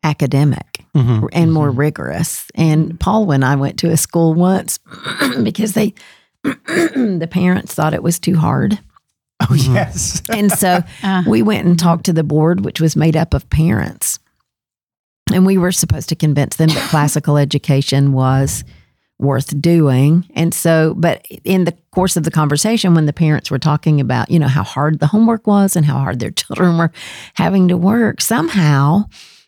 academic 0.05 0.85
Mhm. 0.95 1.27
and 1.33 1.51
more 1.51 1.69
Mm-hmm. 1.69 1.79
rigorous. 1.79 2.45
And 2.55 2.97
Paul 2.99 3.29
and 3.31 3.43
I 3.43 3.55
went 3.55 3.77
to 3.79 3.89
a 3.91 3.97
school 3.97 4.33
once 4.33 4.79
because 5.43 5.73
they 5.73 5.93
the 6.43 7.27
parents 7.29 7.73
thought 7.73 7.93
it 7.93 8.03
was 8.03 8.19
too 8.19 8.37
hard. 8.37 8.79
oh 9.49 9.53
yes, 9.55 10.21
And 10.29 10.51
so. 10.51 10.81
Uh, 11.03 11.23
we 11.27 11.41
went 11.41 11.65
and 11.67 11.77
talked 11.77 12.05
to 12.05 12.13
the 12.13 12.23
board, 12.23 12.63
which 12.63 12.79
was 12.79 12.95
made 12.95 13.17
up 13.17 13.33
of 13.33 13.49
parents. 13.49 14.19
And 15.33 15.45
we 15.45 15.57
were 15.57 15.71
supposed 15.71 16.07
to 16.09 16.15
convince 16.15 16.55
them 16.57 16.69
that 16.69 16.89
classical 16.89 17.35
education 17.37 18.13
was 18.13 18.63
worth 19.17 19.59
doing. 19.59 20.23
And 20.35 20.53
so, 20.53 20.93
but 20.97 21.25
in 21.43 21.63
the 21.63 21.73
course 21.91 22.15
of 22.15 22.23
the 22.23 22.31
conversation, 22.31 22.93
when 22.93 23.07
the 23.07 23.13
parents 23.13 23.49
were 23.49 23.57
talking 23.59 23.99
about, 23.99 24.29
you 24.29 24.37
know, 24.39 24.47
how 24.47 24.63
hard 24.63 24.99
the 24.99 25.07
homework 25.07 25.47
was 25.47 25.75
and 25.75 25.85
how 25.85 25.97
hard 25.97 26.19
their 26.19 26.31
children 26.43 26.77
were 26.77 26.91
having 27.33 27.67
to 27.69 27.75
work, 27.77 28.21
somehow 28.21 29.05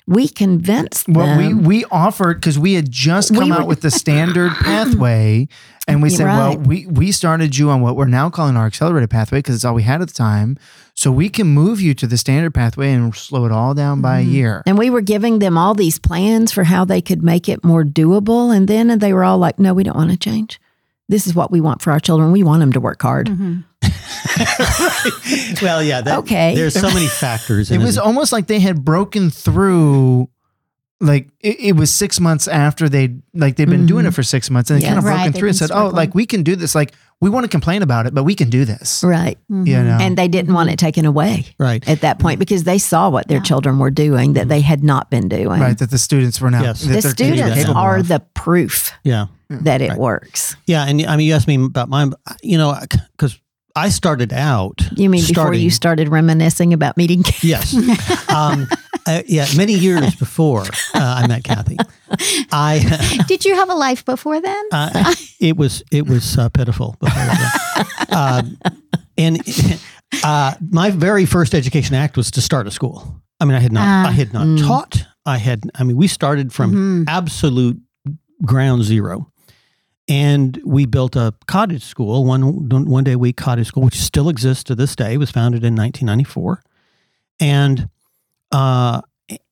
we 0.08 0.28
convinced 0.28 1.08
Well, 1.10 1.38
we 1.38 1.48
them. 1.50 1.64
we 1.64 1.84
offered 1.92 2.36
because 2.36 2.58
we 2.58 2.74
had 2.74 2.90
just 2.90 3.32
We 3.32 3.38
come 3.40 3.50
were- 3.50 3.56
out 3.56 3.68
with 3.68 3.82
the 3.82 3.92
standard 3.92 4.52
pathway, 4.62 5.48
and 5.88 6.02
we 6.02 6.10
said, 6.10 6.26
well, 6.26 6.58
we 6.58 6.86
we 6.88 7.12
started 7.12 7.58
you 7.58 7.70
on 7.70 7.82
what 7.82 7.96
we're 7.96 8.06
now 8.08 8.30
calling 8.30 8.56
our 8.58 8.66
accelerated 8.66 9.10
pathway 9.10 9.40
because 9.40 9.56
it's 9.56 9.66
all 9.66 9.74
we 9.76 9.84
had 9.84 10.02
at 10.02 10.08
the 10.08 10.14
time. 10.14 10.58
So 10.94 11.12
we 11.12 11.30
can 11.30 11.48
move 11.48 11.80
you 11.80 11.94
to 11.94 12.08
the 12.08 12.18
standard 12.18 12.54
pathway 12.56 12.92
and 12.92 13.14
slow 13.16 13.46
it 13.46 13.52
all 13.52 13.74
down 13.76 14.02
by 14.02 14.20
a 14.20 14.26
Mhm. 14.26 14.32
year. 14.32 14.64
and 14.66 14.78
we 14.80 14.90
were 14.90 15.02
giving 15.02 15.40
them 15.40 15.58
all 15.58 15.76
these 15.76 16.00
plans 16.00 16.52
for 16.52 16.64
how 16.64 16.84
they 16.86 17.02
could 17.02 17.22
make 17.22 17.48
it 17.48 17.64
more 17.64 17.84
doable. 17.84 18.56
And 18.56 18.68
then 18.68 18.98
they 19.00 19.14
were 19.14 19.24
all 19.24 19.38
like, 19.38 19.60
no, 19.60 19.74
we 19.76 19.84
don't 19.84 19.96
want 19.96 20.10
to 20.12 20.18
change. 20.18 20.60
This 21.10 21.26
is 21.28 21.34
what 21.34 21.52
we 21.52 21.62
want 21.62 21.82
for 21.82 21.92
our 21.92 22.00
children. 22.00 22.32
We 22.32 22.44
want 22.44 22.60
them 22.60 22.74
to 22.74 22.80
work 22.82 23.02
hard. 23.02 23.28
Mhm. 23.28 23.64
well, 25.62 25.82
yeah. 25.84 26.02
That, 26.02 26.20
Okay. 26.20 26.56
There's 26.56 26.74
so 26.74 26.90
many 26.94 27.08
factors. 27.08 27.72
It 27.72 27.76
in 27.76 27.84
was 27.84 27.98
almost 27.98 28.32
like 28.34 28.48
they 28.48 28.60
had 28.60 28.84
broken 28.84 29.30
through. 29.30 30.30
Like 31.00 31.30
it, 31.42 31.60
it 31.60 31.72
was 31.74 31.94
six 31.94 32.20
months 32.20 32.48
after 32.48 32.90
they 32.90 33.18
like 33.36 33.56
they've 33.56 33.70
been 33.70 33.86
doing 33.86 34.06
Mhm. 34.06 34.10
it 34.10 34.12
for 34.16 34.24
six 34.24 34.50
months 34.50 34.72
and 34.72 34.80
they 34.80 34.84
Yeah. 34.84 34.90
kind 34.90 34.98
of 34.98 35.04
Right, 35.06 35.14
broken 35.18 35.32
they've 35.32 35.40
through 35.40 35.50
and 35.50 35.60
been 35.60 35.68
said, 35.68 35.78
"Oh, 35.78 35.88
like 35.90 36.16
we 36.16 36.26
can 36.26 36.42
do 36.42 36.56
this. 36.56 36.74
Like 36.74 36.94
we 37.22 37.30
want 37.30 37.44
to 37.44 37.48
complain 37.50 37.84
about 37.84 38.08
it, 38.08 38.16
but 38.16 38.24
we 38.24 38.34
can 38.34 38.50
do 38.50 38.66
this." 38.66 39.04
Right. 39.04 39.38
You 39.48 39.56
Mhm. 39.58 39.86
know, 39.86 39.98
And 40.02 40.18
they 40.18 40.28
didn't 40.28 40.56
want 40.56 40.72
it 40.72 40.80
taken 40.80 41.06
away 41.06 41.46
right. 41.60 41.88
at 41.88 42.02
that 42.02 42.18
point 42.18 42.40
because 42.40 42.64
they 42.64 42.80
saw 42.80 43.10
what 43.10 43.28
their 43.28 43.38
Yeah. 43.38 43.44
children 43.44 43.78
were 43.78 43.92
doing 43.92 44.34
that 44.34 44.50
they 44.50 44.62
had 44.62 44.84
not 44.84 45.12
been 45.12 45.30
doing. 45.30 45.62
right? 45.62 45.78
That 45.78 45.92
the 45.92 46.00
students 46.00 46.42
were 46.42 46.50
now. 46.50 46.64
Yes. 46.64 46.82
that 46.82 47.04
The 47.04 47.10
students 47.10 47.70
are 47.70 47.98
of. 47.98 48.08
the 48.08 48.20
proof 48.34 48.92
Yeah. 49.04 49.28
That 49.50 49.82
it 49.82 49.90
Right. 49.90 50.00
works. 50.00 50.56
Yeah. 50.66 50.86
And 50.86 51.06
I 51.06 51.16
mean, 51.18 51.28
you 51.28 51.34
asked 51.34 51.48
me 51.48 51.56
about 51.56 51.90
mine. 51.90 52.14
You 52.44 52.58
know, 52.58 52.76
because 53.12 53.40
I 53.76 53.90
started 53.90 54.34
out. 54.34 54.82
You 54.96 55.10
mean 55.10 55.24
before 55.28 55.54
you 55.54 55.70
started 55.70 56.10
reminiscing 56.10 56.74
about 56.74 56.98
meeting 56.98 57.24
Kathy? 57.24 57.48
Yes. 57.48 57.74
um, 58.30 58.68
uh, 59.06 59.22
yeah. 59.28 59.46
Many 59.56 59.74
years 59.74 60.16
before 60.16 60.62
uh, 60.94 61.22
I 61.24 61.28
met 61.28 61.44
Kathy, 61.44 61.78
I 62.52 63.24
Did 63.28 63.46
you 63.46 63.56
have 63.56 63.70
a 63.70 63.76
life 63.76 64.04
before 64.04 64.42
then? 64.42 64.64
uh, 64.72 65.14
it 65.40 65.56
was 65.58 65.84
it 65.92 66.08
was 66.08 66.38
uh, 66.38 66.50
pitiful. 66.50 66.96
Before 67.00 67.24
that. 67.24 68.08
um, 68.12 68.58
and 69.18 69.42
uh, 70.24 70.54
my 70.72 70.90
very 70.92 71.26
first 71.26 71.54
education 71.54 71.96
act 71.96 72.18
was 72.18 72.32
to 72.32 72.42
start 72.42 72.68
a 72.68 72.72
school. 72.72 73.22
I 73.40 73.46
mean, 73.46 73.56
I 73.56 73.60
had 73.60 73.72
not, 73.72 73.84
Ah. 73.88 74.08
I 74.10 74.12
had 74.12 74.34
not 74.34 74.46
Mm. 74.48 74.68
taught. 74.68 75.06
I 75.26 75.38
had, 75.38 75.60
I 75.76 75.84
mean, 75.84 75.96
we 75.98 76.08
started 76.08 76.52
from 76.52 76.74
Mhm. 76.74 77.06
absolute 77.08 77.78
ground 78.44 78.84
zero, 78.84 79.28
and 80.08 80.60
we 80.66 80.86
built 80.86 81.16
a 81.16 81.34
cottage 81.48 81.84
school, 81.84 82.24
one 82.26 82.70
one 82.70 83.04
day 83.04 83.14
a 83.14 83.20
week 83.20 83.38
cottage 83.38 83.68
school, 83.68 83.84
which 83.84 84.00
still 84.00 84.30
exists 84.30 84.64
to 84.66 84.76
this 84.76 84.96
day. 84.96 85.14
It 85.14 85.18
was 85.18 85.32
founded 85.32 85.64
in 85.64 85.76
1994, 85.76 86.64
and 87.40 87.90
uh, 88.52 89.02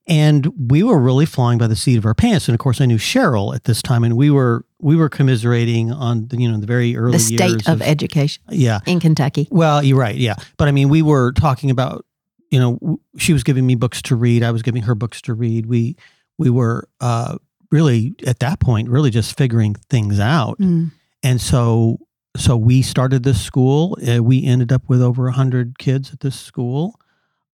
and 0.07 0.69
we 0.69 0.83
were 0.83 0.99
really 0.99 1.25
flying 1.25 1.57
by 1.57 1.67
the 1.67 1.75
seat 1.75 1.97
of 1.97 2.05
our 2.05 2.13
pants. 2.13 2.47
And 2.47 2.55
of 2.55 2.59
course, 2.59 2.79
I 2.79 2.85
knew 2.85 2.97
Cheryl 2.97 3.55
at 3.55 3.63
this 3.65 3.81
time, 3.81 4.03
and 4.03 4.15
we 4.15 4.29
were 4.29 4.65
we 4.79 4.95
were 4.95 5.09
commiserating 5.09 5.91
on 5.91 6.27
the, 6.27 6.37
you 6.37 6.49
know 6.49 6.59
the 6.59 6.67
very 6.67 6.95
early 6.95 7.13
the 7.13 7.19
state 7.19 7.49
years 7.49 7.67
of 7.67 7.81
education 7.81 8.43
yeah. 8.49 8.79
in 8.85 8.99
Kentucky. 8.99 9.47
Well, 9.49 9.81
you're 9.83 9.97
right. 9.97 10.15
Yeah. 10.15 10.35
But 10.57 10.67
I 10.67 10.71
mean, 10.71 10.89
we 10.89 11.01
were 11.01 11.31
talking 11.31 11.71
about, 11.71 12.05
you 12.51 12.59
know, 12.59 12.99
she 13.17 13.33
was 13.33 13.43
giving 13.43 13.65
me 13.65 13.73
books 13.75 14.01
to 14.03 14.15
read. 14.15 14.43
I 14.43 14.51
was 14.51 14.61
giving 14.61 14.83
her 14.83 14.93
books 14.93 15.21
to 15.23 15.33
read. 15.33 15.65
We, 15.65 15.95
we 16.37 16.51
were 16.51 16.87
uh, 17.01 17.37
really 17.71 18.15
at 18.25 18.39
that 18.39 18.59
point, 18.59 18.89
really 18.89 19.09
just 19.09 19.37
figuring 19.37 19.75
things 19.89 20.19
out. 20.19 20.59
Mm. 20.59 20.91
And 21.23 21.41
so, 21.41 21.99
so 22.37 22.57
we 22.57 22.81
started 22.81 23.23
this 23.23 23.41
school. 23.41 23.97
Uh, 24.07 24.23
we 24.23 24.43
ended 24.43 24.71
up 24.71 24.83
with 24.87 25.01
over 25.01 25.23
100 25.23 25.79
kids 25.79 26.13
at 26.13 26.19
this 26.19 26.39
school 26.39 26.99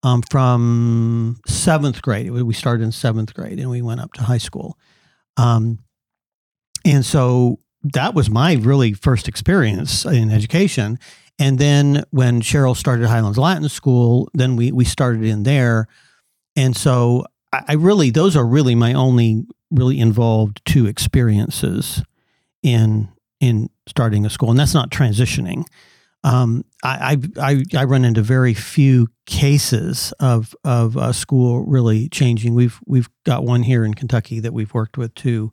um, 0.04 0.22
from 0.30 1.40
seventh 1.48 2.02
grade. 2.02 2.32
We 2.32 2.54
started 2.54 2.84
in 2.84 2.92
seventh 2.92 3.34
grade 3.34 3.60
and 3.60 3.70
we 3.70 3.82
went 3.82 4.02
up 4.02 4.14
to 4.14 4.24
high 4.24 4.38
school. 4.38 4.78
Um, 5.38 5.80
and 6.86 7.06
so 7.06 7.60
that 7.84 8.14
was 8.14 8.30
my 8.30 8.54
really 8.56 8.94
first 8.94 9.28
experience 9.28 10.06
in 10.06 10.32
education. 10.32 11.00
And 11.40 11.58
then 11.58 12.04
when 12.12 12.42
Cheryl 12.42 12.76
started 12.76 13.08
Highlands 13.08 13.38
Latin 13.38 13.68
School, 13.70 14.30
then 14.34 14.56
we 14.56 14.72
we 14.72 14.86
started 14.86 15.24
in 15.24 15.44
there. 15.44 15.88
And 16.56 16.76
so 16.76 17.26
I 17.52 17.74
really 17.74 18.12
those 18.12 18.36
are 18.36 18.46
really 18.46 18.76
my 18.76 18.94
only 18.94 19.46
really 19.72 20.00
involved 20.00 20.62
two 20.66 20.86
experiences 20.86 22.04
in 22.62 23.10
in 23.40 23.70
starting 23.88 24.26
a 24.26 24.30
school, 24.30 24.52
and 24.52 24.60
that's 24.60 24.74
not 24.74 24.92
transitioning. 24.92 25.66
Um, 26.24 26.64
I, 26.84 27.18
I 27.38 27.64
I 27.76 27.84
run 27.86 28.06
into 28.06 28.22
very 28.22 28.54
few 28.54 29.08
cases 29.26 30.14
of 30.20 30.56
of 30.64 30.96
a 30.96 31.14
school 31.14 31.66
really 31.66 32.10
changing. 32.10 32.54
We've 32.54 32.80
we've 32.86 33.10
got 33.26 33.44
one 33.44 33.64
here 33.64 33.84
in 33.84 33.96
Kentucky 33.96 34.40
that 34.42 34.54
we've 34.54 34.74
worked 34.74 34.98
with 34.98 35.16
too, 35.16 35.52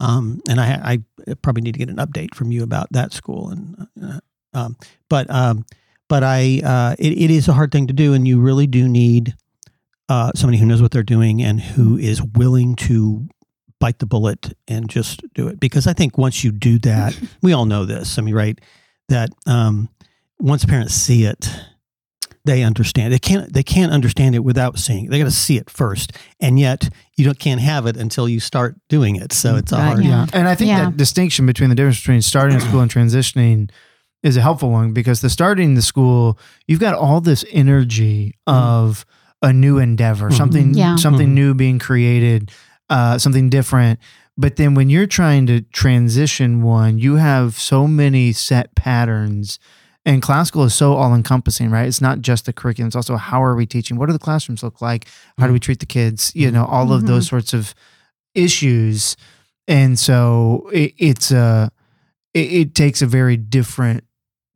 um, 0.00 0.42
and 0.48 0.60
I 0.60 1.00
I 1.26 1.34
probably 1.40 1.62
need 1.62 1.72
to 1.72 1.78
get 1.78 1.88
an 1.88 1.96
update 1.96 2.34
from 2.34 2.52
you 2.52 2.62
about 2.62 2.88
that 2.92 3.12
school. 3.12 3.48
And 3.48 3.88
uh, 4.02 4.20
um, 4.52 4.76
but 5.08 5.30
um, 5.30 5.64
but 6.08 6.22
I 6.22 6.60
uh, 6.62 6.96
it, 6.98 7.12
it 7.12 7.30
is 7.30 7.48
a 7.48 7.54
hard 7.54 7.72
thing 7.72 7.86
to 7.86 7.94
do, 7.94 8.12
and 8.12 8.28
you 8.28 8.38
really 8.38 8.66
do 8.66 8.86
need 8.86 9.34
uh, 10.10 10.32
somebody 10.34 10.58
who 10.58 10.66
knows 10.66 10.82
what 10.82 10.90
they're 10.90 11.02
doing 11.02 11.42
and 11.42 11.58
who 11.58 11.96
is 11.96 12.22
willing 12.22 12.76
to 12.76 13.28
bite 13.82 13.98
the 13.98 14.06
bullet 14.06 14.52
and 14.68 14.88
just 14.88 15.22
do 15.34 15.48
it. 15.48 15.58
Because 15.58 15.88
I 15.88 15.92
think 15.92 16.16
once 16.16 16.44
you 16.44 16.52
do 16.52 16.78
that, 16.80 17.18
we 17.42 17.52
all 17.52 17.66
know 17.66 17.84
this. 17.84 18.16
I 18.18 18.22
mean, 18.22 18.34
right? 18.34 18.56
That 19.08 19.30
um, 19.46 19.88
once 20.38 20.64
parents 20.64 20.94
see 20.94 21.24
it, 21.24 21.50
they 22.44 22.62
understand. 22.62 23.12
They 23.12 23.18
can't. 23.18 23.52
They 23.52 23.62
can't 23.64 23.92
understand 23.92 24.34
it 24.36 24.44
without 24.44 24.78
seeing. 24.78 25.04
it. 25.06 25.10
They 25.10 25.18
got 25.18 25.24
to 25.24 25.30
see 25.30 25.56
it 25.58 25.68
first, 25.68 26.12
and 26.40 26.58
yet 26.58 26.88
you 27.16 27.24
don't 27.24 27.38
can't 27.38 27.60
have 27.60 27.86
it 27.86 27.96
until 27.96 28.28
you 28.28 28.38
start 28.40 28.76
doing 28.88 29.16
it. 29.16 29.32
So 29.32 29.56
it's 29.56 29.72
a 29.72 29.76
Right. 29.76 29.84
hard. 29.86 30.04
Yeah. 30.04 30.26
And 30.32 30.48
I 30.48 30.54
think 30.54 30.68
Yeah. 30.68 30.84
that 30.86 30.96
distinction 30.96 31.44
between 31.46 31.68
the 31.70 31.76
difference 31.76 31.98
between 32.00 32.22
starting 32.22 32.56
a 32.56 32.60
school 32.68 32.80
and 32.80 32.90
transitioning 32.90 33.70
is 34.22 34.36
a 34.36 34.40
helpful 34.40 34.70
one 34.70 34.92
because 34.92 35.20
the 35.20 35.30
starting 35.30 35.74
the 35.74 35.82
school, 35.82 36.38
you've 36.68 36.80
got 36.80 36.94
all 36.94 37.20
this 37.20 37.44
energy 37.52 38.34
of 38.46 39.04
a 39.42 39.52
new 39.52 39.78
endeavor, 39.78 40.30
Mhm. 40.30 40.36
something 40.36 40.74
Yeah. 40.74 40.96
something 40.96 41.28
Mhm. 41.30 41.34
new 41.34 41.54
being 41.54 41.78
created, 41.80 42.50
uh, 42.90 43.18
something 43.18 43.50
different. 43.50 43.98
But 44.36 44.56
then 44.56 44.74
when 44.74 44.88
you're 44.88 45.06
trying 45.06 45.46
to 45.46 45.60
transition 45.60 46.62
one, 46.62 46.98
you 46.98 47.16
have 47.16 47.54
so 47.54 47.86
many 47.86 48.32
set 48.32 48.74
patterns. 48.74 49.58
And 50.04 50.22
classical 50.22 50.64
is 50.64 50.74
so 50.74 50.94
all 50.94 51.14
encompassing, 51.14 51.70
right? 51.70 51.86
It's 51.86 52.00
not 52.00 52.20
just 52.22 52.46
the 52.46 52.52
curriculum, 52.52 52.88
it's 52.88 52.96
also 52.96 53.16
how 53.16 53.42
are 53.42 53.54
we 53.54 53.66
teaching? 53.66 53.96
What 53.96 54.06
do 54.06 54.12
the 54.12 54.18
classrooms 54.18 54.62
look 54.62 54.80
like? 54.80 55.06
How 55.38 55.46
do 55.46 55.52
we 55.52 55.58
mm-hmm. 55.58 55.64
treat 55.64 55.78
the 55.80 55.86
kids? 55.86 56.32
You 56.34 56.50
know, 56.50 56.64
all 56.64 56.92
of 56.92 57.06
those 57.06 57.26
mm-hmm. 57.26 57.36
sorts 57.36 57.52
of 57.52 57.74
issues. 58.34 59.16
And 59.68 59.98
so 59.98 60.68
it, 60.72 60.94
it's 60.98 61.30
a, 61.30 61.70
it, 62.34 62.52
it 62.52 62.74
takes 62.74 63.00
a 63.00 63.06
very 63.06 63.36
different 63.36 64.04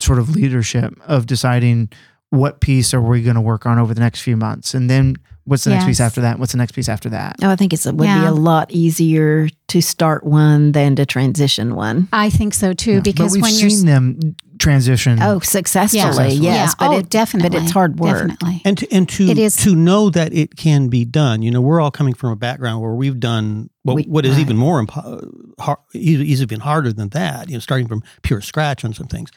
sort 0.01 0.19
of 0.19 0.35
leadership 0.35 0.95
of 1.07 1.27
deciding 1.27 1.91
what 2.31 2.61
piece 2.61 2.93
are 2.93 3.01
we 3.01 3.23
going 3.23 3.37
to 3.37 3.41
work 3.41 3.67
on 3.67 3.79
over 3.79 3.95
the 3.95 4.01
next 4.01 4.23
few 4.23 4.37
months. 4.37 4.75
And 4.75 4.91
then 4.91 5.17
what's 5.47 5.65
the 5.65 5.71
next 5.71 5.87
piece 5.87 6.01
after 6.01 6.21
that? 6.21 6.39
What's 6.39 6.53
the 6.53 6.59
next 6.59 6.73
piece 6.73 6.89
after 6.89 7.09
that? 7.11 7.37
Oh, 7.43 7.51
I 7.51 7.57
think 7.57 7.73
it's, 7.73 7.87
it 7.87 7.95
would 7.95 8.05
be 8.05 8.27
a 8.27 8.33
lot 8.33 8.71
easier 8.71 9.49
to 9.69 9.81
start 9.81 10.25
one 10.25 10.73
than 10.73 10.95
to 10.97 11.07
transition 11.07 11.75
one. 11.75 12.09
I 12.13 12.29
think 12.31 12.53
so 12.55 12.73
too, 12.75 12.95
Yeah. 12.95 13.01
because 13.01 13.33
but 13.33 13.37
we've 13.37 13.43
when 13.43 13.55
you're 13.55 13.71
seen 13.71 13.87
them 13.87 14.37
transition. 14.59 15.19
Oh, 15.23 15.39
successfully, 15.41 16.35
Yeah. 16.35 16.53
yes, 16.53 16.71
Yeah. 16.71 16.73
but 16.79 16.95
oh, 16.95 16.99
it 16.99 17.09
definitely, 17.11 17.51
but 17.51 17.63
it's 17.63 17.73
hard 17.73 17.99
work. 17.99 18.29
Definitely. 18.29 18.63
and 18.65 18.79
to, 18.79 18.93
and 18.93 19.09
to 19.11 19.25
It 19.29 19.39
is- 19.39 19.57
to 19.59 19.75
know 19.75 20.09
that 20.11 20.33
it 20.33 20.57
can 20.57 20.89
be 20.89 21.05
done. 21.05 21.43
You 21.43 21.51
know, 21.51 21.61
we're 21.61 21.81
all 21.81 21.91
coming 21.91 22.15
from 22.15 22.31
a 22.31 22.37
background 22.37 22.81
where 22.81 22.95
we've 22.95 23.21
done 23.21 23.71
what, 23.83 23.97
We- 23.97 24.05
what 24.05 24.25
is 24.25 24.33
right. 24.33 24.41
even 24.41 24.57
more 24.57 24.85
impo- 24.85 25.31
har- 25.59 25.81
is 25.95 26.41
even 26.43 26.61
harder 26.61 26.93
than 26.93 27.11
that. 27.11 27.49
You 27.49 27.55
know, 27.55 27.61
starting 27.61 27.87
from 27.89 28.03
pure 28.23 28.41
scratch 28.41 28.85
on 28.85 28.95
some 28.95 29.07
things. 29.09 29.31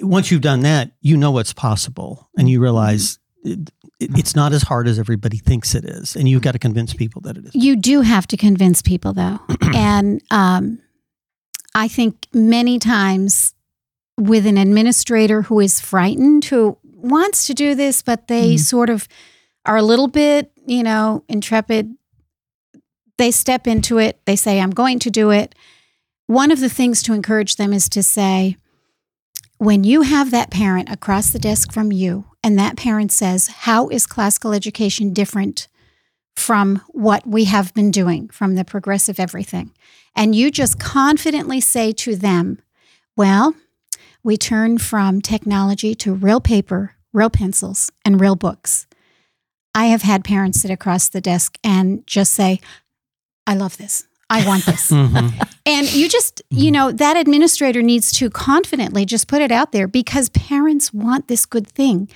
Once 0.00 0.30
you've 0.30 0.42
done 0.42 0.60
that, 0.60 0.92
you 1.00 1.16
know 1.16 1.30
what's 1.30 1.52
possible, 1.54 2.28
and 2.36 2.48
you 2.48 2.60
realize 2.60 3.14
mm-hmm. 3.14 3.27
It, 3.44 3.70
it- 4.00 4.10
it's 4.18 4.34
not 4.36 4.52
as 4.52 4.62
hard 4.62 4.86
as 4.88 4.98
everybody 4.98 5.38
thinks 5.38 5.74
it 5.74 5.84
is, 5.84 6.14
and 6.16 6.28
you've 6.28 6.42
got 6.42 6.52
to 6.52 6.58
convince 6.58 6.94
people 6.94 7.20
that 7.22 7.36
it 7.36 7.44
is. 7.46 7.54
You 7.54 7.76
do 7.76 8.00
have 8.02 8.26
to 8.28 8.36
convince 8.36 8.80
people, 8.82 9.12
though. 9.12 9.38
and 9.74 10.22
um, 10.30 10.80
I 11.74 11.88
think 11.88 12.26
many 12.32 12.78
times 12.78 13.54
with 14.18 14.46
an 14.46 14.56
administrator 14.58 15.42
who 15.42 15.60
is 15.60 15.80
frightened, 15.80 16.44
who 16.46 16.76
wants 16.84 17.46
to 17.46 17.54
do 17.54 17.74
this, 17.74 18.02
but 18.02 18.28
they 18.28 18.54
Mhm. 18.54 18.60
sort 18.60 18.90
of 18.90 19.06
are 19.64 19.76
a 19.76 19.82
little 19.82 20.08
bit, 20.08 20.50
you 20.66 20.82
know, 20.82 21.22
intrepid, 21.28 21.94
they 23.18 23.30
step 23.30 23.66
into 23.66 23.98
it, 23.98 24.20
they 24.24 24.36
say, 24.36 24.60
I'm 24.60 24.70
going 24.70 24.98
to 25.00 25.10
do 25.10 25.30
it. 25.30 25.54
One 26.26 26.50
of 26.50 26.60
the 26.60 26.68
things 26.68 27.02
to 27.02 27.12
encourage 27.12 27.56
them 27.56 27.72
is 27.72 27.88
to 27.90 28.02
say, 28.02 28.56
when 29.58 29.82
you 29.84 30.02
have 30.02 30.30
that 30.30 30.50
parent 30.50 30.88
across 30.88 31.30
the 31.30 31.38
desk 31.38 31.72
from 31.72 31.90
you, 31.92 32.24
and 32.42 32.58
that 32.58 32.76
parent 32.76 33.12
says, 33.12 33.48
How 33.48 33.88
is 33.88 34.06
classical 34.06 34.52
education 34.52 35.12
different 35.12 35.68
from 36.36 36.82
what 36.88 37.26
we 37.26 37.44
have 37.44 37.74
been 37.74 37.90
doing, 37.90 38.28
from 38.28 38.54
the 38.54 38.64
progressive 38.64 39.20
everything? 39.20 39.72
And 40.14 40.34
you 40.34 40.50
just 40.50 40.78
confidently 40.80 41.60
say 41.60 41.92
to 41.92 42.16
them, 42.16 42.60
Well, 43.16 43.54
we 44.22 44.36
turn 44.36 44.78
from 44.78 45.20
technology 45.20 45.94
to 45.96 46.14
real 46.14 46.40
paper, 46.40 46.94
real 47.12 47.30
pencils, 47.30 47.92
and 48.04 48.20
real 48.20 48.36
books. 48.36 48.86
I 49.74 49.86
have 49.86 50.02
had 50.02 50.24
parents 50.24 50.60
sit 50.60 50.70
across 50.70 51.08
the 51.08 51.20
desk 51.20 51.56
and 51.62 52.04
just 52.06 52.32
say, 52.32 52.60
I 53.46 53.54
love 53.54 53.76
this. 53.76 54.07
I 54.30 54.46
want 54.46 54.64
this. 54.66 54.90
Mhm. 54.90 55.32
And 55.66 55.92
you 55.92 56.08
just, 56.08 56.40
you 56.50 56.70
know, 56.70 56.90
that 56.92 57.16
administrator 57.18 57.82
needs 57.82 58.10
to 58.12 58.30
confidently 58.30 59.04
just 59.04 59.28
put 59.28 59.42
it 59.42 59.52
out 59.52 59.72
there 59.72 59.86
because 59.86 60.30
parents 60.30 60.92
want 60.94 61.28
this 61.28 61.44
good 61.44 61.66
thing. 61.66 62.08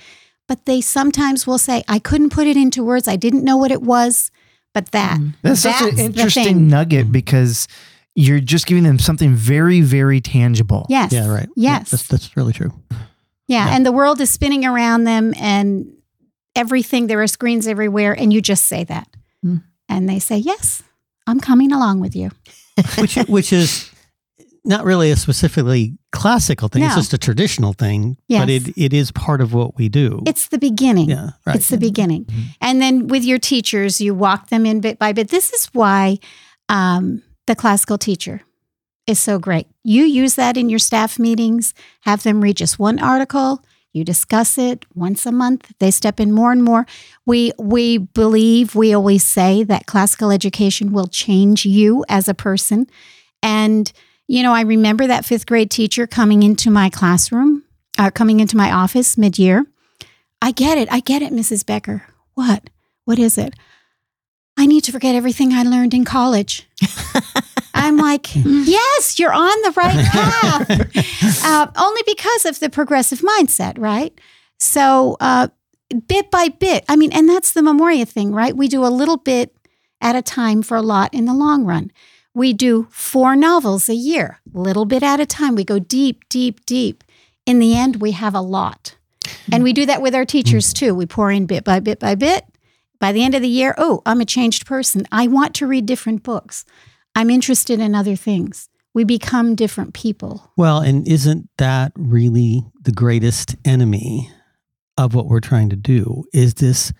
But 0.47 0.65
they 0.65 0.81
sometimes 0.81 1.45
will 1.47 1.59
say, 1.59 1.83
I 1.87 1.99
couldn't 1.99 2.31
put 2.31 2.47
it 2.47 2.57
into 2.57 2.83
words. 2.83 3.07
I 3.07 3.15
didn't 3.15 3.43
know 3.43 3.55
what 3.57 3.71
it 3.71 3.81
was. 3.83 4.31
But 4.73 4.91
that, 4.91 5.19
That's 5.43 5.61
such 5.61 5.81
an 5.83 5.99
interesting 5.99 6.67
nugget 6.67 7.11
because 7.11 7.67
you're 8.15 8.39
just 8.39 8.65
giving 8.65 8.83
them 8.83 8.97
something 8.99 9.35
very, 9.35 9.81
very 9.81 10.19
tangible. 10.19 10.85
yes. 10.89 11.11
Yeah, 11.13 11.27
right. 11.27 11.47
Yeah, 11.55 11.77
Yes. 11.77 11.91
that's, 11.91 12.07
that's 12.07 12.35
really 12.35 12.53
true. 12.53 12.73
Yeah, 12.89 12.97
Yeah. 13.67 13.75
and 13.75 13.85
the 13.85 13.91
world 13.91 14.19
is 14.19 14.31
spinning 14.31 14.65
around 14.65 15.03
them 15.03 15.33
and 15.39 15.93
everything, 16.55 17.05
there 17.07 17.21
are 17.21 17.27
screens 17.27 17.67
everywhere, 17.67 18.13
and 18.13 18.33
you 18.33 18.41
just 18.41 18.65
say 18.65 18.83
that. 18.85 19.07
Mm. 19.45 19.63
And 19.89 20.09
they 20.09 20.19
say, 20.19 20.37
Yes, 20.37 20.81
I'm 21.27 21.39
coming 21.39 21.71
along 21.71 21.99
with 22.01 22.15
you. 22.15 22.31
which 22.97 23.15
which 23.27 23.53
is 23.53 23.89
not 24.65 24.85
really 24.85 25.11
a 25.11 25.15
specifically 25.15 25.97
classical 26.11 26.69
thing. 26.69 26.83
It's 26.83 26.95
just 26.95 27.13
a 27.13 27.17
traditional 27.17 27.73
thing, 27.73 28.17
Yes. 28.27 28.41
but 28.41 28.49
it, 28.49 28.77
it 28.77 28.93
is 28.93 29.11
part 29.11 29.41
of 29.41 29.53
what 29.53 29.75
we 29.77 29.89
do. 29.89 30.23
It's 30.25 30.47
the 30.47 30.57
beginning. 30.57 31.09
yeah, 31.09 31.31
right. 31.45 31.57
It's 31.57 31.67
the 31.69 31.77
beginning. 31.77 32.25
Mhm. 32.25 32.43
And 32.61 32.81
then 32.81 33.07
with 33.07 33.23
your 33.25 33.39
teachers, 33.39 33.99
you 33.99 34.13
walk 34.15 34.49
them 34.49 34.65
in 34.65 34.79
bit 34.79 34.97
by 34.99 35.11
bit. 35.11 35.29
This 35.29 35.51
is 35.51 35.65
why 35.73 36.19
um, 36.69 37.21
the 37.45 37.55
classical 37.55 37.97
teacher 37.97 38.41
is 39.05 39.19
so 39.19 39.37
great. 39.37 39.67
You 39.83 40.03
use 40.05 40.35
that 40.35 40.55
in 40.55 40.69
your 40.69 40.79
staff 40.79 41.19
meetings, 41.19 41.73
have 42.01 42.23
them 42.23 42.39
read 42.41 42.55
just 42.55 42.79
one 42.79 42.99
article. 42.99 43.63
You 43.93 44.03
discuss 44.03 44.57
it 44.57 44.85
once 44.95 45.25
a 45.25 45.31
month. 45.31 45.71
They 45.79 45.91
step 45.91 46.19
in 46.19 46.31
more 46.31 46.51
and 46.51 46.63
more. 46.63 46.85
We 47.25 47.53
we 47.59 47.99
believe 47.99 48.75
we 48.75 48.93
always 48.93 49.23
say 49.23 49.63
that 49.63 49.85
classical 49.85 50.31
education 50.31 50.91
will 50.91 51.07
change 51.07 51.65
you 51.65 52.03
as 52.09 52.27
a 52.27 52.33
person. 52.33 52.87
And 53.43 53.91
you 54.27 54.41
know, 54.41 54.53
I 54.53 54.61
remember 54.61 55.05
that 55.05 55.25
fifth 55.25 55.45
grade 55.45 55.69
teacher 55.69 56.07
coming 56.07 56.41
into 56.41 56.71
my 56.71 56.89
classroom, 56.89 57.63
uh, 57.99 58.09
coming 58.09 58.39
into 58.39 58.57
my 58.57 58.71
office 58.71 59.17
mid 59.17 59.37
year, 59.37 59.65
I 60.41 60.51
get 60.51 60.77
it. 60.77 60.91
I 60.91 60.99
get 60.99 61.21
it, 61.21 61.31
Mrs. 61.31 61.65
Becker. 61.65 62.07
What? 62.33 62.69
What 63.05 63.19
is 63.19 63.37
it? 63.37 63.53
I 64.57 64.65
need 64.65 64.83
to 64.85 64.91
forget 64.91 65.15
everything 65.15 65.53
I 65.53 65.63
learned 65.63 65.93
in 65.93 66.05
college. 66.05 66.67
I'm 67.73 67.97
like, 67.97 68.27
yes, 68.35 69.19
you're 69.19 69.33
on 69.33 69.61
the 69.63 69.71
right 69.75 70.05
path. 70.11 71.43
uh, 71.45 71.71
only 71.75 72.01
because 72.05 72.45
of 72.45 72.59
the 72.59 72.69
progressive 72.69 73.19
mindset, 73.21 73.77
right? 73.77 74.13
So, 74.59 75.17
uh, 75.19 75.47
bit 76.07 76.31
by 76.31 76.49
bit, 76.49 76.85
I 76.87 76.95
mean, 76.95 77.11
and 77.11 77.27
that's 77.27 77.51
the 77.51 77.61
Memoria 77.61 78.05
thing, 78.05 78.31
right? 78.31 78.55
We 78.55 78.67
do 78.67 78.85
a 78.85 78.87
little 78.87 79.17
bit 79.17 79.55
at 80.01 80.15
a 80.15 80.21
time 80.21 80.61
for 80.61 80.77
a 80.77 80.81
lot 80.81 81.13
in 81.13 81.25
the 81.25 81.33
long 81.33 81.65
run. 81.65 81.91
We 82.33 82.53
do 82.53 82.87
four 82.89 83.35
novels 83.35 83.89
a 83.89 83.95
year, 83.95 84.39
little 84.53 84.85
bit 84.85 85.03
at 85.03 85.19
a 85.19 85.25
time. 85.25 85.55
We 85.55 85.63
go 85.63 85.79
deep, 85.79 86.27
deep, 86.29 86.65
deep. 86.65 87.03
In 87.45 87.59
the 87.59 87.75
end, 87.75 87.97
we 87.97 88.11
have 88.11 88.33
a 88.33 88.41
lot. 88.41 88.95
And 89.51 89.63
we 89.63 89.73
do 89.73 89.85
that 89.85 90.01
with 90.01 90.15
our 90.15 90.25
teachers 90.25 90.73
too. 90.73 90.95
We 90.95 91.05
pour 91.05 91.31
in 91.31 91.45
bit 91.45 91.63
by 91.63 91.79
bit 91.79 91.99
by 91.99 92.15
bit. 92.15 92.45
By 93.03 93.11
the 93.11 93.25
end 93.25 93.35
of 93.35 93.41
the 93.41 93.49
year, 93.49 93.75
oh, 93.77 94.01
I'm 94.05 94.21
a 94.21 94.25
changed 94.25 94.65
person. 94.65 95.05
I 95.11 95.27
want 95.27 95.53
to 95.55 95.67
read 95.67 95.85
different 95.85 96.23
books. 96.23 96.63
I'm 97.13 97.29
interested 97.29 97.81
in 97.81 97.95
other 97.95 98.15
things. 98.15 98.69
We 98.93 99.03
become 99.03 99.55
different 99.55 99.93
people. 99.93 100.53
Well, 100.55 100.79
and 100.79 101.05
isn't 101.05 101.49
that 101.57 101.91
really 101.97 102.63
the 102.81 102.93
greatest 102.93 103.57
enemy 103.65 104.31
of 104.97 105.13
what 105.15 105.25
we're 105.25 105.41
trying 105.41 105.67
to 105.71 105.75
do? 105.75 106.23
Is 106.31 106.53
this 106.53 106.93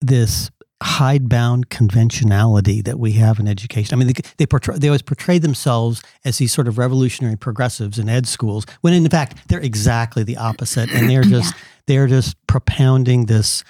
this 0.00 0.50
hidebound 0.82 1.70
conventionality 1.70 2.82
that 2.82 2.98
we 2.98 3.12
have 3.12 3.38
in 3.38 3.46
education? 3.46 3.94
I 3.94 3.98
mean, 3.98 4.08
they, 4.08 4.22
they 4.38 4.46
portray 4.46 4.78
they 4.78 4.88
always 4.88 5.00
portray 5.00 5.38
themselves 5.38 6.02
as 6.24 6.38
these 6.38 6.52
sort 6.52 6.66
of 6.66 6.76
revolutionary 6.76 7.36
progressives 7.36 8.00
in 8.00 8.08
ed 8.08 8.26
schools, 8.26 8.66
when 8.80 8.94
in 8.94 9.08
fact 9.08 9.48
they're 9.48 9.60
exactly 9.60 10.24
the 10.24 10.38
opposite, 10.38 10.90
and 10.90 11.08
they're 11.08 11.22
just 11.36 11.54
they're 11.86 12.08
just 12.08 12.34
propounding 12.48 13.26
this 13.26 13.62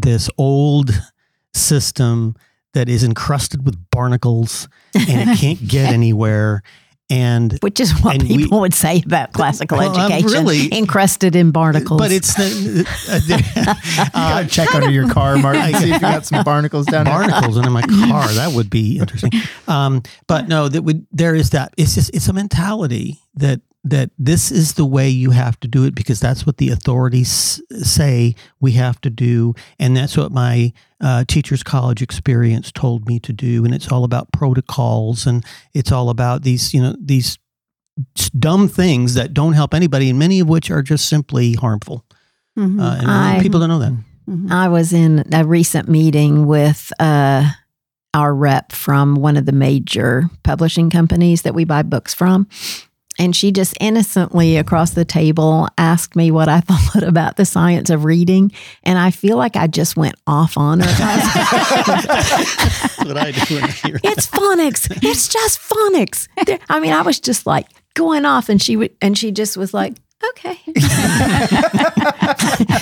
this 0.00 0.30
old 0.38 0.90
system 1.54 2.34
that 2.74 2.88
is 2.88 3.02
encrusted 3.02 3.64
with 3.64 3.76
barnacles 3.90 4.68
and 4.94 5.30
it 5.30 5.38
can't 5.38 5.66
get 5.68 5.92
anywhere. 5.92 6.62
And 7.10 7.56
Which 7.62 7.80
is 7.80 7.90
what 8.02 8.16
And 8.20 8.28
we- 8.28 8.36
people 8.36 8.60
would 8.60 8.74
say 8.74 9.02
about 9.06 9.32
classical 9.32 9.78
Well, 9.78 9.96
I'm 9.96 10.12
education, 10.12 10.44
really- 10.44 10.68
encrusted 10.76 11.34
in 11.34 11.52
barnacles. 11.52 11.98
but 11.98 12.12
it's 12.12 12.34
the, 12.34 12.86
uh, 13.08 13.20
You 14.04 14.10
gotta 14.12 14.46
check 14.50 14.74
under 14.74 14.90
your 14.90 15.08
car, 15.08 15.38
Mark, 15.38 15.56
see 15.56 15.84
if 15.84 15.94
you 15.94 15.98
got 16.00 16.26
some 16.26 16.44
barnacles 16.44 16.84
down 16.84 17.06
barnacles 17.06 17.56
under 17.56 17.70
my 17.70 17.80
car. 17.80 18.28
That 18.34 18.52
would 18.54 18.68
be 18.68 18.98
interesting. 18.98 19.30
Um, 19.66 20.02
but 20.26 20.48
no, 20.48 20.68
that 20.68 20.82
would 20.82 21.06
there 21.10 21.34
is 21.34 21.50
that. 21.50 21.72
It's 21.78 21.94
just 21.94 22.14
it's 22.14 22.28
a 22.28 22.34
mentality 22.34 23.18
that 23.36 23.62
that 23.90 24.10
this 24.18 24.50
is 24.50 24.74
the 24.74 24.84
way 24.86 25.08
you 25.08 25.30
have 25.30 25.58
to 25.60 25.68
do 25.68 25.84
it 25.84 25.94
because 25.94 26.20
that's 26.20 26.44
what 26.46 26.56
the 26.58 26.70
authorities 26.70 27.60
say 27.82 28.34
we 28.60 28.72
have 28.72 29.00
to 29.02 29.10
do, 29.10 29.54
and 29.78 29.96
that's 29.96 30.16
what 30.16 30.32
my 30.32 30.72
uh, 31.00 31.24
teachers 31.28 31.62
college 31.62 32.02
experience 32.02 32.72
told 32.72 33.06
me 33.06 33.20
to 33.20 33.32
do. 33.32 33.64
And 33.64 33.74
it's 33.74 33.90
all 33.92 34.04
about 34.04 34.32
protocols, 34.32 35.26
and 35.26 35.44
it's 35.74 35.92
all 35.92 36.10
about 36.10 36.42
these 36.42 36.72
you 36.74 36.82
know 36.82 36.94
these 37.00 37.38
dumb 38.38 38.68
things 38.68 39.14
that 39.14 39.34
don't 39.34 39.54
help 39.54 39.74
anybody, 39.74 40.08
and 40.10 40.18
many 40.18 40.40
of 40.40 40.48
which 40.48 40.70
are 40.70 40.82
just 40.82 41.08
simply 41.08 41.54
harmful. 41.54 42.04
Mhm. 42.58 42.80
Uh, 42.80 42.96
and 42.98 43.10
I- 43.10 43.40
people 43.40 43.60
don't 43.60 43.68
know 43.68 43.78
that. 43.80 43.92
Mhm. 44.28 44.50
I 44.50 44.68
was 44.68 44.92
in 44.92 45.24
a 45.32 45.44
recent 45.44 45.88
meeting 45.88 46.46
with 46.46 46.92
uh, 47.00 47.50
our 48.14 48.34
rep 48.34 48.72
from 48.72 49.14
one 49.16 49.36
of 49.36 49.46
the 49.46 49.52
major 49.52 50.28
publishing 50.42 50.90
companies 50.90 51.42
that 51.42 51.54
we 51.54 51.64
buy 51.64 51.82
books 51.82 52.14
from. 52.14 52.46
And 53.18 53.34
she 53.34 53.50
just 53.52 53.74
innocently 53.80 54.56
across 54.56 54.90
the 54.92 55.04
table 55.04 55.68
asked 55.76 56.14
me 56.14 56.30
what 56.30 56.48
I 56.48 56.60
thought 56.68 57.02
about 57.02 57.36
the 57.36 57.44
science 57.44 57.90
of 57.90 58.04
reading. 58.04 58.52
And 58.84 58.98
I 58.98 59.10
feel 59.10 59.36
like 59.36 59.56
I 59.56 59.66
just 59.66 59.96
went 59.96 60.14
off 60.26 60.56
on 60.56 60.80
her. 60.80 60.86
That's 60.86 61.24
what 62.98 63.16
I 63.16 63.32
do 63.32 63.54
when 63.56 63.64
I 63.64 63.68
hear 63.68 64.00
it's 64.04 64.26
phonics. 64.26 64.88
It's 65.02 65.28
just 65.28 65.60
phonics. 65.60 66.28
I 66.68 66.80
mean, 66.80 66.92
I 66.92 67.02
was 67.02 67.18
just 67.20 67.46
like 67.46 67.66
going 67.94 68.24
off, 68.24 68.48
and 68.48 68.62
she 68.62 68.76
would, 68.76 68.92
and 69.02 69.18
she 69.18 69.32
just 69.32 69.56
was 69.56 69.74
like, 69.74 69.96
"Okay." 70.30 70.58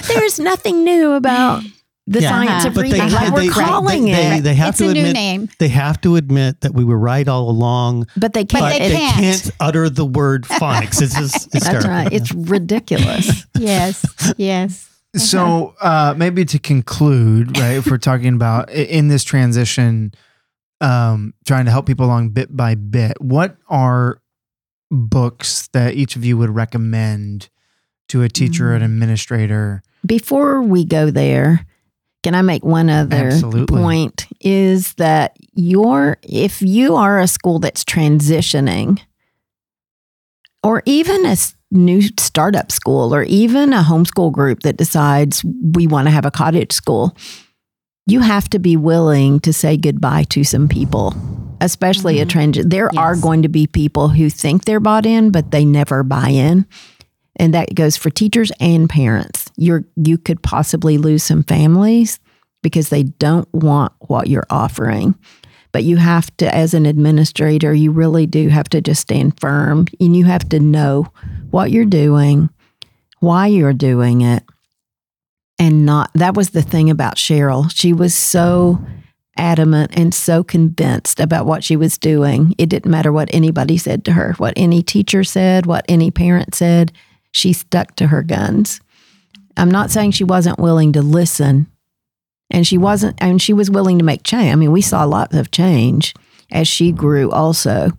There's 0.08 0.38
nothing 0.38 0.84
new 0.84 1.12
about 1.12 1.62
the 2.08 2.20
Yeah. 2.22 2.28
science 2.30 2.64
of 2.64 2.74
But 2.74 2.82
reading. 2.84 3.00
they- 3.08 3.14
like 3.14 3.32
we're 3.32 3.40
they- 3.42 3.48
calling 3.48 4.04
they, 4.04 4.12
it, 4.12 4.30
They, 4.30 4.40
they 4.40 4.54
have 4.54 4.68
It's 4.70 4.78
to 4.78 4.90
a 4.90 4.92
new 4.94 5.00
admit, 5.00 5.14
name. 5.14 5.48
They 5.58 5.68
have 5.68 6.00
to 6.02 6.14
admit 6.16 6.60
that 6.60 6.72
we 6.72 6.84
were 6.84 6.98
right 6.98 7.26
all 7.26 7.50
along, 7.50 8.06
but 8.16 8.32
they 8.32 8.44
can't. 8.44 8.62
but 8.62 8.78
they 8.78 8.90
can't. 8.90 9.16
can't 9.16 9.50
utter 9.58 9.88
the 9.90 10.04
word 10.04 10.44
phonics. 10.44 11.02
It's 11.02 11.14
just 11.16 11.50
That's 11.50 11.64
hysterical. 11.66 11.90
right. 11.90 12.12
It's 12.12 12.32
ridiculous. 12.32 13.46
Yes, 13.58 14.04
yes. 14.36 14.88
So 15.16 15.74
uh, 15.80 16.14
maybe 16.16 16.44
to 16.44 16.58
conclude, 16.58 17.58
right? 17.58 17.72
If 17.76 17.86
we're 17.86 17.96
talking 17.98 18.34
about 18.34 18.70
in 18.70 19.08
this 19.08 19.24
transition, 19.24 20.12
um, 20.82 21.32
trying 21.46 21.64
to 21.64 21.70
help 21.70 21.86
people 21.86 22.04
along 22.06 22.30
bit 22.30 22.54
by 22.54 22.74
bit, 22.74 23.20
what 23.20 23.56
are 23.68 24.20
books 24.90 25.68
that 25.72 25.94
each 25.94 26.16
of 26.16 26.24
you 26.24 26.36
would 26.38 26.50
recommend 26.50 27.48
to 28.08 28.22
a 28.22 28.28
teacher 28.28 28.72
or 28.72 28.74
an 28.74 28.82
administrator? 28.82 29.82
Before 30.04 30.62
we 30.62 30.84
go 30.84 31.10
there, 31.10 31.66
can 32.26 32.34
I 32.34 32.42
make 32.42 32.64
one 32.64 32.90
other 32.90 33.28
Absolutely. 33.28 33.66
point? 33.80 34.26
Is 34.40 34.94
that 34.94 35.36
your 35.54 36.16
if 36.24 36.60
you 36.60 36.96
are 36.96 37.20
a 37.20 37.28
school 37.28 37.60
that's 37.60 37.84
transitioning, 37.84 38.98
or 40.64 40.82
even 40.86 41.24
a 41.24 41.36
new 41.70 42.02
startup 42.18 42.72
school, 42.72 43.14
or 43.14 43.22
even 43.22 43.72
a 43.72 43.80
homeschool 43.84 44.32
group 44.32 44.62
that 44.64 44.76
decides 44.76 45.44
we 45.72 45.86
want 45.86 46.08
to 46.08 46.10
have 46.10 46.24
a 46.24 46.32
cottage 46.32 46.72
school, 46.72 47.16
you 48.08 48.18
have 48.18 48.48
to 48.50 48.58
be 48.58 48.76
willing 48.76 49.38
to 49.38 49.52
say 49.52 49.76
goodbye 49.76 50.24
to 50.30 50.42
some 50.42 50.66
people, 50.66 51.14
especially 51.60 52.18
a 52.18 52.26
Mhm. 52.26 52.30
transition. 52.30 52.68
There 52.70 52.90
are 52.98 53.14
going 53.14 53.42
to 53.42 53.48
be 53.48 53.68
people 53.68 54.08
who 54.08 54.30
think 54.30 54.64
they're 54.64 54.80
bought 54.80 55.06
in, 55.06 55.30
but 55.30 55.52
they 55.52 55.64
never 55.64 56.02
buy 56.02 56.30
in 56.30 56.66
and 57.36 57.54
that 57.54 57.74
goes 57.74 57.96
for 57.96 58.10
teachers 58.10 58.50
and 58.60 58.88
parents. 58.88 59.50
You're 59.56 59.84
you 59.96 60.18
could 60.18 60.42
possibly 60.42 60.98
lose 60.98 61.22
some 61.22 61.42
families 61.44 62.18
because 62.62 62.88
they 62.88 63.04
don't 63.04 63.52
want 63.54 63.92
what 64.00 64.28
you're 64.28 64.46
offering. 64.50 65.14
But 65.72 65.84
you 65.84 65.98
have 65.98 66.34
to, 66.38 66.52
as 66.54 66.72
an 66.72 66.86
administrator, 66.86 67.74
you 67.74 67.92
really 67.92 68.26
do 68.26 68.48
have 68.48 68.68
to 68.70 68.80
just 68.80 69.02
stand 69.02 69.38
firm 69.38 69.86
and 70.00 70.16
you 70.16 70.24
have 70.24 70.48
to 70.48 70.58
know 70.58 71.06
what 71.50 71.70
you're 71.70 71.84
doing, 71.84 72.48
why 73.20 73.48
you're 73.48 73.74
doing 73.74 74.22
it, 74.22 74.42
and 75.58 75.84
not. 75.84 76.10
That 76.14 76.34
was 76.34 76.50
the 76.50 76.62
thing 76.62 76.88
about 76.88 77.16
Cheryl. 77.16 77.70
She 77.74 77.92
was 77.92 78.14
so 78.14 78.82
adamant 79.36 79.92
and 79.94 80.14
so 80.14 80.42
convinced 80.42 81.20
about 81.20 81.44
what 81.44 81.62
she 81.62 81.76
was 81.76 81.98
doing. 81.98 82.54
It 82.56 82.70
didn't 82.70 82.90
matter 82.90 83.12
what 83.12 83.28
anybody 83.34 83.76
said 83.76 84.02
to 84.06 84.12
her, 84.12 84.32
what 84.38 84.54
any 84.56 84.82
teacher 84.82 85.24
said, 85.24 85.66
what 85.66 85.84
any 85.88 86.10
parent 86.10 86.54
said 86.54 86.90
she 87.36 87.52
stuck 87.52 87.94
to 87.96 88.06
her 88.06 88.22
guns. 88.22 88.80
I'm 89.58 89.70
not 89.70 89.90
saying 89.90 90.12
she 90.12 90.24
wasn't 90.24 90.58
willing 90.58 90.94
to 90.94 91.02
listen, 91.02 91.66
and 92.50 92.66
she 92.66 92.78
wasn't, 92.78 93.16
and 93.20 93.40
she 93.40 93.52
was 93.52 93.70
willing 93.70 93.98
to 93.98 94.04
make 94.04 94.22
change. 94.22 94.52
I 94.52 94.56
mean, 94.56 94.72
we 94.72 94.80
saw 94.80 95.04
lots 95.04 95.36
of 95.36 95.50
change 95.50 96.14
as 96.50 96.66
she 96.66 96.92
grew, 96.92 97.30
also, 97.30 97.90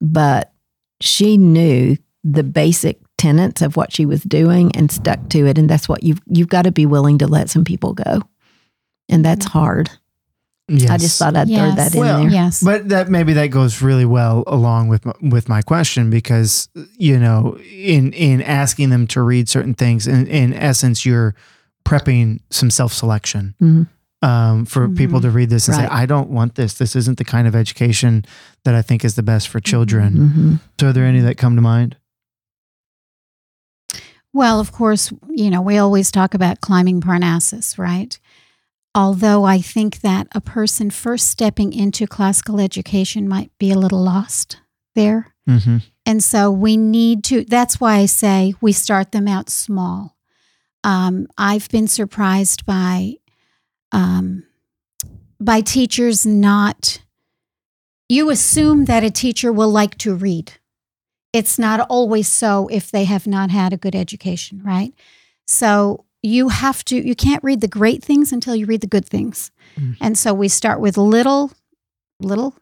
but 0.00 0.52
she 1.00 1.36
knew 1.36 1.96
the 2.24 2.42
basic 2.42 2.98
tenets 3.18 3.62
of 3.62 3.76
what 3.76 3.92
she 3.92 4.04
was 4.04 4.22
doing 4.22 4.74
and 4.74 4.90
stuck 4.90 5.28
to 5.28 5.46
it. 5.46 5.58
And 5.58 5.70
that's 5.70 5.88
what 5.88 6.02
you've 6.02 6.20
you've 6.26 6.48
got 6.48 6.62
to 6.62 6.72
be 6.72 6.86
willing 6.86 7.18
to 7.18 7.28
let 7.28 7.50
some 7.50 7.64
people 7.64 7.94
go, 7.94 8.22
and 9.08 9.24
that's 9.24 9.46
mm-hmm. 9.46 9.58
hard. 9.58 9.90
Yes. 10.68 10.90
I 10.90 10.96
just 10.96 11.18
thought 11.18 11.36
I'd 11.36 11.48
throw 11.48 11.56
Yes. 11.56 11.76
that 11.76 11.94
in 11.94 12.00
Well, 12.00 12.20
there. 12.22 12.30
Yes. 12.30 12.62
But 12.62 12.88
that 12.88 13.08
maybe 13.10 13.32
that 13.34 13.48
goes 13.48 13.82
really 13.82 14.04
well 14.04 14.44
along 14.46 14.88
with 14.88 15.04
my, 15.04 15.12
with 15.20 15.48
my 15.48 15.60
question 15.60 16.08
because 16.08 16.68
you 16.96 17.18
know 17.18 17.58
in 17.72 18.12
in 18.12 18.40
asking 18.42 18.90
them 18.90 19.06
to 19.08 19.22
read 19.22 19.48
certain 19.48 19.74
things 19.74 20.06
in 20.06 20.26
in 20.28 20.54
essence 20.54 21.04
you're 21.04 21.34
prepping 21.84 22.40
some 22.50 22.70
self 22.70 22.92
selection 22.92 23.54
Mhm. 23.60 23.86
um, 24.22 24.64
for 24.64 24.88
people 24.88 25.20
to 25.20 25.30
read 25.30 25.50
this 25.50 25.66
and 25.66 25.76
Right. 25.76 25.88
say 25.88 25.94
I 25.94 26.06
don't 26.06 26.30
want 26.30 26.54
this 26.54 26.74
this 26.74 26.94
isn't 26.94 27.18
the 27.18 27.24
kind 27.24 27.48
of 27.48 27.56
education 27.56 28.24
that 28.64 28.74
I 28.76 28.82
think 28.82 29.04
is 29.04 29.14
the 29.16 29.22
best 29.24 29.48
for 29.48 29.58
children. 29.58 30.14
Mhm. 30.14 30.60
So 30.80 30.88
are 30.88 30.92
there 30.92 31.04
any 31.06 31.20
that 31.20 31.36
come 31.36 31.56
to 31.56 31.62
mind? 31.62 31.96
Well, 34.32 34.60
of 34.60 34.72
course, 34.72 35.12
you 35.28 35.50
know, 35.50 35.60
we 35.60 35.76
always 35.76 36.10
talk 36.10 36.32
about 36.32 36.60
climbing 36.62 37.00
Parnassus, 37.02 37.76
right? 37.78 38.18
Although 38.94 39.44
I 39.44 39.60
think 39.60 40.00
that 40.00 40.26
a 40.32 40.40
person 40.40 40.90
first 40.90 41.28
stepping 41.28 41.72
into 41.72 42.06
classical 42.06 42.60
education 42.60 43.26
might 43.28 43.50
be 43.58 43.70
a 43.70 43.78
little 43.78 44.02
lost 44.02 44.58
there. 44.94 45.34
Mm-hmm. 45.48 45.78
And 46.04 46.22
so 46.22 46.50
we 46.50 46.76
need 46.76 47.24
to, 47.24 47.44
that's 47.44 47.80
why 47.80 47.94
I 47.94 48.06
say 48.06 48.54
we 48.60 48.72
start 48.72 49.12
them 49.12 49.26
out 49.28 49.48
small. 49.48 50.16
Um, 50.84 51.26
I've 51.38 51.68
been 51.68 51.88
surprised 51.88 52.66
by, 52.66 53.14
um, 53.92 54.44
by 55.40 55.60
teachers 55.60 56.26
not, 56.26 57.02
you 58.08 58.30
assume 58.30 58.84
that 58.86 59.04
a 59.04 59.10
teacher 59.10 59.52
will 59.52 59.70
like 59.70 59.96
to 59.98 60.14
read. 60.14 60.52
It's 61.32 61.58
not 61.58 61.80
always 61.88 62.28
so 62.28 62.68
if 62.68 62.90
they 62.90 63.04
have 63.04 63.26
not 63.26 63.50
had 63.50 63.72
a 63.72 63.78
good 63.78 63.94
education, 63.94 64.60
right? 64.62 64.92
So 65.46 66.04
you 66.22 66.48
have 66.50 66.84
to 66.84 66.96
you 66.96 67.14
can't 67.14 67.42
read 67.42 67.60
the 67.60 67.68
great 67.68 68.02
things 68.04 68.32
until 68.32 68.54
you 68.54 68.66
read 68.66 68.80
the 68.80 68.86
good 68.86 69.04
things. 69.06 69.50
Mm. 69.76 69.96
And 70.00 70.18
so 70.18 70.32
we 70.32 70.48
start 70.48 70.80
with 70.80 70.96
little 70.96 71.50
little 72.20 72.54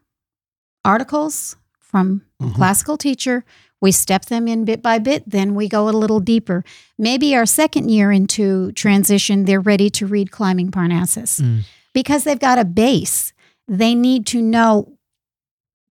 articles 0.83 1.55
from 1.79 2.23
Mhm. 2.41 2.55
classical 2.55 2.97
teacher. 2.97 3.43
We 3.81 3.91
step 3.91 4.25
them 4.25 4.47
in 4.47 4.63
bit 4.65 4.81
by 4.81 4.99
bit, 4.99 5.23
then 5.27 5.55
we 5.55 5.67
go 5.67 5.89
a 5.89 5.91
little 5.91 6.19
deeper. 6.19 6.63
Maybe 6.97 7.35
our 7.35 7.45
second 7.45 7.89
year 7.89 8.11
into 8.11 8.71
transition, 8.73 9.45
they're 9.45 9.59
ready 9.59 9.89
to 9.91 10.05
read 10.07 10.31
Climbing 10.31 10.71
Parnassus 10.71 11.39
Mm. 11.39 11.61
because 11.93 12.23
they've 12.23 12.39
got 12.39 12.57
a 12.59 12.65
base. 12.65 13.33
They 13.67 13.93
need 13.95 14.25
to 14.27 14.41
know 14.41 14.97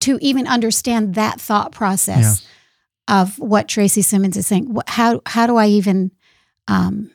to 0.01 0.17
even 0.21 0.47
understand 0.47 1.15
that 1.15 1.41
thought 1.41 1.71
process 1.71 2.41
of 3.07 3.37
what 3.39 3.67
Tracy 3.67 4.01
Simmons 4.01 4.37
is 4.37 4.47
saying. 4.47 4.75
How 4.87 5.21
how 5.25 5.45
do 5.47 5.57
I 5.57 5.67
even 5.67 6.11
um, 6.67 7.09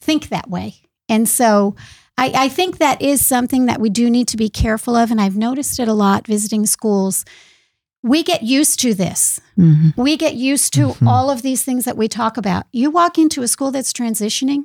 think 0.00 0.28
that 0.28 0.48
way? 0.48 0.76
And 1.08 1.28
so 1.28 1.74
I, 2.16 2.32
I 2.34 2.48
think 2.48 2.78
that 2.78 3.00
is 3.02 3.24
something 3.24 3.66
that 3.66 3.80
we 3.80 3.90
do 3.90 4.10
need 4.10 4.28
to 4.28 4.36
be 4.36 4.48
careful 4.48 4.94
of. 4.96 5.10
And 5.10 5.20
I've 5.20 5.36
noticed 5.36 5.78
it 5.78 5.88
a 5.88 5.92
lot 5.94 6.26
visiting 6.26 6.66
schools. 6.66 7.24
We 8.02 8.22
get 8.22 8.42
used 8.42 8.80
to 8.80 8.94
this. 8.94 9.40
Mhm. 9.58 9.96
We 9.96 10.16
get 10.16 10.34
used 10.34 10.72
to 10.74 10.88
Mhm. 10.88 11.06
all 11.06 11.30
of 11.30 11.42
these 11.42 11.62
things 11.62 11.84
that 11.84 11.96
we 11.96 12.08
talk 12.08 12.36
about. 12.36 12.64
You 12.72 12.90
walk 12.90 13.18
into 13.18 13.42
a 13.42 13.48
school 13.48 13.70
that's 13.70 13.92
transitioning, 13.92 14.64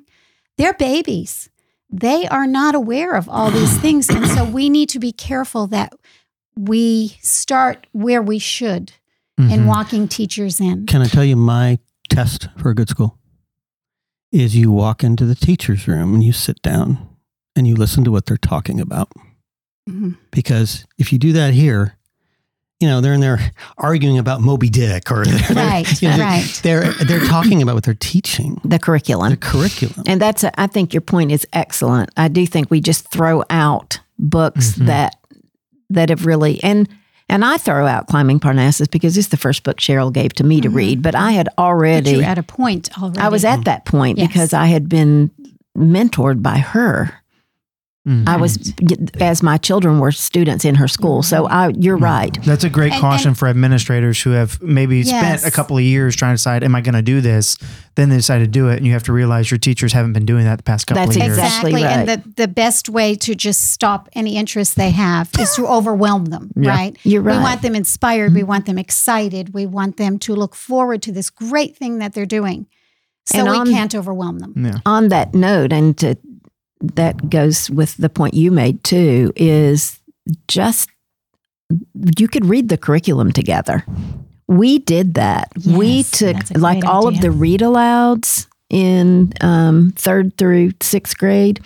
they're 0.57 0.73
babies. 0.73 1.49
They 1.89 2.27
are 2.27 2.47
not 2.47 2.75
aware 2.75 3.13
of 3.13 3.27
all 3.29 3.51
these 3.51 3.77
things. 3.85 4.09
And 4.09 4.27
so 4.27 4.45
we 4.45 4.69
need 4.69 4.89
to 4.89 4.99
be 4.99 5.11
careful 5.11 5.67
that 5.67 5.93
we 6.57 7.17
start 7.21 7.87
where 7.91 8.21
we 8.21 8.39
should 8.39 8.93
in 9.37 9.49
Mhm. 9.49 9.65
walking 9.67 10.07
teachers 10.07 10.61
in. 10.61 10.85
Can 10.85 11.01
I 11.01 11.07
tell 11.07 11.25
you 11.25 11.35
my 11.35 11.77
test 12.09 12.47
for 12.57 12.69
a 12.69 12.75
good 12.75 12.87
school? 12.89 13.17
Is 14.35 14.55
you 14.55 14.69
walk 14.71 15.03
into 15.03 15.25
the 15.25 15.35
teacher's 15.35 15.87
room 15.87 16.13
and 16.13 16.23
you 16.23 16.33
sit 16.33 16.61
down 16.61 16.97
and 17.55 17.65
you 17.67 17.75
listen 17.75 18.03
to 18.03 18.11
what 18.11 18.25
they're 18.25 18.35
talking 18.37 18.81
about. 18.81 19.09
Mhm. 19.89 20.17
Because 20.31 20.85
if 20.97 21.13
you 21.13 21.19
do 21.19 21.31
that 21.33 21.53
here, 21.53 21.95
you 22.81 22.87
know, 22.89 22.99
they're 22.99 23.13
in 23.13 23.21
there 23.21 23.51
arguing 23.77 24.17
about 24.17 24.41
Moby 24.41 24.67
Dick 24.67 25.09
or 25.09 25.23
they're, 25.23 25.55
Right, 25.55 26.01
you 26.01 26.09
know, 26.09 26.17
right. 26.17 26.59
They're 26.63 26.91
they're 27.05 27.25
talking 27.25 27.61
about 27.61 27.75
what 27.75 27.85
they're 27.85 27.93
teaching, 27.93 28.59
The 28.65 28.77
curriculum. 28.79 29.29
the 29.29 29.37
curriculum. 29.37 30.03
And 30.05 30.19
that's, 30.21 30.43
a, 30.43 30.59
I 30.59 30.67
think 30.67 30.93
your 30.93 30.99
point 31.01 31.31
is 31.31 31.47
excellent. 31.53 32.09
I 32.17 32.27
do 32.27 32.45
think 32.45 32.69
we 32.69 32.81
just 32.81 33.07
throw 33.07 33.43
out 33.49 33.99
books 34.19 34.73
Mhm. 34.73 34.87
that 34.87 35.15
that 35.91 36.09
have 36.09 36.25
really 36.25 36.61
and 36.63 36.89
and 37.29 37.43
I 37.43 37.57
throw 37.57 37.85
out 37.87 38.07
Climbing 38.07 38.39
Parnassus 38.39 38.87
because 38.89 39.17
it's 39.17 39.29
the 39.29 39.37
first 39.37 39.63
book 39.63 39.77
Cheryl 39.77 40.11
gave 40.13 40.33
to 40.33 40.43
me 40.43 40.61
to 40.61 40.69
Mhm. 40.69 40.75
read. 40.75 41.01
But 41.01 41.15
I 41.15 41.31
had 41.31 41.47
But 41.55 41.61
already, 41.63 42.11
you're 42.11 42.23
at 42.23 42.37
a 42.37 42.43
point 42.43 42.89
already. 43.01 43.19
I 43.19 43.29
was 43.29 43.43
at 43.45 43.65
that 43.65 43.85
point 43.85 44.17
Yes. 44.17 44.27
because 44.27 44.53
I 44.53 44.67
had 44.67 44.87
been 44.89 45.31
mentored 45.77 46.41
by 46.41 46.59
her. 46.59 47.11
Mm. 48.07 48.27
I 48.27 48.37
was 48.37 48.71
as 49.19 49.41
my 49.41 49.57
children 49.57 49.99
were 49.99 50.11
students 50.11 50.63
in 50.63 50.75
her 50.75 50.87
school. 50.87 51.23
So 51.23 51.47
I, 51.47 51.69
you're 51.69 51.97
right. 51.97 52.37
That's 52.43 52.63
a 52.63 52.69
great 52.69 52.91
And- 52.93 53.01
caution 53.01 53.29
and- 53.29 53.37
for 53.37 53.47
administrators 53.47 54.21
who 54.21 54.29
have 54.31 54.61
maybe 54.61 54.99
Yes. 54.99 55.07
spent 55.41 55.51
a 55.51 55.55
couple 55.55 55.75
of 55.77 55.83
years 55.83 56.15
trying 56.15 56.33
to 56.33 56.37
decide, 56.37 56.63
am 56.63 56.75
I 56.75 56.81
going 56.81 56.93
to 56.93 57.01
do 57.01 57.19
this? 57.19 57.57
Then 57.95 58.09
they 58.09 58.17
decide 58.17 58.39
to 58.39 58.47
do 58.47 58.69
it. 58.69 58.77
And 58.77 58.85
you 58.85 58.93
have 58.93 59.01
to 59.03 59.13
realize 59.13 59.49
your 59.49 59.57
teachers 59.57 59.91
haven't 59.93 60.13
been 60.13 60.25
doing 60.25 60.45
that 60.45 60.57
the 60.57 60.63
past 60.63 60.85
couple 60.85 61.03
That's 61.03 61.15
of 61.17 61.23
years. 61.23 61.37
exactly 61.37 61.71
Exactly. 61.71 61.83
right. 61.83 62.09
And 62.09 62.23
the, 62.23 62.41
the 62.43 62.47
best 62.47 62.89
way 62.89 63.15
to 63.15 63.33
just 63.33 63.71
stop 63.71 64.07
any 64.13 64.35
interest 64.37 64.75
they 64.75 64.91
have 64.91 65.31
is 65.39 65.55
to 65.55 65.65
overwhelm 65.65 66.25
them, 66.25 66.51
Yeah. 66.55 66.69
right? 66.69 66.97
You're 67.03 67.23
right. 67.23 67.37
We 67.37 67.43
want 67.43 67.61
them 67.63 67.73
inspired. 67.75 68.35
We 68.35 68.43
want 68.43 68.67
them 68.67 68.77
excited. 68.77 69.53
We 69.53 69.65
want 69.65 69.97
them 69.97 70.19
to 70.19 70.35
look 70.35 70.53
forward 70.53 71.01
to 71.03 71.11
this 71.11 71.29
great 71.31 71.75
thing 71.75 71.97
that 71.99 72.13
they're 72.13 72.25
doing. 72.27 72.67
So 73.25 73.39
And 73.39 73.49
we 73.49 73.57
on- 73.57 73.67
can't 73.71 73.95
overwhelm 73.95 74.37
them. 74.39 74.53
Yeah. 74.55 74.77
on 74.85 75.07
that 75.09 75.33
note, 75.33 75.73
and 75.73 75.97
to 75.97 76.15
that 76.95 77.29
goes 77.29 77.69
with 77.69 77.97
the 77.97 78.09
point 78.09 78.33
you 78.33 78.51
made 78.51 78.83
too, 78.83 79.33
is 79.35 79.99
just 80.47 80.89
you 82.17 82.27
could 82.27 82.45
read 82.45 82.69
the 82.69 82.77
curriculum 82.77 83.31
together. 83.31 83.83
We 84.47 84.79
did 84.79 85.15
that. 85.15 85.51
we 85.65 86.03
took 86.03 86.37
like 86.55 86.85
all 86.85 87.07
of 87.07 87.19
the 87.21 87.31
read 87.31 87.61
alouds 87.61 88.47
in 88.69 89.33
um, 89.41 89.93
third 89.95 90.37
through 90.37 90.71
sixth 90.81 91.17
grade. 91.17 91.59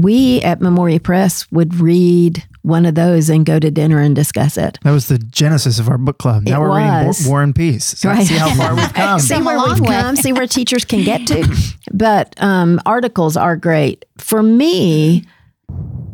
We 0.00 0.40
at 0.42 0.60
Memoria 0.60 1.00
Press 1.00 1.50
would 1.50 1.74
read 1.80 2.44
one 2.62 2.84
of 2.86 2.94
those 2.94 3.28
and 3.30 3.46
go 3.46 3.58
to 3.58 3.70
dinner 3.70 3.98
and 4.00 4.14
discuss 4.14 4.56
it. 4.58 4.78
That 4.82 4.90
was 4.92 5.08
the 5.08 5.18
genesis 5.18 5.78
of 5.78 5.88
our 5.88 5.96
book 5.98 6.18
club. 6.18 6.42
Now 6.44 6.58
It 6.62 6.68
we're 6.68 6.76
reading 6.78 7.06
was. 7.06 7.24
War, 7.26 7.30
War 7.36 7.42
and 7.42 7.54
Peace. 7.54 7.84
So 7.98 8.10
Right. 8.10 8.26
see 8.26 8.34
how 8.36 8.54
far 8.54 8.74
we've 8.74 8.92
come. 8.94 9.18
see 9.20 9.40
where 9.42 9.58
we've 9.58 9.82
come, 9.82 10.16
see 10.16 10.32
where 10.32 10.46
teachers 10.46 10.84
can 10.84 11.02
get 11.04 11.26
to. 11.28 11.44
But 11.92 12.34
um, 12.42 12.80
articles 12.84 13.36
are 13.36 13.56
great. 13.56 14.04
For 14.18 14.42
me, 14.42 15.24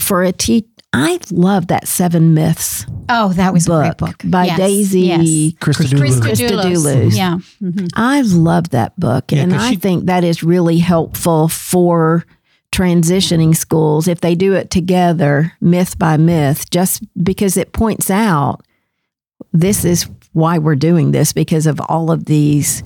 for 0.00 0.22
a 0.22 0.30
teach, 0.32 0.66
I 0.92 1.18
love 1.32 1.66
that 1.66 1.88
Seven 1.88 2.32
Myths 2.34 2.86
Oh, 3.08 3.32
that 3.32 3.52
was 3.52 3.66
a 3.66 3.70
great 3.70 3.96
book, 3.98 4.18
book. 4.18 4.30
by 4.30 4.44
Yes, 4.46 4.56
Daisy 4.58 5.00
yes. 5.00 5.20
Christodoulou. 5.58 6.20
Christodoulou. 6.20 6.72
Christodoulos. 6.72 7.16
Yeah. 7.16 7.38
Mhm. 7.60 7.88
I 7.96 8.20
love 8.22 8.70
that 8.70 8.98
book. 8.98 9.32
Yeah, 9.32 9.40
and 9.42 9.52
'cause 9.52 9.62
I 9.62 9.70
she- 9.70 9.76
think 9.76 10.06
that 10.06 10.22
is 10.22 10.44
really 10.44 10.78
helpful 10.78 11.48
for 11.48 12.24
transitioning 12.74 13.54
schools 13.56 14.08
if 14.08 14.20
they 14.20 14.34
do 14.34 14.54
it 14.54 14.70
together, 14.70 15.52
myth 15.60 15.98
by 15.98 16.16
myth, 16.16 16.68
just 16.70 17.02
because 17.22 17.56
it 17.56 17.72
points 17.72 18.10
out 18.10 18.60
this 19.52 19.84
is 19.84 20.08
why 20.32 20.58
we're 20.58 20.74
doing 20.74 21.12
this 21.12 21.32
because 21.32 21.66
of 21.66 21.80
all 21.88 22.10
of 22.10 22.24
these 22.24 22.82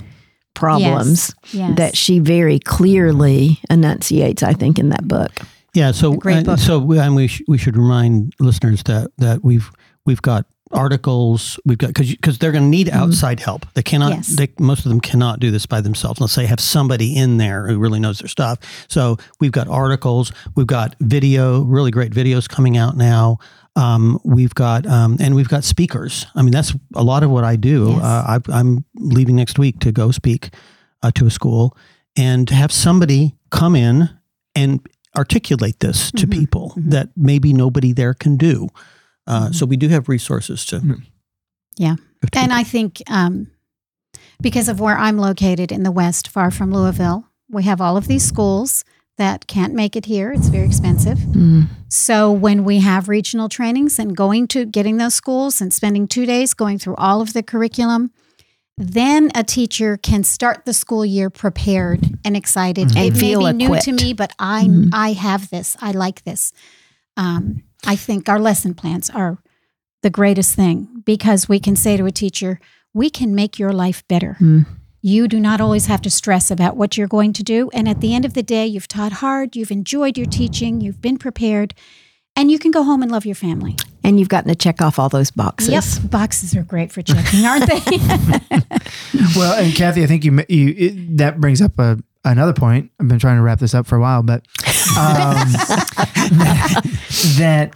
problems 0.53 1.33
Yes. 1.51 1.77
that 1.77 1.97
she 1.97 2.19
very 2.19 2.59
clearly 2.59 3.59
enunciates, 3.69 4.43
I 4.43 4.53
think, 4.53 4.77
in 4.77 4.89
that 4.89 5.07
book. 5.07 5.31
Yeah, 5.73 5.91
so 5.91 6.13
A 6.13 6.17
great 6.17 6.37
and 6.37 6.45
book. 6.45 6.59
so 6.59 6.79
we, 6.79 6.99
and 6.99 7.15
we 7.15 7.27
sh- 7.27 7.41
we 7.47 7.57
should 7.57 7.77
remind 7.77 8.33
listeners 8.39 8.83
that 8.83 9.11
that 9.17 9.43
we've 9.43 9.69
we've 10.05 10.21
got 10.21 10.45
articles 10.71 11.59
we've 11.65 11.77
got 11.77 11.87
because 11.87 12.11
because 12.11 12.37
they're 12.37 12.51
going 12.51 12.63
to 12.63 12.69
need 12.69 12.89
outside 12.89 13.39
help. 13.39 13.65
They 13.73 13.83
cannot. 13.83 14.11
Yes. 14.11 14.27
They, 14.35 14.49
most 14.59 14.85
of 14.85 14.89
them 14.89 15.01
cannot 15.01 15.39
do 15.39 15.51
this 15.51 15.65
by 15.65 15.81
themselves 15.81 16.19
unless 16.19 16.35
they 16.35 16.45
have 16.45 16.59
somebody 16.59 17.15
in 17.15 17.37
there 17.37 17.67
who 17.67 17.79
really 17.79 17.99
knows 17.99 18.19
their 18.19 18.27
stuff. 18.27 18.59
So 18.87 19.17
we've 19.39 19.51
got 19.51 19.67
articles. 19.67 20.31
We've 20.55 20.67
got 20.67 20.95
video, 20.99 21.61
really 21.61 21.91
great 21.91 22.11
videos 22.11 22.47
coming 22.47 22.77
out 22.77 22.95
now. 22.97 23.37
Um, 23.75 24.19
we've 24.23 24.53
got 24.53 24.85
um, 24.85 25.17
and 25.19 25.35
we've 25.35 25.49
got 25.49 25.63
speakers. 25.63 26.25
I 26.35 26.41
mean, 26.41 26.51
that's 26.51 26.73
a 26.95 27.03
lot 27.03 27.23
of 27.23 27.31
what 27.31 27.43
I 27.43 27.55
do. 27.55 27.89
Yes. 27.89 28.01
Uh, 28.01 28.39
I, 28.49 28.59
I'm 28.59 28.85
leaving 28.95 29.35
next 29.35 29.57
week 29.57 29.79
to 29.79 29.91
go 29.91 30.11
speak 30.11 30.53
uh, 31.01 31.11
to 31.15 31.25
a 31.25 31.31
school 31.31 31.77
and 32.17 32.47
to 32.47 32.55
have 32.55 32.71
somebody 32.71 33.35
come 33.51 33.75
in 33.75 34.09
and 34.55 34.85
articulate 35.17 35.79
this 35.79 36.11
to 36.11 36.27
Mhm, 36.27 36.31
people 36.31 36.73
mhm. 36.77 36.91
that 36.91 37.09
maybe 37.15 37.53
nobody 37.53 37.93
there 37.93 38.13
can 38.13 38.37
do. 38.37 38.67
Uh, 39.29 39.47
Mhm. 39.49 39.55
So 39.55 39.65
we 39.65 39.77
do 39.77 39.87
have 39.89 40.09
resources 40.09 40.65
to. 40.65 40.79
Mhm. 40.79 41.03
Yeah. 41.77 41.95
to 42.33 42.39
And. 42.39 42.51
I 42.51 42.63
think 42.63 43.01
um, 43.07 43.47
because 44.41 44.67
of 44.67 44.79
where 44.79 44.97
I'm 44.97 45.17
located 45.17 45.71
in 45.71 45.83
the 45.83 45.91
West, 45.91 46.27
far 46.27 46.51
from 46.51 46.71
Louisville, 46.73 47.25
we 47.49 47.63
have 47.63 47.79
all 47.79 47.95
of 47.95 48.07
these 48.07 48.25
schools 48.25 48.83
that 49.17 49.47
can't 49.47 49.73
make 49.73 49.95
it 49.95 50.05
here. 50.05 50.31
It's 50.31 50.47
very 50.49 50.65
expensive. 50.65 51.17
Mm. 51.19 51.67
So 51.89 52.31
when 52.31 52.63
we 52.63 52.79
have 52.79 53.07
regional 53.09 53.49
trainings 53.49 53.99
and 53.99 54.15
going 54.15 54.47
to 54.49 54.65
getting 54.65 54.97
those 54.97 55.13
schools 55.15 55.61
and 55.61 55.73
spending 55.73 56.07
two 56.07 56.25
days 56.25 56.53
going 56.53 56.79
through 56.79 56.95
all 56.95 57.21
of 57.21 57.33
the 57.33 57.43
curriculum, 57.43 58.11
then 58.77 59.29
a 59.35 59.43
teacher 59.43 59.97
can 59.97 60.23
start 60.23 60.63
the 60.65 60.73
school 60.73 61.05
year 61.05 61.29
prepared 61.29 62.17
and 62.23 62.35
excited. 62.37 62.87
Mhm. 62.89 62.91
It 62.91 63.13
may 63.13 63.19
feel 63.19 63.45
be 63.47 63.53
new 63.67 63.79
to 63.79 63.91
me, 63.91 64.13
but 64.13 64.31
I 64.39 64.65
Mhm. 64.65 64.89
I 64.93 65.13
have 65.13 65.49
this. 65.49 65.75
I 65.81 65.91
like 65.91 66.23
this. 66.23 66.53
Um, 67.17 67.63
I 67.85 67.95
think 67.95 68.29
our 68.29 68.39
lesson 68.39 68.73
plans 68.73 69.09
are 69.09 69.37
the 70.01 70.09
greatest 70.09 70.55
thing 70.55 71.01
because 71.05 71.49
we 71.49 71.59
can 71.59 71.75
say 71.75 71.97
to 71.97 72.05
a 72.05 72.11
teacher, 72.11 72.59
"We 72.93 73.09
can 73.09 73.35
make 73.35 73.59
your 73.59 73.73
life 73.73 74.03
better." 74.07 74.37
Mm. 74.39 74.65
You 75.01 75.27
do 75.27 75.39
not 75.39 75.61
always 75.61 75.85
have 75.85 76.01
to 76.01 76.09
stress 76.09 76.51
about 76.51 76.75
what 76.75 76.97
you're 76.97 77.07
going 77.07 77.31
to 77.33 77.43
do. 77.43 77.69
And 77.73 77.87
at 77.87 78.01
the 78.01 78.13
end 78.13 78.25
of 78.25 78.33
the 78.33 78.43
day, 78.43 78.67
you've 78.67 78.89
taught 78.89 79.13
hard, 79.13 79.55
you've 79.55 79.71
enjoyed 79.71 80.17
your 80.17 80.27
teaching, 80.27 80.81
you've 80.81 81.01
been 81.01 81.17
prepared, 81.17 81.73
and 82.35 82.51
you 82.51 82.59
can 82.59 82.71
go 82.71 82.83
home 82.83 83.01
and 83.01 83.09
love 83.09 83.25
your 83.25 83.35
family. 83.35 83.77
And 84.03 84.19
you've 84.19 84.27
gotten 84.29 84.49
to 84.49 84.55
check 84.55 84.81
off 84.81 84.99
all 84.99 85.07
those 85.07 85.31
boxes. 85.31 85.69
Yep, 85.69 86.11
boxes 86.11 86.55
are 86.55 86.63
great 86.63 86.91
for 86.91 87.01
checking, 87.01 87.45
aren't 87.45 87.67
they? 87.67 87.79
Well, 89.35 89.61
and 89.61 89.75
Kathy, 89.75 90.03
I 90.03 90.07
think 90.07 90.23
you 90.23 90.43
you 90.47 90.73
it, 90.77 91.17
that 91.17 91.39
brings 91.39 91.61
up 91.61 91.77
a 91.79 91.99
another 92.23 92.53
point. 92.53 92.91
I've 92.99 93.07
been 93.07 93.19
trying 93.19 93.37
to 93.37 93.41
wrap 93.41 93.59
this 93.59 93.73
up 93.73 93.85
for 93.85 93.95
a 93.95 94.01
while, 94.01 94.23
but 94.23 94.45
Um, 94.97 95.51
that, 96.39 96.81
that 97.37 97.73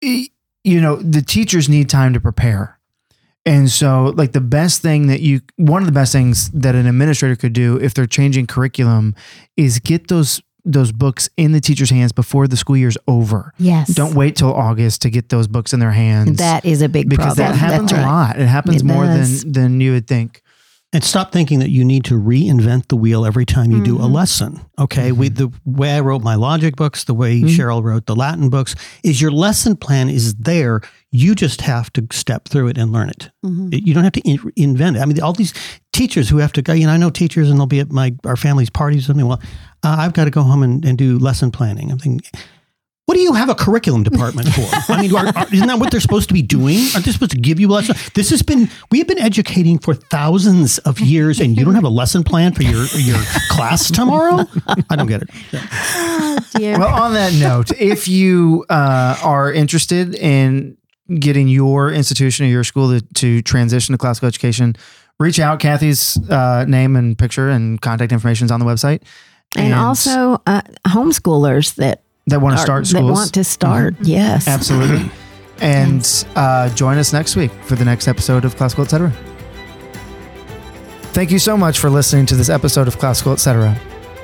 you 0.00 0.80
know 0.80 0.96
the 0.96 1.22
teachers 1.22 1.68
need 1.68 1.88
time 1.88 2.12
to 2.14 2.20
prepare, 2.20 2.78
and 3.46 3.70
so 3.70 4.12
like 4.16 4.32
the 4.32 4.40
best 4.40 4.82
thing 4.82 5.06
that 5.08 5.20
you 5.20 5.40
one 5.56 5.82
of 5.82 5.86
the 5.86 5.92
best 5.92 6.12
things 6.12 6.50
that 6.50 6.74
an 6.74 6.86
administrator 6.86 7.36
could 7.36 7.52
do 7.52 7.76
if 7.78 7.94
they're 7.94 8.06
changing 8.06 8.46
curriculum 8.46 9.14
is 9.56 9.78
get 9.78 10.08
those 10.08 10.42
those 10.64 10.92
books 10.92 11.28
in 11.38 11.52
the 11.52 11.60
teacher's 11.60 11.88
hands 11.88 12.12
before 12.12 12.46
the 12.46 12.56
school 12.56 12.76
year's 12.76 12.98
over. 13.08 13.54
yes. 13.56 13.88
Don't 13.94 14.14
wait 14.14 14.36
till 14.36 14.52
August 14.52 15.00
to 15.02 15.10
get 15.10 15.30
those 15.30 15.48
books 15.48 15.72
in 15.72 15.80
their 15.80 15.90
hands 15.90 16.36
That 16.36 16.66
is 16.66 16.82
a 16.82 16.88
big 16.90 17.08
because 17.08 17.36
problem. 17.36 17.48
that 17.48 17.56
happens 17.56 17.92
a 17.92 18.02
lot. 18.02 18.38
It 18.38 18.46
happens 18.46 18.82
It 18.82 18.84
more 18.84 19.04
does. 19.06 19.42
than 19.42 19.52
than 19.52 19.80
you 19.80 19.92
would 19.92 20.06
think. 20.06 20.42
And 20.92 21.04
stop 21.04 21.30
thinking 21.30 21.60
that 21.60 21.70
you 21.70 21.84
need 21.84 22.02
to 22.06 22.14
reinvent 22.14 22.88
the 22.88 22.96
wheel 22.96 23.24
every 23.24 23.46
time 23.46 23.70
you 23.70 23.80
do 23.84 23.96
a 23.98 24.08
Mhm. 24.08 24.12
lesson. 24.12 24.60
Okay. 24.76 25.12
We, 25.12 25.28
the 25.28 25.52
way 25.64 25.92
I 25.92 26.00
wrote 26.00 26.22
my 26.24 26.34
logic 26.34 26.74
books, 26.74 27.04
the 27.04 27.14
way 27.14 27.40
Mhm. 27.40 27.48
Cheryl 27.56 27.80
wrote 27.80 28.06
the 28.06 28.16
Latin 28.16 28.48
books, 28.48 28.74
is 29.04 29.20
your 29.20 29.30
lesson 29.30 29.76
plan 29.76 30.08
is 30.10 30.34
there. 30.34 30.80
You 31.12 31.36
just 31.36 31.60
have 31.60 31.92
to 31.92 32.04
step 32.10 32.48
through 32.48 32.68
it 32.68 32.76
and 32.78 32.90
learn 32.90 33.08
it. 33.08 33.30
Mhm. 33.46 33.72
It- 33.72 33.86
You 33.86 33.94
don't 33.94 34.02
have 34.02 34.14
to 34.14 34.20
in- 34.22 34.40
invent 34.56 34.96
it. 34.96 35.00
I 35.00 35.04
mean, 35.04 35.20
all 35.20 35.32
these 35.32 35.54
teachers 35.92 36.28
who 36.28 36.38
have 36.38 36.52
to 36.54 36.62
go, 36.62 36.72
you 36.72 36.86
know, 36.86 36.92
I 36.92 36.96
know 36.96 37.10
teachers 37.10 37.48
and 37.48 37.60
they'll 37.60 37.66
be 37.66 37.78
at 37.78 37.92
my 37.92 38.12
our 38.24 38.36
family's 38.36 38.70
parties 38.70 39.04
or 39.04 39.06
something. 39.06 39.26
Well, 39.28 39.40
uh, 39.84 39.94
I've 39.96 40.12
got 40.12 40.24
to 40.24 40.30
go 40.32 40.42
home 40.42 40.64
and, 40.64 40.84
and 40.84 40.98
do 40.98 41.20
lesson 41.20 41.52
planning. 41.52 41.92
I'm 41.92 41.98
thinking, 42.00 42.28
what 43.10 43.16
do 43.16 43.22
you 43.22 43.32
have 43.32 43.48
a 43.48 43.56
curriculum 43.56 44.04
department 44.04 44.46
for? 44.50 44.68
I 44.92 45.02
mean, 45.02 45.12
are, 45.16 45.26
are, 45.36 45.46
isn't 45.52 45.66
that 45.66 45.80
what 45.80 45.90
they're 45.90 45.98
supposed 45.98 46.28
to 46.28 46.32
be 46.32 46.42
doing? 46.42 46.78
Aren't 46.94 47.04
they 47.04 47.10
supposed 47.10 47.32
to 47.32 47.38
give 47.38 47.58
you 47.58 47.66
lessons? 47.66 48.08
This 48.10 48.30
has 48.30 48.40
been 48.40 48.70
we 48.92 48.98
have 48.98 49.08
been 49.08 49.18
educating 49.18 49.80
for 49.80 49.94
thousands 49.94 50.78
of 50.78 51.00
years, 51.00 51.40
and 51.40 51.56
you 51.56 51.64
don't 51.64 51.74
have 51.74 51.82
a 51.82 51.88
lesson 51.88 52.22
plan 52.22 52.52
for 52.52 52.62
your 52.62 52.86
your 52.94 53.18
class 53.48 53.90
tomorrow. 53.90 54.44
I 54.88 54.94
don't 54.94 55.08
get 55.08 55.22
it. 55.22 55.30
Oh. 55.92 56.38
Well, 56.60 57.02
on 57.02 57.14
that 57.14 57.32
note, 57.34 57.72
if 57.72 58.06
you 58.06 58.64
uh, 58.68 59.16
are 59.22 59.52
interested 59.52 60.14
in 60.14 60.76
getting 61.18 61.48
your 61.48 61.90
institution 61.92 62.46
or 62.46 62.48
your 62.48 62.64
school 62.64 62.98
to, 62.98 63.06
to 63.14 63.42
transition 63.42 63.92
to 63.92 63.98
classical 63.98 64.28
education, 64.28 64.76
reach 65.18 65.40
out. 65.40 65.58
Kathy's 65.58 66.16
uh, 66.28 66.64
name 66.66 66.96
and 66.96 67.18
picture 67.18 67.48
and 67.50 67.80
contact 67.80 68.12
information 68.12 68.44
is 68.44 68.50
on 68.50 68.60
the 68.60 68.66
website. 68.66 69.02
And, 69.56 69.74
also 69.74 70.40
uh, 70.46 70.62
homeschoolers 70.86 71.74
that 71.76 72.04
that 72.30 72.40
want 72.40 72.56
to 72.56 72.62
start 72.62 72.84
that 72.84 72.88
schools. 72.88 73.04
Mm-hmm. 73.04 73.12
want 73.12 73.34
to 73.34 73.44
start. 73.44 73.94
Yes, 74.02 74.48
Absolutely. 74.48 75.10
And 75.62 76.24
uh, 76.36 76.74
join 76.74 76.96
us 76.96 77.12
next 77.12 77.36
week 77.36 77.50
for 77.64 77.74
the 77.74 77.84
next 77.84 78.08
episode 78.08 78.46
of 78.46 78.56
Classical 78.56 78.82
Etc. 78.84 79.12
Thank 81.12 81.30
you 81.30 81.38
so 81.38 81.54
much 81.54 81.78
for 81.78 81.90
listening 81.90 82.24
to 82.26 82.34
this 82.34 82.48
episode 82.48 82.88
of 82.88 82.96
Classical 82.98 83.34
Etc. 83.34 83.78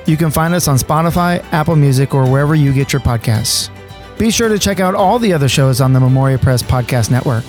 You 0.07 0.17
can 0.17 0.31
find 0.31 0.55
us 0.55 0.67
on 0.67 0.77
Spotify, 0.77 1.43
Apple 1.53 1.75
Music, 1.75 2.15
or 2.15 2.27
wherever 2.27 2.55
you 2.55 2.73
get 2.73 2.91
your 2.91 3.01
podcasts. 3.01 3.69
Be 4.17 4.31
sure 4.31 4.49
to 4.49 4.57
check 4.57 4.79
out 4.79 4.95
all 4.95 5.19
the 5.19 5.31
other 5.31 5.47
shows 5.47 5.79
on 5.79 5.93
the 5.93 5.99
Memoria 5.99 6.39
Press 6.39 6.63
Podcast 6.63 7.11
Network. 7.11 7.45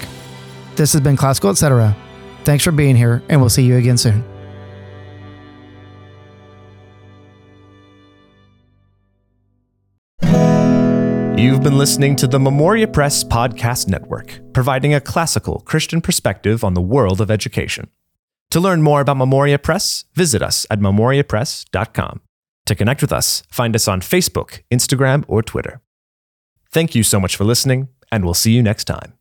This 0.76 0.92
has 0.92 1.00
been 1.00 1.16
Classical 1.16 1.48
Etc. 1.50 1.96
Thanks 2.44 2.64
for 2.64 2.72
being 2.72 2.94
here, 2.94 3.22
and 3.30 3.40
we'll 3.40 3.48
see 3.48 3.62
you 3.64 3.76
again 3.76 3.96
soon. 3.96 4.22
You've 11.38 11.62
been 11.62 11.78
listening 11.78 12.16
to 12.16 12.26
the 12.26 12.40
Memoria 12.40 12.88
Press 12.88 13.22
Podcast 13.22 13.86
Network, 13.86 14.40
providing 14.52 14.94
a 14.94 15.00
classical 15.00 15.60
Christian 15.60 16.00
perspective 16.00 16.64
on 16.64 16.74
the 16.74 16.80
world 16.80 17.20
of 17.20 17.30
education. 17.30 17.90
To 18.50 18.58
learn 18.58 18.82
more 18.82 19.02
about 19.02 19.18
Memoria 19.18 19.60
Press, 19.60 20.04
visit 20.14 20.42
us 20.42 20.66
at 20.68 20.80
memoriapress.com. 20.80 22.22
To 22.66 22.74
connect 22.74 23.02
with 23.02 23.12
us, 23.12 23.44
find 23.50 23.76
us 23.76 23.86
on 23.86 24.00
Facebook, 24.00 24.62
Instagram, 24.72 25.24
or 25.28 25.44
Twitter. 25.44 25.80
Thank 26.72 26.96
you 26.96 27.04
so 27.04 27.20
much 27.20 27.36
for 27.36 27.44
listening, 27.44 27.86
and 28.10 28.24
we'll 28.24 28.34
see 28.34 28.50
you 28.50 28.62
next 28.62 28.86
time. 28.86 29.17